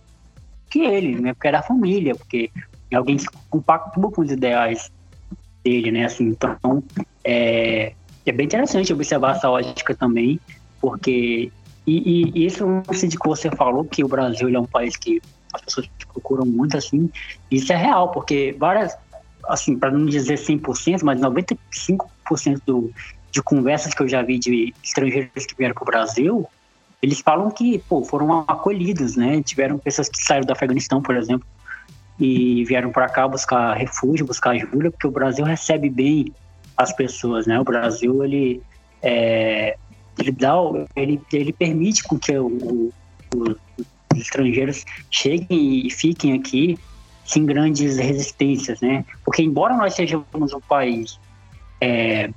que 0.70 0.80
ele, 0.80 1.20
né, 1.20 1.34
porque 1.34 1.48
é 1.48 1.52
da 1.52 1.64
família, 1.64 2.16
porque 2.16 2.52
é 2.92 2.96
alguém 2.96 3.18
que 3.18 3.26
compactua 3.50 4.12
com 4.12 4.22
os 4.22 4.32
ideais 4.32 4.92
dele, 5.64 5.92
né, 5.92 6.06
assim, 6.06 6.26
então 6.26 6.84
é, 7.24 7.94
é 8.26 8.32
bem 8.32 8.46
interessante 8.46 8.94
observar 8.94 9.36
essa 9.36 9.50
ótica 9.50 9.96
também, 9.96 10.39
porque 10.80 11.52
e, 11.86 12.32
e 12.36 12.46
isso 12.46 12.66
de 13.08 13.18
que 13.18 13.28
você 13.28 13.50
falou 13.50 13.84
que 13.84 14.04
o 14.04 14.08
Brasil 14.08 14.48
é 14.48 14.60
um 14.60 14.66
país 14.66 14.96
que 14.96 15.20
as 15.52 15.62
pessoas 15.62 15.89
procuram 16.14 16.46
muito 16.46 16.78
assim, 16.78 17.10
isso 17.50 17.74
é 17.74 17.76
real, 17.76 18.10
porque 18.12 18.56
várias 18.58 18.96
assim, 19.52 19.78
para 19.78 19.91
não 19.91 20.06
dizer 20.06 20.38
100%, 20.38 21.02
mas 21.04 21.20
95% 21.20 22.62
do, 22.66 22.91
de 23.32 23.41
conversas 23.41 23.93
que 23.93 24.02
eu 24.02 24.08
já 24.08 24.22
vi 24.22 24.39
de 24.39 24.74
estrangeiros 24.84 25.45
que 25.45 25.56
vieram 25.56 25.74
para 25.74 25.84
o 25.84 25.86
Brasil, 25.86 26.47
eles 27.02 27.20
falam 27.20 27.49
que 27.49 27.80
pô, 27.80 28.04
foram 28.04 28.45
acolhidos, 28.47 29.16
né? 29.16 29.41
Tiveram 29.41 29.78
pessoas 29.78 30.08
que 30.08 30.22
saíram 30.22 30.45
do 30.45 30.54
Afeganistão, 30.54 31.02
por 31.02 31.16
exemplo, 31.16 31.47
e 32.20 32.64
vieram 32.66 32.91
para 32.91 33.10
cá 33.10 33.28
buscar 33.28 33.74
refúgio, 33.74 34.26
buscar 34.26 34.52
ajuda, 34.52 34.91
porque 34.91 35.08
o 35.08 35.12
Brasil 35.12 35.43
recebe 35.43 35.89
bem 35.89 36.32
as 36.78 36.93
pessoas, 36.93 37.47
né? 37.47 37.60
O 37.60 37.64
Brasil 37.64 38.24
ele 38.24 38.62
é, 39.02 39.76
ele 40.20 40.32
dá, 40.32 40.54
ele, 40.95 41.20
ele 41.34 41.52
permite 41.52 42.04
com 42.04 42.20
que 42.20 42.38
o, 42.38 42.47
o, 42.47 42.93
os 44.14 44.20
estrangeiros 44.20 44.86
cheguem 45.10 45.86
e 45.86 45.89
fiquem 45.89 46.34
aqui 46.34 46.78
sem 47.26 47.45
grandes 47.45 47.97
resistências, 47.97 48.82
né? 48.82 49.05
Porque 49.24 49.41
embora 49.41 49.76
nós 49.76 49.93
sejamos 49.93 50.53
um 50.53 50.59
país 50.59 51.19
é, 51.80 52.30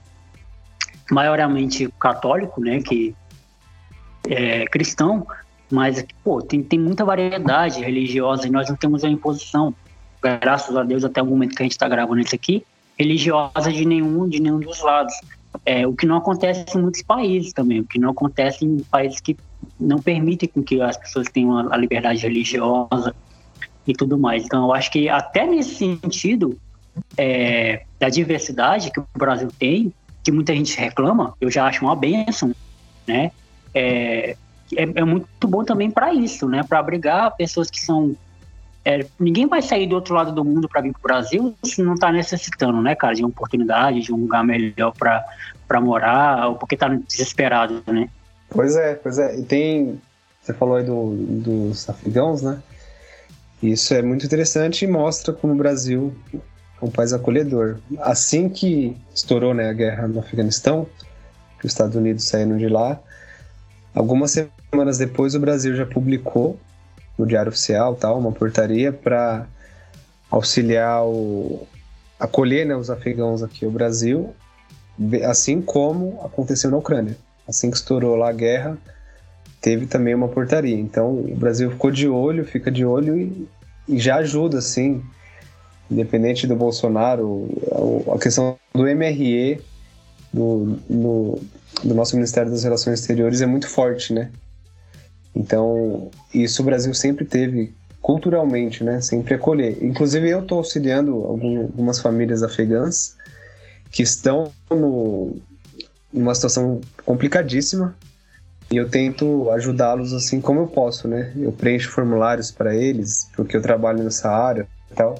maiormente 1.10 1.88
católico, 1.98 2.60
né, 2.60 2.80
que 2.80 3.14
é 4.28 4.64
cristão, 4.66 5.26
mas 5.70 6.04
pô, 6.22 6.40
tem, 6.40 6.62
tem 6.62 6.78
muita 6.78 7.04
variedade 7.04 7.80
religiosa 7.80 8.46
e 8.46 8.50
nós 8.50 8.68
não 8.68 8.76
temos 8.76 9.04
a 9.04 9.08
imposição, 9.08 9.74
graças 10.22 10.74
a 10.76 10.82
Deus 10.82 11.04
até 11.04 11.20
o 11.20 11.26
momento 11.26 11.54
que 11.54 11.62
a 11.62 11.64
gente 11.64 11.72
está 11.72 11.88
gravando 11.88 12.20
isso 12.20 12.34
aqui, 12.34 12.64
religiosa 12.98 13.70
de 13.70 13.84
nenhum 13.84 14.28
de 14.28 14.40
nenhum 14.40 14.60
dos 14.60 14.80
lados. 14.80 15.14
É, 15.64 15.86
o 15.86 15.94
que 15.94 16.04
não 16.04 16.16
acontece 16.16 16.64
em 16.76 16.80
muitos 16.80 17.02
países 17.02 17.52
também, 17.52 17.80
o 17.80 17.84
que 17.84 17.98
não 17.98 18.10
acontece 18.10 18.64
em 18.64 18.78
países 18.78 19.20
que 19.20 19.36
não 19.78 19.98
permitem 19.98 20.48
com 20.48 20.62
que 20.62 20.80
as 20.80 20.96
pessoas 20.96 21.28
tenham 21.28 21.72
a 21.72 21.76
liberdade 21.76 22.20
religiosa 22.22 23.14
e 23.86 23.92
tudo 23.92 24.18
mais. 24.18 24.44
Então, 24.44 24.64
eu 24.64 24.74
acho 24.74 24.90
que 24.90 25.08
até 25.08 25.46
nesse 25.46 25.74
sentido 25.76 26.58
é, 27.16 27.82
da 27.98 28.08
diversidade 28.08 28.90
que 28.90 29.00
o 29.00 29.06
Brasil 29.16 29.48
tem, 29.58 29.92
que 30.22 30.32
muita 30.32 30.54
gente 30.54 30.78
reclama, 30.78 31.34
eu 31.40 31.50
já 31.50 31.66
acho 31.66 31.84
uma 31.84 31.94
benção, 31.94 32.54
né? 33.06 33.30
É, 33.74 34.36
é, 34.74 34.82
é 34.82 35.04
muito 35.04 35.46
bom 35.46 35.64
também 35.64 35.90
para 35.90 36.14
isso, 36.14 36.48
né? 36.48 36.62
Para 36.62 36.78
abrigar 36.78 37.36
pessoas 37.36 37.70
que 37.70 37.80
são 37.80 38.16
é, 38.84 39.06
ninguém 39.18 39.46
vai 39.46 39.62
sair 39.62 39.86
do 39.86 39.94
outro 39.94 40.14
lado 40.14 40.30
do 40.30 40.44
mundo 40.44 40.68
para 40.68 40.82
vir 40.82 40.92
para 40.92 40.98
o 40.98 41.02
Brasil 41.02 41.54
se 41.64 41.82
não 41.82 41.94
está 41.94 42.12
necessitando, 42.12 42.82
né, 42.82 42.94
cara, 42.94 43.14
de 43.14 43.22
uma 43.22 43.30
oportunidade, 43.30 44.02
de 44.02 44.12
um 44.12 44.18
lugar 44.18 44.44
melhor 44.44 44.92
para 44.92 45.80
morar, 45.80 46.48
ou 46.48 46.56
porque 46.56 46.74
está 46.74 46.88
desesperado, 46.88 47.82
né? 47.86 48.10
Pois 48.50 48.76
é, 48.76 48.94
pois 48.94 49.18
é. 49.18 49.38
E 49.38 49.42
tem. 49.42 50.00
Você 50.42 50.52
falou 50.52 50.76
aí 50.76 50.84
do, 50.84 51.14
dos 51.16 51.88
afegãos, 51.88 52.42
né? 52.42 52.62
Isso 53.64 53.94
é 53.94 54.02
muito 54.02 54.26
interessante 54.26 54.84
e 54.84 54.88
mostra 54.88 55.32
como 55.32 55.54
o 55.54 55.56
Brasil 55.56 56.14
é 56.34 56.38
um 56.84 56.90
país 56.90 57.14
acolhedor. 57.14 57.78
Assim 57.98 58.46
que 58.46 58.94
estourou 59.14 59.54
né, 59.54 59.70
a 59.70 59.72
guerra 59.72 60.06
no 60.06 60.20
Afeganistão, 60.20 60.86
que 61.58 61.64
os 61.64 61.72
Estados 61.72 61.96
Unidos 61.96 62.26
saíram 62.26 62.58
de 62.58 62.68
lá, 62.68 63.00
algumas 63.94 64.32
semanas 64.32 64.98
depois 64.98 65.34
o 65.34 65.40
Brasil 65.40 65.74
já 65.74 65.86
publicou 65.86 66.60
no 67.16 67.26
Diário 67.26 67.48
Oficial 67.48 67.94
tal, 67.94 68.18
uma 68.18 68.32
portaria 68.32 68.92
para 68.92 69.46
auxiliar 70.30 71.02
o 71.02 71.66
acolher 72.20 72.66
né, 72.66 72.76
os 72.76 72.90
afegãos 72.90 73.42
aqui 73.42 73.64
ao 73.64 73.70
Brasil, 73.70 74.34
assim 75.24 75.62
como 75.62 76.20
aconteceu 76.22 76.70
na 76.70 76.76
Ucrânia. 76.76 77.16
Assim 77.48 77.70
que 77.70 77.78
estourou 77.78 78.14
lá 78.14 78.28
a 78.28 78.32
guerra, 78.32 78.76
teve 79.64 79.86
também 79.86 80.14
uma 80.14 80.28
portaria. 80.28 80.78
Então 80.78 81.10
o 81.10 81.34
Brasil 81.34 81.70
ficou 81.70 81.90
de 81.90 82.06
olho, 82.06 82.44
fica 82.44 82.70
de 82.70 82.84
olho 82.84 83.18
e, 83.18 83.48
e 83.88 83.98
já 83.98 84.16
ajuda, 84.16 84.58
assim, 84.58 85.02
independente 85.90 86.46
do 86.46 86.54
Bolsonaro, 86.54 87.48
a, 88.14 88.18
questão 88.18 88.58
do 88.74 88.82
MRE 88.82 89.58
do, 90.30 90.78
no, 90.86 91.40
do 91.82 91.94
nosso 91.94 92.14
Ministério 92.14 92.50
das 92.50 92.62
Relações 92.62 93.00
Exteriores 93.00 93.40
é 93.40 93.46
muito 93.46 93.66
forte, 93.66 94.12
né? 94.12 94.30
Então, 95.34 96.10
isso 96.32 96.60
o 96.60 96.64
Brasil 96.66 96.92
sempre 96.92 97.24
teve 97.24 97.72
culturalmente, 98.02 98.84
né? 98.84 99.00
Sempre 99.00 99.32
acolher. 99.32 99.82
Inclusive, 99.82 100.28
eu 100.28 100.40
estou 100.40 100.58
auxiliando 100.58 101.24
algumas 101.24 102.00
famílias 102.00 102.42
afegãs 102.42 103.16
que 103.90 104.02
estão 104.02 104.52
no, 104.70 105.38
numa 106.12 106.34
situação 106.34 106.82
complicadíssima 107.06 107.96
e 108.74 108.76
eu 108.76 108.88
tento 108.88 109.48
ajudá-los 109.52 110.12
assim 110.12 110.40
como 110.40 110.58
eu 110.58 110.66
posso, 110.66 111.06
né? 111.06 111.32
Eu 111.36 111.52
preencho 111.52 111.92
formulários 111.92 112.50
para 112.50 112.74
eles, 112.74 113.30
porque 113.36 113.56
eu 113.56 113.62
trabalho 113.62 114.02
nessa 114.02 114.28
área 114.28 114.66
e 114.90 114.94
tal. 114.96 115.16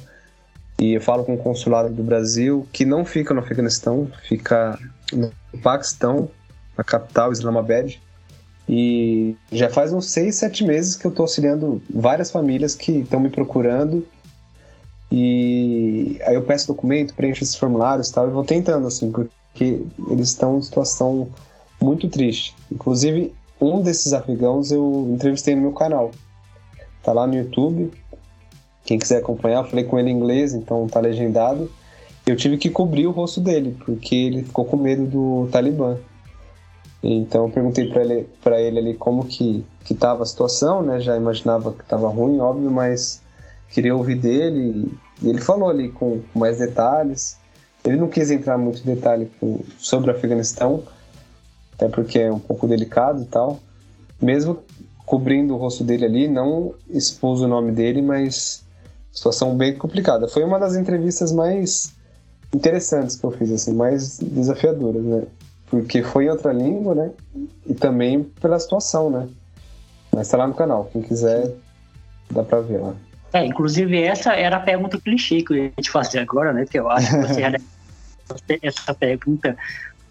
E 0.77 0.95
eu 0.95 1.01
falo 1.01 1.23
com 1.23 1.35
o 1.35 1.39
consulado 1.39 1.89
do 1.95 2.03
Brasil, 2.03 2.67
que 2.73 2.85
não 2.85 3.05
fica 3.05 3.33
no 3.33 3.39
Afeganistão, 3.39 4.11
fica 4.27 4.77
no 5.13 5.31
Paquistão, 5.63 6.29
na 6.77 6.83
capital, 6.83 7.31
Islamabad. 7.31 7.97
E 8.69 9.37
já 9.53 9.71
faz 9.71 9.93
uns 9.93 10.07
seis, 10.07 10.35
sete 10.35 10.65
meses 10.65 10.97
que 10.97 11.07
eu 11.07 11.13
estou 11.13 11.23
auxiliando 11.23 11.81
várias 11.89 12.33
famílias 12.33 12.75
que 12.75 12.91
estão 12.91 13.21
me 13.21 13.31
procurando. 13.31 14.05
E 15.13 16.19
aí 16.27 16.35
eu 16.35 16.43
peço 16.43 16.67
documento, 16.67 17.15
preencho 17.15 17.45
esses 17.45 17.55
formulários 17.55 18.09
e 18.09 18.15
tal, 18.15 18.27
e 18.27 18.33
vou 18.33 18.43
tentando, 18.43 18.89
assim, 18.89 19.13
porque 19.13 19.81
eles 20.11 20.31
estão 20.31 20.59
em 20.59 20.63
situação 20.63 21.29
muito 21.81 22.09
triste. 22.09 22.53
Inclusive, 22.73 23.33
um 23.61 23.81
desses 23.81 24.13
afegãos 24.13 24.71
eu 24.71 25.09
entrevistei 25.11 25.55
no 25.55 25.63
meu 25.63 25.73
canal. 25.73 26.11
Tá 27.03 27.13
lá 27.13 27.27
no 27.27 27.35
YouTube. 27.35 27.91
Quem 28.85 28.99
quiser 28.99 29.19
acompanhar, 29.19 29.65
eu 29.65 29.71
falei 29.71 29.85
com 29.85 29.99
ele 29.99 30.11
em 30.11 30.15
inglês, 30.15 30.55
então 30.55 30.87
tá 30.87 31.01
legendado. 31.01 31.71
Eu 32.27 32.37
tive 32.37 32.57
que 32.57 32.71
cobrir 32.71 33.07
o 33.07 33.11
rosto 33.11 33.41
dele, 33.41 33.77
porque 33.85 34.15
ele 34.15 34.43
ficou 34.43 34.65
com 34.65 34.77
medo 34.77 35.07
do 35.07 35.49
Talibã. 35.51 35.97
Então 37.03 37.45
eu 37.45 37.51
perguntei 37.51 37.87
para 37.89 38.03
ele, 38.03 38.29
pra 38.43 38.61
ele 38.61 38.79
ali 38.79 38.95
como 38.95 39.27
que, 39.27 39.65
que 39.85 39.95
tava 39.95 40.23
a 40.23 40.27
situação, 40.27 40.83
né? 40.83 41.01
Já 41.01 41.17
imaginava 41.17 41.73
que 41.73 41.83
estava 41.83 42.09
ruim, 42.09 42.39
óbvio, 42.41 42.71
mas 42.71 43.23
queria 43.71 43.95
ouvir 43.95 44.15
dele. 44.15 44.91
E 45.23 45.29
ele 45.29 45.41
falou 45.41 45.69
ali 45.69 45.91
com, 45.91 46.21
com 46.33 46.39
mais 46.39 46.59
detalhes. 46.59 47.37
Ele 47.85 47.97
não 47.97 48.09
quis 48.09 48.31
entrar 48.31 48.57
muito 48.57 48.83
detalhe 48.83 49.31
sobre 49.77 50.11
o 50.11 50.15
Afeganistão, 50.15 50.83
até 51.75 51.89
porque 51.89 52.19
é 52.19 52.33
um 52.33 52.39
pouco 52.39 52.67
delicado 52.67 53.23
e 53.23 53.27
tal. 53.27 53.61
Mesmo 54.21 54.59
cobrindo 55.05 55.55
o 55.55 55.59
rosto 55.59 55.85
dele 55.85 56.05
ali, 56.05 56.29
não 56.29 56.75
expôs 56.89 57.41
o 57.41 57.49
nome 57.49 57.73
dele, 57.73 58.01
mas 58.01 58.65
situação 59.13 59.57
bem 59.57 59.77
complicada. 59.77 60.29
Foi 60.29 60.43
uma 60.43 60.59
das 60.59 60.77
entrevistas 60.77 61.31
mais 61.33 61.93
interessantes 62.55 63.17
que 63.17 63.25
eu 63.25 63.31
fiz, 63.31 63.51
assim, 63.53 63.75
mais 63.75 64.19
desafiadoras, 64.19 65.03
né? 65.03 65.23
porque 65.75 66.03
foi 66.03 66.27
em 66.27 66.31
outra 66.31 66.53
língua, 66.53 66.95
né? 66.95 67.11
E 67.67 67.75
também 67.75 68.23
pela 68.41 68.59
situação, 68.59 69.11
né? 69.11 69.29
Mas 70.13 70.29
tá 70.29 70.37
lá 70.37 70.47
no 70.47 70.55
canal, 70.55 70.89
quem 70.93 71.03
quiser 71.03 71.53
dá 72.31 72.45
pra 72.45 72.61
ver 72.61 72.79
lá. 72.79 72.95
É, 73.33 73.45
inclusive 73.45 74.01
essa 74.01 74.33
era 74.35 74.59
a 74.59 74.61
pergunta 74.61 75.01
clichê 75.01 75.43
que 75.43 75.53
eu 75.53 75.57
ia 75.57 75.71
te 75.71 75.91
fazer 75.91 76.21
agora, 76.21 76.53
né? 76.53 76.65
Que 76.65 76.79
eu 76.79 76.89
acho 76.89 77.11
que 77.11 77.17
você 77.17 77.41
já 77.51 77.53
essa 78.63 78.95
pergunta 78.95 79.57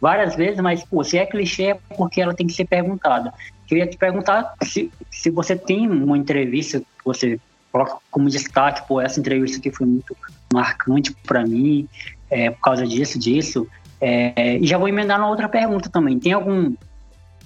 várias 0.03 0.35
vezes, 0.35 0.59
mas 0.59 0.83
pô, 0.83 1.01
se 1.01 1.17
é 1.17 1.25
clichê 1.25 1.67
é 1.67 1.77
porque 1.95 2.19
ela 2.19 2.33
tem 2.33 2.45
que 2.45 2.51
ser 2.51 2.65
perguntada. 2.65 3.33
Eu 3.71 3.77
ia 3.77 3.87
te 3.87 3.97
perguntar 3.97 4.53
se, 4.61 4.91
se 5.09 5.29
você 5.29 5.55
tem 5.55 5.89
uma 5.89 6.17
entrevista 6.17 6.79
que 6.79 7.05
você 7.05 7.39
coloca 7.71 7.95
como 8.11 8.29
destaque, 8.29 8.85
pô, 8.85 8.99
essa 8.99 9.17
entrevista 9.17 9.59
aqui 9.59 9.71
foi 9.71 9.87
muito 9.87 10.13
marcante 10.51 11.15
para 11.25 11.45
mim, 11.45 11.87
é, 12.29 12.51
por 12.51 12.59
causa 12.59 12.85
disso, 12.85 13.17
disso. 13.17 13.65
É, 14.01 14.57
e 14.57 14.67
já 14.67 14.77
vou 14.77 14.89
emendar 14.89 15.17
na 15.17 15.29
outra 15.29 15.47
pergunta 15.47 15.89
também. 15.89 16.19
Tem 16.19 16.33
algum, 16.33 16.73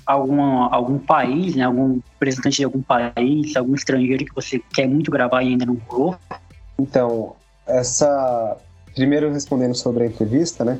alguma, 0.03 0.73
algum 0.73 0.97
país, 0.97 1.55
né, 1.55 1.63
algum 1.63 1.99
representante 2.13 2.57
de 2.57 2.63
algum 2.63 2.81
país, 2.81 3.55
algum 3.55 3.75
estrangeiro 3.75 4.25
que 4.25 4.33
você 4.33 4.59
quer 4.73 4.87
muito 4.87 5.11
gravar 5.11 5.43
e 5.43 5.49
ainda 5.49 5.67
não 5.67 5.75
rolou? 5.87 6.15
Então, 6.79 7.35
essa. 7.67 8.57
Primeiro 8.95 9.31
respondendo 9.31 9.75
sobre 9.75 10.05
a 10.05 10.07
entrevista, 10.07 10.65
né? 10.65 10.79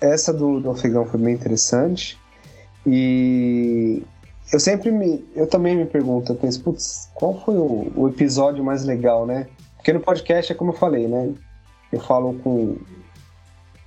Essa 0.00 0.32
do, 0.32 0.60
do 0.60 0.70
afegão 0.70 1.04
foi 1.04 1.20
bem 1.20 1.34
interessante. 1.34 2.18
E 2.86 4.02
eu 4.52 4.58
sempre 4.58 4.90
me. 4.90 5.24
Eu 5.34 5.46
também 5.46 5.76
me 5.76 5.84
pergunto, 5.84 6.32
eu 6.32 6.36
penso, 6.36 6.62
putz, 6.62 7.10
qual 7.14 7.38
foi 7.44 7.56
o, 7.56 7.92
o, 7.94 8.08
episódio 8.08 8.64
mais 8.64 8.84
legal, 8.84 9.26
né? 9.26 9.46
Porque 9.76 9.92
no 9.92 10.00
podcast 10.00 10.52
é 10.52 10.54
como 10.54 10.70
eu 10.70 10.76
falei, 10.76 11.06
né? 11.06 11.32
Eu 11.92 12.00
falo 12.00 12.34
com. 12.34 12.76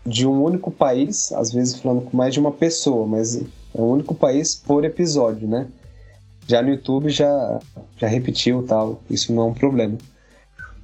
De 0.04 0.26
um 0.26 0.44
único 0.44 0.72
país, 0.72 1.32
às 1.32 1.52
vezes 1.52 1.80
falando 1.80 2.02
com 2.02 2.18
mais 2.18 2.34
de 2.34 2.40
uma 2.40 2.52
pessoa, 2.52 3.06
mas 3.06 3.36
é 3.36 3.44
um 3.76 3.92
único 3.92 4.16
país 4.16 4.56
por 4.56 4.84
episódio, 4.84 5.48
né? 5.48 5.68
Já 6.48 6.62
no 6.62 6.70
YouTube 6.70 7.10
já, 7.10 7.60
já 7.98 8.08
repetiu 8.08 8.64
tal, 8.64 9.00
isso 9.10 9.32
não 9.32 9.44
é 9.44 9.46
um 9.46 9.54
problema. 9.54 9.98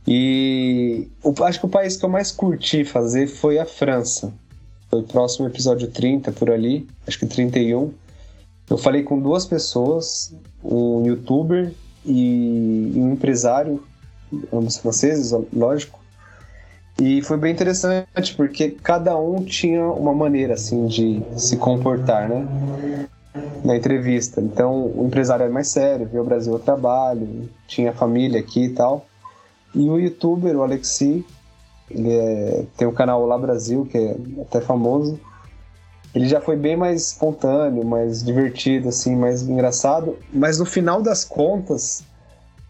E 0.07 1.07
o, 1.23 1.33
acho 1.43 1.59
que 1.59 1.65
o 1.65 1.69
país 1.69 1.97
que 1.97 2.05
eu 2.05 2.09
mais 2.09 2.31
curti 2.31 2.85
fazer 2.85 3.27
foi 3.27 3.57
a 3.57 3.65
França. 3.65 4.31
Foi 4.89 5.03
próximo 5.03 5.47
episódio 5.47 5.87
30 5.89 6.31
por 6.31 6.49
ali, 6.49 6.87
acho 7.05 7.19
que 7.19 7.25
31 7.25 7.93
eu 8.69 8.77
falei 8.77 9.01
com 9.01 9.17
duas 9.17 9.45
pessoas, 9.45 10.35
um 10.63 11.05
youtuber 11.05 11.71
e 12.05 12.91
um 12.95 13.13
empresário, 13.13 13.81
ambos 14.51 14.77
franceses, 14.77 15.31
lógico. 15.53 15.99
E 16.99 17.21
foi 17.21 17.37
bem 17.37 17.53
interessante 17.53 18.35
porque 18.35 18.71
cada 18.71 19.17
um 19.17 19.43
tinha 19.43 19.85
uma 19.85 20.13
maneira 20.13 20.55
assim 20.55 20.85
de 20.87 21.21
se 21.37 21.55
comportar, 21.55 22.27
né? 22.27 23.07
Na 23.63 23.77
entrevista. 23.77 24.41
Então, 24.41 24.91
o 24.93 25.05
empresário 25.05 25.43
era 25.43 25.53
mais 25.53 25.69
sério, 25.69 26.07
viu 26.07 26.21
o 26.21 26.25
Brasil 26.25 26.51
ao 26.51 26.59
trabalho, 26.59 27.47
tinha 27.67 27.93
família 27.93 28.39
aqui 28.39 28.65
e 28.65 28.69
tal. 28.69 29.05
E 29.73 29.89
o 29.89 29.97
youtuber, 29.97 30.57
o 30.57 30.63
Alexi, 30.63 31.23
ele 31.89 32.11
é, 32.11 32.65
tem 32.75 32.87
um 32.87 32.93
canal 32.93 33.25
lá 33.25 33.37
Brasil, 33.37 33.85
que 33.85 33.97
é 33.97 34.15
até 34.41 34.61
famoso 34.61 35.19
ele 36.17 36.27
já 36.27 36.41
foi 36.41 36.55
bem 36.55 36.75
mais 36.75 37.09
espontâneo, 37.09 37.85
mais 37.85 38.23
divertido, 38.23 38.89
assim, 38.89 39.15
mais 39.15 39.43
engraçado. 39.43 40.17
Mas 40.33 40.57
no 40.57 40.65
final 40.65 41.01
das 41.01 41.23
contas, 41.23 42.03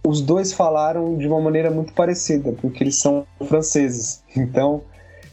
os 0.06 0.20
dois 0.22 0.52
falaram 0.52 1.18
de 1.18 1.28
uma 1.28 1.40
maneira 1.40 1.72
muito 1.72 1.94
parecida, 1.94 2.52
porque 2.52 2.84
eles 2.84 3.00
são 3.00 3.26
franceses. 3.48 4.22
Então, 4.36 4.84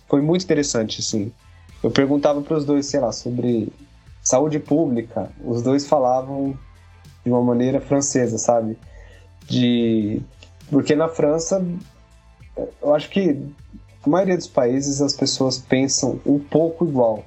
foi 0.08 0.22
muito 0.22 0.44
interessante, 0.44 1.00
assim. 1.00 1.32
Eu 1.82 1.90
perguntava 1.90 2.40
para 2.40 2.56
os 2.56 2.64
dois, 2.64 2.86
sei 2.86 3.00
lá, 3.00 3.10
sobre 3.10 3.72
saúde 4.22 4.58
pública. 4.58 5.30
Os 5.44 5.60
dois 5.62 5.86
falavam 5.86 6.56
de 7.24 7.30
uma 7.30 7.42
maneira 7.42 7.80
francesa, 7.80 8.38
sabe? 8.38 8.78
De 9.46 10.22
porque 10.70 10.94
na 10.94 11.08
França, 11.08 11.62
eu 12.80 12.94
acho 12.94 13.10
que 13.10 13.36
a 14.04 14.08
maioria 14.08 14.36
dos 14.36 14.46
países 14.46 15.00
as 15.00 15.14
pessoas 15.14 15.58
pensam 15.58 16.20
um 16.26 16.38
pouco 16.38 16.84
igual. 16.84 17.24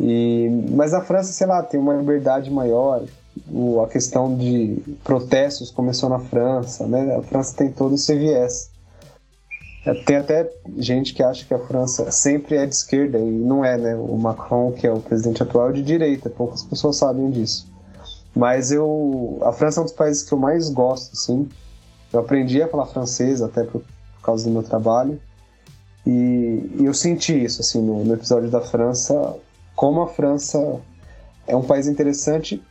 E, 0.00 0.48
mas 0.70 0.94
a 0.94 1.00
França, 1.00 1.32
sei 1.32 1.46
lá, 1.46 1.62
tem 1.62 1.78
uma 1.78 1.94
liberdade 1.94 2.50
maior. 2.50 3.02
O, 3.50 3.80
a 3.80 3.88
questão 3.88 4.36
de 4.36 4.80
protestos 5.04 5.70
começou 5.70 6.08
na 6.08 6.18
França, 6.18 6.86
né? 6.86 7.16
A 7.16 7.22
França 7.22 7.56
tem 7.56 7.70
todo 7.70 7.94
esse 7.94 8.14
viés. 8.14 8.70
É, 9.84 9.94
tem 9.94 10.16
até 10.16 10.50
gente 10.76 11.14
que 11.14 11.22
acha 11.22 11.44
que 11.44 11.54
a 11.54 11.58
França 11.58 12.10
sempre 12.10 12.56
é 12.56 12.66
de 12.66 12.74
esquerda 12.74 13.18
e 13.18 13.30
não 13.30 13.64
é, 13.64 13.76
né? 13.76 13.96
O 13.96 14.16
Macron, 14.16 14.72
que 14.72 14.86
é 14.86 14.92
o 14.92 15.00
presidente 15.00 15.42
atual, 15.42 15.70
é 15.70 15.72
de 15.72 15.82
direita. 15.82 16.28
Poucas 16.30 16.62
pessoas 16.62 16.96
sabem 16.96 17.30
disso. 17.30 17.66
Mas 18.34 18.70
eu, 18.70 19.38
a 19.42 19.52
França 19.52 19.80
é 19.80 19.82
um 19.82 19.84
dos 19.84 19.94
países 19.94 20.22
que 20.22 20.32
eu 20.32 20.38
mais 20.38 20.68
gosto, 20.70 21.12
assim. 21.12 21.48
Eu 22.12 22.20
aprendi 22.20 22.62
a 22.62 22.68
falar 22.68 22.86
francês 22.86 23.42
até 23.42 23.64
por, 23.64 23.80
por 23.80 24.22
causa 24.22 24.44
do 24.44 24.50
meu 24.50 24.62
trabalho. 24.62 25.20
E, 26.08 26.72
e, 26.80 26.84
eu 26.86 26.94
senti 26.94 27.44
isso, 27.44 27.60
assim, 27.60 27.82
no, 27.82 28.02
no 28.02 28.14
episódio 28.14 28.50
da 28.50 28.62
França 28.62 29.36
como 29.76 30.00
a 30.00 30.08
França 30.08 30.80
é 31.46 31.54
um 31.54 31.62
país 31.62 31.86
interessante 31.86 32.62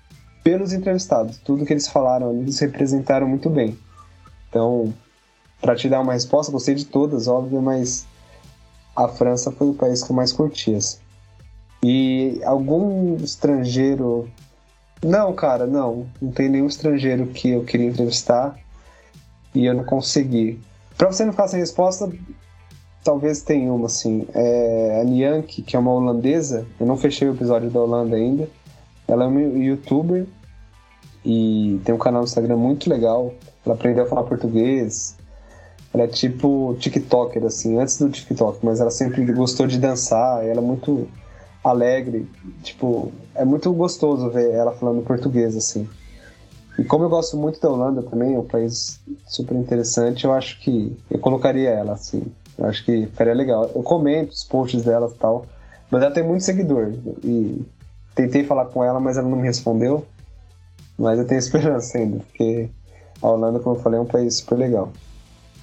pelos 0.44 0.74
entrevistados. 0.74 1.38
Tudo 1.38 1.64
que 1.64 1.72
eles 1.72 1.88
falaram 1.88 2.34
eles 2.34 2.58
representaram 2.60 3.28
muito 3.28 3.48
bem. 3.48 3.78
Então, 4.50 4.92
para 5.62 5.76
te 5.76 5.88
dar 5.88 6.02
uma 6.02 6.14
resposta, 6.14 6.52
gostei 6.52 6.74
de 6.74 6.86
todas, 6.86 7.28
óbvio, 7.28 7.62
mas 7.62 8.08
a 8.96 9.08
França 9.08 9.52
foi 9.52 9.70
o 9.70 9.74
país 9.74 10.04
que 10.04 10.12
eu 10.12 10.16
mais 10.16 10.34
curti. 10.34 10.74
Assim. 10.74 10.98
E 11.84 12.42
algum 12.44 13.16
estrangeiro. 13.18 14.28
Não, 15.04 15.32
cara, 15.34 15.68
não. 15.68 16.08
Não 16.20 16.32
tem 16.32 16.50
nenhum 16.50 16.66
estrangeiro 16.68 17.28
que 17.28 17.52
eu 17.52 17.64
queria 17.64 17.88
entrevistar 17.88 18.58
e 19.54 19.66
eu 19.66 19.76
não 19.76 19.84
consegui. 19.84 20.60
Para 20.98 21.12
você 21.12 21.24
não 21.24 21.32
ficar 21.32 21.48
sem 21.48 21.60
resposta, 21.60 22.12
talvez 23.08 23.42
tenha 23.42 23.72
uma, 23.72 23.86
assim. 23.86 24.28
É 24.34 25.00
a 25.00 25.04
Nianque, 25.06 25.62
que 25.62 25.78
é 25.78 25.80
uma 25.80 25.94
holandesa, 25.94 26.68
eu 26.78 26.86
não 26.86 26.98
fechei 26.98 27.26
o 27.30 27.34
episódio 27.34 27.70
da 27.70 27.80
Holanda 27.80 28.18
ainda. 28.18 28.50
Ela 29.08 29.24
é 29.24 29.28
uma 29.28 29.40
youtuber 29.40 30.26
e 31.24 31.80
tem 31.86 31.96
um 31.96 31.98
canal 31.98 32.22
no 32.22 32.28
Instagram 32.28 32.58
muito 32.58 32.90
legal. 32.90 33.34
Ela 33.66 33.76
aprendeu 33.76 34.04
a 34.04 34.08
falar 34.08 34.24
português. 34.24 35.16
Ela 35.94 36.04
é 36.04 36.08
tipo 36.08 36.76
TikToker, 36.78 37.46
assim, 37.46 37.80
antes 37.80 37.98
do 37.98 38.10
TikTok, 38.10 38.60
mas 38.62 38.82
ela 38.82 38.92
sempre 38.92 39.24
gostou 39.32 39.66
de 39.66 39.80
dançar. 39.80 40.46
ela 40.46 40.60
é 40.60 40.64
muito 40.64 41.08
alegre. 41.64 42.28
Tipo, 42.62 43.14
é 43.34 43.46
muito 43.46 43.72
gostoso 43.72 44.30
ver 44.30 44.52
ela 44.52 44.74
falando 44.74 45.02
português, 45.02 45.56
assim. 45.56 45.88
E 46.78 46.84
como 46.84 47.06
eu 47.06 47.10
gosto 47.10 47.38
muito 47.38 47.58
da 47.62 47.70
Holanda 47.70 48.04
também, 48.04 48.36
é 48.36 48.40
um 48.40 48.46
país 48.46 49.00
super 49.26 49.56
interessante, 49.56 50.26
eu 50.26 50.34
acho 50.34 50.60
que 50.60 50.96
eu 51.10 51.18
colocaria 51.20 51.70
ela, 51.70 51.94
assim, 51.94 52.22
eu 52.58 52.66
acho 52.66 52.84
que 52.84 53.06
ficaria 53.06 53.34
legal. 53.34 53.70
Eu 53.74 53.84
comento 53.84 54.32
os 54.32 54.44
posts 54.44 54.84
dela 54.84 55.12
e 55.14 55.18
tal, 55.18 55.46
mas 55.92 56.02
ela 56.02 56.12
tem 56.12 56.24
muito 56.24 56.44
seguidor. 56.44 56.94
E 57.24 57.66
tentei 58.16 58.44
falar 58.44 58.66
com 58.66 58.84
ela, 58.84 59.00
mas 59.00 59.18
ela 59.18 59.30
não 59.30 59.38
me 59.38 59.48
respondeu. 59.48 60.06
Mas 60.98 61.20
eu 61.20 61.28
tenho 61.28 61.38
esperança 61.40 61.98
ainda, 61.98 62.20
porque 62.20 62.70
a 63.22 63.28
Holanda, 63.28 63.60
como 63.60 63.76
eu 63.76 63.82
falei, 63.82 64.00
é 64.00 64.02
um 64.02 64.08
país 64.08 64.38
super 64.38 64.56
legal. 64.56 64.92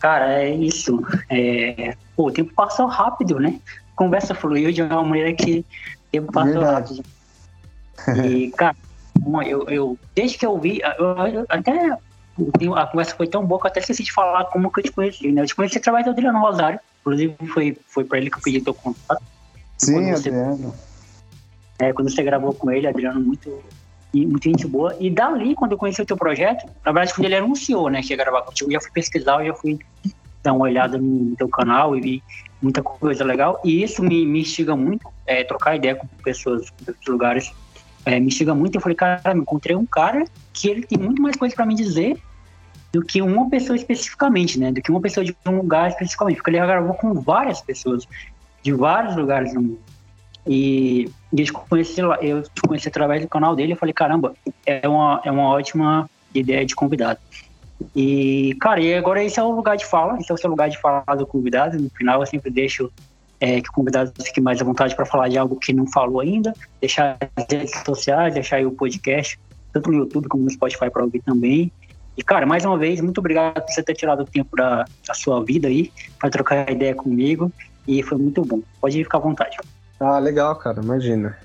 Cara, 0.00 0.42
é 0.42 0.54
isso. 0.54 1.02
É... 1.30 1.96
Pô, 2.14 2.28
o 2.28 2.32
tempo 2.32 2.52
passou 2.54 2.86
rápido, 2.86 3.40
né? 3.40 3.60
A 3.92 3.96
conversa 3.96 4.34
fluiu 4.34 4.70
de 4.70 4.82
uma 4.82 5.02
maneira 5.02 5.32
que 5.32 5.60
o 5.60 6.10
tempo 6.12 6.32
passou 6.32 6.52
Verdade. 6.52 7.02
rápido. 8.02 8.26
E, 8.26 8.50
cara, 8.52 8.76
eu, 9.46 9.64
eu, 9.68 9.98
desde 10.14 10.38
que 10.38 10.46
eu 10.46 10.58
vi, 10.58 10.80
eu, 10.98 11.26
eu 11.26 11.46
até 11.48 11.96
a 12.76 12.86
conversa 12.86 13.14
foi 13.14 13.26
tão 13.26 13.44
boa 13.44 13.60
que 13.60 13.66
eu 13.66 13.70
até 13.70 13.80
esqueci 13.80 14.02
de 14.02 14.12
falar 14.12 14.44
como 14.46 14.72
que 14.72 14.80
eu 14.80 14.84
te 14.84 14.92
conheci, 14.92 15.30
né? 15.30 15.42
Eu 15.42 15.46
te 15.46 15.54
conheci 15.54 15.78
através 15.78 16.04
do 16.04 16.10
Adriano 16.10 16.40
Rosário. 16.40 16.80
Inclusive, 17.00 17.36
foi, 17.52 17.76
foi 17.86 18.04
pra 18.04 18.18
ele 18.18 18.30
que 18.30 18.38
eu 18.38 18.42
pedi 18.42 18.60
teu 18.60 18.74
contato. 18.74 19.22
Sim, 19.78 20.10
você, 20.12 20.28
Adriano. 20.28 20.74
É, 21.78 21.92
quando 21.92 22.10
você 22.10 22.22
gravou 22.22 22.52
com 22.52 22.70
ele, 22.70 22.86
Adriano, 22.86 23.20
muito, 23.20 23.62
muito 24.12 24.44
gente 24.44 24.66
boa. 24.66 24.96
E 24.98 25.10
dali, 25.10 25.54
quando 25.54 25.72
eu 25.72 25.78
conheci 25.78 26.02
o 26.02 26.06
teu 26.06 26.16
projeto, 26.16 26.66
na 26.84 26.92
verdade, 26.92 27.14
quando 27.14 27.26
ele 27.26 27.36
anunciou, 27.36 27.88
né, 27.88 28.02
que 28.02 28.12
ia 28.12 28.16
gravar 28.16 28.42
contigo, 28.42 28.70
eu 28.70 28.74
já 28.74 28.80
fui 28.80 28.90
pesquisar, 28.90 29.40
eu 29.40 29.48
já 29.48 29.54
fui 29.54 29.78
dar 30.42 30.52
uma 30.52 30.64
olhada 30.64 30.98
no 30.98 31.34
teu 31.36 31.48
canal 31.48 31.96
e 31.96 32.00
vi 32.00 32.22
muita 32.60 32.82
coisa 32.82 33.24
legal. 33.24 33.60
E 33.64 33.82
isso 33.82 34.02
me, 34.02 34.24
me 34.26 34.40
instiga 34.40 34.74
muito, 34.74 35.06
é, 35.26 35.44
trocar 35.44 35.76
ideia 35.76 35.94
com 35.94 36.06
pessoas 36.22 36.62
de 36.62 36.88
outros 36.88 37.06
lugares 37.06 37.52
é, 38.04 38.20
me 38.20 38.30
chega 38.30 38.54
muito. 38.54 38.76
Eu 38.76 38.80
falei, 38.80 38.96
cara, 38.96 39.34
me 39.34 39.40
encontrei 39.40 39.74
um 39.76 39.86
cara 39.86 40.24
que 40.52 40.68
ele 40.68 40.86
tem 40.86 40.98
muito 40.98 41.20
mais 41.22 41.36
coisa 41.36 41.54
para 41.54 41.66
me 41.66 41.74
dizer 41.74 42.18
do 42.92 43.02
que 43.02 43.20
uma 43.20 43.48
pessoa 43.50 43.76
especificamente, 43.76 44.58
né? 44.58 44.70
Do 44.70 44.80
que 44.80 44.90
uma 44.90 45.00
pessoa 45.00 45.24
de 45.24 45.34
um 45.46 45.56
lugar 45.56 45.88
especificamente. 45.88 46.36
Porque 46.36 46.50
ele 46.50 46.58
já 46.58 46.66
gravou 46.66 46.94
com 46.94 47.14
várias 47.14 47.60
pessoas 47.60 48.06
de 48.62 48.72
vários 48.72 49.16
lugares 49.16 49.52
do 49.52 49.60
mundo. 49.60 49.80
E, 50.46 51.10
e 51.32 51.40
eu, 51.40 51.52
conheci, 51.52 52.00
eu 52.00 52.42
conheci 52.66 52.88
através 52.88 53.22
do 53.22 53.28
canal 53.28 53.56
dele. 53.56 53.72
Eu 53.72 53.76
falei, 53.76 53.92
caramba, 53.92 54.34
é 54.64 54.88
uma, 54.88 55.20
é 55.24 55.30
uma 55.30 55.48
ótima 55.48 56.08
ideia 56.34 56.64
de 56.64 56.74
convidado. 56.74 57.18
E, 57.94 58.54
cara, 58.60 58.80
e 58.80 58.94
agora 58.94 59.22
esse 59.22 59.38
é 59.40 59.42
o 59.42 59.50
lugar 59.50 59.76
de 59.76 59.84
fala, 59.84 60.18
esse 60.18 60.30
é 60.30 60.34
o 60.34 60.38
seu 60.38 60.50
lugar 60.50 60.68
de 60.68 60.78
fala 60.78 61.02
do 61.16 61.26
convidado. 61.26 61.78
No 61.78 61.90
final, 61.90 62.20
eu 62.20 62.26
sempre 62.26 62.50
deixo 62.50 62.92
é, 63.44 63.60
que 63.60 63.68
o 63.68 63.72
convidado 63.72 64.10
fique 64.24 64.40
mais 64.40 64.58
à 64.58 64.64
vontade 64.64 64.96
para 64.96 65.04
falar 65.04 65.28
de 65.28 65.36
algo 65.36 65.56
que 65.56 65.74
não 65.74 65.86
falou 65.86 66.20
ainda, 66.20 66.54
deixar 66.80 67.18
as 67.36 67.44
redes 67.50 67.72
sociais, 67.84 68.32
deixar 68.32 68.56
aí 68.56 68.64
o 68.64 68.72
podcast, 68.72 69.38
tanto 69.70 69.90
no 69.90 69.98
YouTube 69.98 70.28
como 70.28 70.44
no 70.44 70.50
Spotify 70.50 70.88
para 70.88 71.04
ouvir 71.04 71.20
também. 71.20 71.70
E, 72.16 72.22
cara, 72.22 72.46
mais 72.46 72.64
uma 72.64 72.78
vez, 72.78 73.02
muito 73.02 73.18
obrigado 73.18 73.60
por 73.60 73.70
você 73.70 73.82
ter 73.82 73.92
tirado 73.92 74.22
o 74.22 74.24
tempo 74.24 74.56
da, 74.56 74.86
da 75.06 75.12
sua 75.12 75.44
vida 75.44 75.68
aí 75.68 75.92
para 76.18 76.30
trocar 76.30 76.70
ideia 76.70 76.94
comigo. 76.94 77.52
E 77.86 78.02
foi 78.02 78.16
muito 78.16 78.42
bom. 78.42 78.62
Pode 78.80 79.04
ficar 79.04 79.18
à 79.18 79.20
vontade. 79.20 79.58
Ah, 80.00 80.18
legal, 80.18 80.56
cara, 80.56 80.80
imagina. 80.80 81.36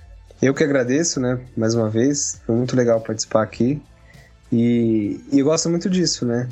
Eu 0.41 0.54
que 0.54 0.64
agradeço, 0.64 1.20
né, 1.20 1.38
mais 1.58 1.76
uma 1.76 1.89
vez. 1.89 2.41
Foi 2.45 2.56
muito 2.56 2.78
legal 2.78 3.02
participar 3.02 3.43
aqui. 3.43 3.82
E, 4.50 5.20
e 5.34 5.39
eu 5.39 5.45
gosto 5.45 5.70
muito 5.70 5.89
disso, 5.89 6.26
né? 6.26 6.47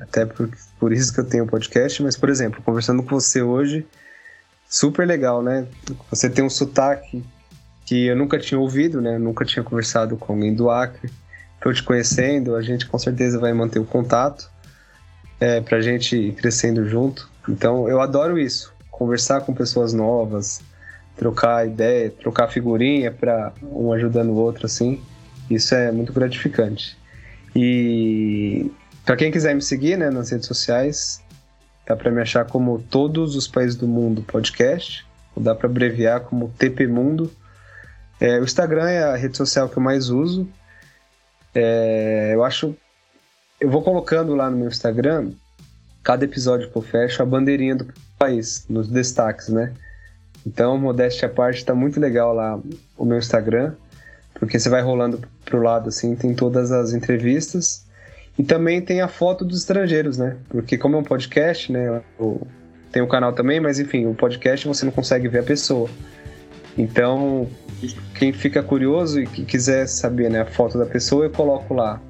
Até 0.00 0.26
por, 0.26 0.50
por 0.80 0.92
isso 0.92 1.14
que 1.14 1.20
eu 1.20 1.24
tenho 1.24 1.44
o 1.44 1.46
podcast. 1.46 2.02
Mas, 2.02 2.16
por 2.16 2.28
exemplo, 2.30 2.60
conversando 2.64 3.00
com 3.04 3.10
você 3.10 3.42
hoje, 3.42 3.86
super 4.68 5.06
legal, 5.06 5.42
né? 5.42 5.66
Você 6.10 6.28
tem 6.28 6.44
um 6.44 6.50
sotaque 6.50 7.24
que 7.84 8.06
eu 8.06 8.16
nunca 8.16 8.38
tinha 8.38 8.58
ouvido, 8.58 9.00
né? 9.00 9.16
nunca 9.16 9.44
tinha 9.44 9.62
conversado 9.62 10.16
com 10.16 10.32
alguém 10.32 10.52
do 10.54 10.68
Acre. 10.68 11.10
Estou 11.54 11.72
te 11.72 11.82
conhecendo, 11.82 12.56
a 12.56 12.62
gente 12.62 12.86
com 12.86 12.98
certeza 12.98 13.38
vai 13.38 13.52
manter 13.52 13.78
o 13.78 13.84
contato 13.84 14.50
é, 15.40 15.60
para 15.60 15.78
a 15.78 15.80
gente 15.80 16.16
ir 16.16 16.32
crescendo 16.34 16.88
junto. 16.88 17.30
Então 17.48 17.88
eu 17.88 18.00
adoro 18.00 18.38
isso, 18.38 18.72
conversar 18.90 19.40
com 19.42 19.54
pessoas 19.54 19.92
novas, 19.92 20.60
trocar 21.16 21.66
ideia, 21.66 22.10
trocar 22.10 22.48
figurinha 22.48 23.10
para 23.10 23.52
um 23.62 23.92
ajudando 23.92 24.30
o 24.30 24.36
outro 24.36 24.66
assim. 24.66 25.00
Isso 25.48 25.74
é 25.74 25.92
muito 25.92 26.12
gratificante. 26.12 26.98
E 27.54 28.70
para 29.04 29.16
quem 29.16 29.30
quiser 29.30 29.54
me 29.54 29.62
seguir 29.62 29.96
né, 29.96 30.10
nas 30.10 30.30
redes 30.30 30.46
sociais, 30.46 31.22
dá 31.86 31.94
para 31.96 32.10
me 32.10 32.20
achar 32.20 32.44
como 32.44 32.82
Todos 32.82 33.36
os 33.36 33.46
Países 33.46 33.76
do 33.76 33.86
Mundo 33.86 34.22
Podcast, 34.22 35.06
ou 35.34 35.42
dá 35.42 35.54
para 35.54 35.68
abreviar 35.68 36.20
como 36.20 36.52
TP 36.58 36.86
Mundo. 36.86 37.30
É, 38.20 38.40
o 38.40 38.44
Instagram 38.44 38.88
é 38.88 39.04
a 39.04 39.16
rede 39.16 39.36
social 39.36 39.68
que 39.68 39.76
eu 39.76 39.82
mais 39.82 40.10
uso. 40.10 40.48
É, 41.54 42.32
eu 42.34 42.42
acho. 42.42 42.74
Eu 43.60 43.70
vou 43.70 43.82
colocando 43.82 44.34
lá 44.34 44.50
no 44.50 44.56
meu 44.56 44.68
Instagram, 44.68 45.30
cada 46.02 46.24
episódio 46.24 46.70
que 46.70 46.76
eu 46.76 46.82
fecho, 46.82 47.22
a 47.22 47.26
bandeirinha 47.26 47.76
do 47.76 47.86
país, 48.18 48.66
nos 48.68 48.88
destaques, 48.88 49.48
né? 49.48 49.72
Então, 50.46 50.76
modéstia 50.78 51.26
à 51.26 51.30
parte, 51.30 51.64
tá 51.64 51.74
muito 51.74 51.98
legal 51.98 52.34
lá 52.34 52.60
o 52.96 53.04
meu 53.04 53.18
Instagram, 53.18 53.74
porque 54.34 54.58
você 54.58 54.68
vai 54.68 54.82
rolando 54.82 55.26
pro 55.44 55.62
lado 55.62 55.88
assim, 55.88 56.14
tem 56.14 56.34
todas 56.34 56.70
as 56.70 56.92
entrevistas. 56.92 57.85
E 58.38 58.42
também 58.42 58.80
tem 58.80 59.00
a 59.00 59.08
foto 59.08 59.44
dos 59.44 59.58
estrangeiros, 59.58 60.18
né? 60.18 60.36
Porque 60.48 60.76
como 60.76 60.96
é 60.96 60.98
um 60.98 61.04
podcast, 61.04 61.72
né? 61.72 62.02
Tem 62.92 63.02
o 63.02 63.08
canal 63.08 63.32
também, 63.32 63.60
mas 63.60 63.78
enfim, 63.78 64.06
o 64.06 64.14
podcast 64.14 64.66
você 64.66 64.84
não 64.84 64.92
consegue 64.92 65.28
ver 65.28 65.38
a 65.38 65.42
pessoa. 65.42 65.88
Então, 66.76 67.48
quem 68.18 68.32
fica 68.32 68.62
curioso 68.62 69.20
e 69.20 69.26
quiser 69.26 69.86
saber 69.86 70.30
né, 70.30 70.42
a 70.42 70.46
foto 70.46 70.76
da 70.76 70.84
pessoa, 70.84 71.24
eu 71.24 71.30
coloco 71.30 71.72
lá 71.72 72.00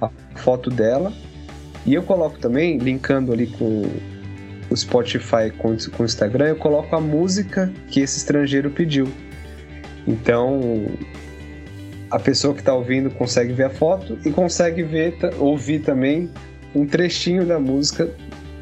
a 0.00 0.10
foto 0.36 0.70
dela. 0.70 1.12
E 1.86 1.94
eu 1.94 2.02
coloco 2.02 2.38
também, 2.38 2.78
linkando 2.78 3.32
ali 3.32 3.46
com 3.46 3.84
o 4.70 4.76
Spotify 4.76 5.50
com, 5.56 5.76
com 5.76 6.02
o 6.02 6.06
Instagram, 6.06 6.48
eu 6.48 6.56
coloco 6.56 6.94
a 6.94 7.00
música 7.00 7.72
que 7.88 8.00
esse 8.00 8.18
estrangeiro 8.18 8.70
pediu. 8.70 9.08
Então, 10.06 10.86
a 12.14 12.18
pessoa 12.20 12.54
que 12.54 12.60
está 12.60 12.72
ouvindo 12.72 13.10
consegue 13.10 13.52
ver 13.52 13.64
a 13.64 13.70
foto 13.70 14.16
e 14.24 14.30
consegue 14.30 14.84
ver, 14.84 15.18
ouvir 15.36 15.80
também 15.80 16.30
um 16.72 16.86
trechinho 16.86 17.44
da 17.44 17.58
música 17.58 18.08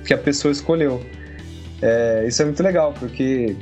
que 0.07 0.15
a 0.15 0.19
pessoa 0.19 0.51
escolheu. 0.51 1.03
É, 1.83 2.25
isso 2.27 2.41
é 2.41 2.47
muito 2.47 2.63
legal, 2.63 2.95
porque 2.99 3.55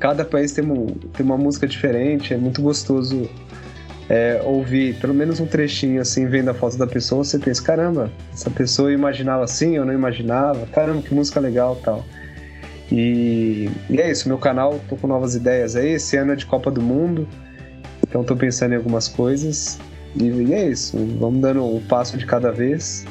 cada 0.00 0.24
país 0.24 0.50
tem, 0.50 0.64
um, 0.64 0.86
tem 0.86 1.24
uma 1.24 1.36
música 1.36 1.68
diferente, 1.68 2.34
é 2.34 2.36
muito 2.36 2.60
gostoso 2.60 3.30
é, 4.08 4.42
ouvir 4.44 4.96
pelo 4.96 5.14
menos 5.14 5.38
um 5.38 5.46
trechinho 5.46 6.00
assim, 6.00 6.26
vendo 6.26 6.48
a 6.48 6.54
foto 6.54 6.76
da 6.76 6.86
pessoa, 6.86 7.22
você 7.22 7.38
pensa, 7.38 7.62
caramba, 7.62 8.10
essa 8.32 8.50
pessoa 8.50 8.92
imaginava 8.92 9.44
assim, 9.44 9.76
eu 9.76 9.84
não 9.84 9.92
imaginava, 9.92 10.66
caramba, 10.66 11.00
que 11.00 11.14
música 11.14 11.38
legal 11.38 11.76
tal. 11.76 12.04
E, 12.90 13.70
e 13.88 14.00
é 14.00 14.10
isso, 14.10 14.26
meu 14.26 14.38
canal, 14.38 14.80
tô 14.88 14.96
com 14.96 15.06
novas 15.06 15.36
ideias 15.36 15.76
aí, 15.76 15.90
esse 15.90 16.16
ano 16.16 16.32
é 16.32 16.36
de 16.36 16.44
Copa 16.44 16.72
do 16.72 16.82
Mundo, 16.82 17.28
então 18.08 18.24
tô 18.24 18.34
pensando 18.34 18.72
em 18.72 18.76
algumas 18.76 19.08
coisas. 19.08 19.78
E, 20.16 20.24
e 20.24 20.54
é 20.54 20.70
isso, 20.70 20.96
vamos 21.18 21.40
dando 21.40 21.64
um 21.64 21.80
passo 21.80 22.16
de 22.16 22.24
cada 22.26 22.50
vez 22.50 23.04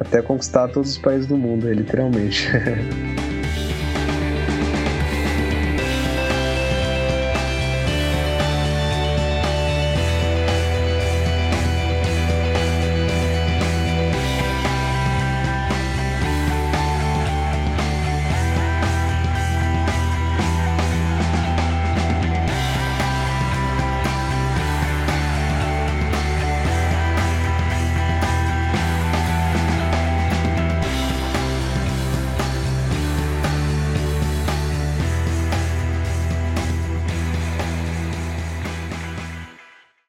até 0.00 0.20
conquistar 0.20 0.68
todos 0.68 0.90
os 0.90 0.98
países 0.98 1.26
do 1.26 1.36
mundo, 1.36 1.72
literalmente. 1.72 2.48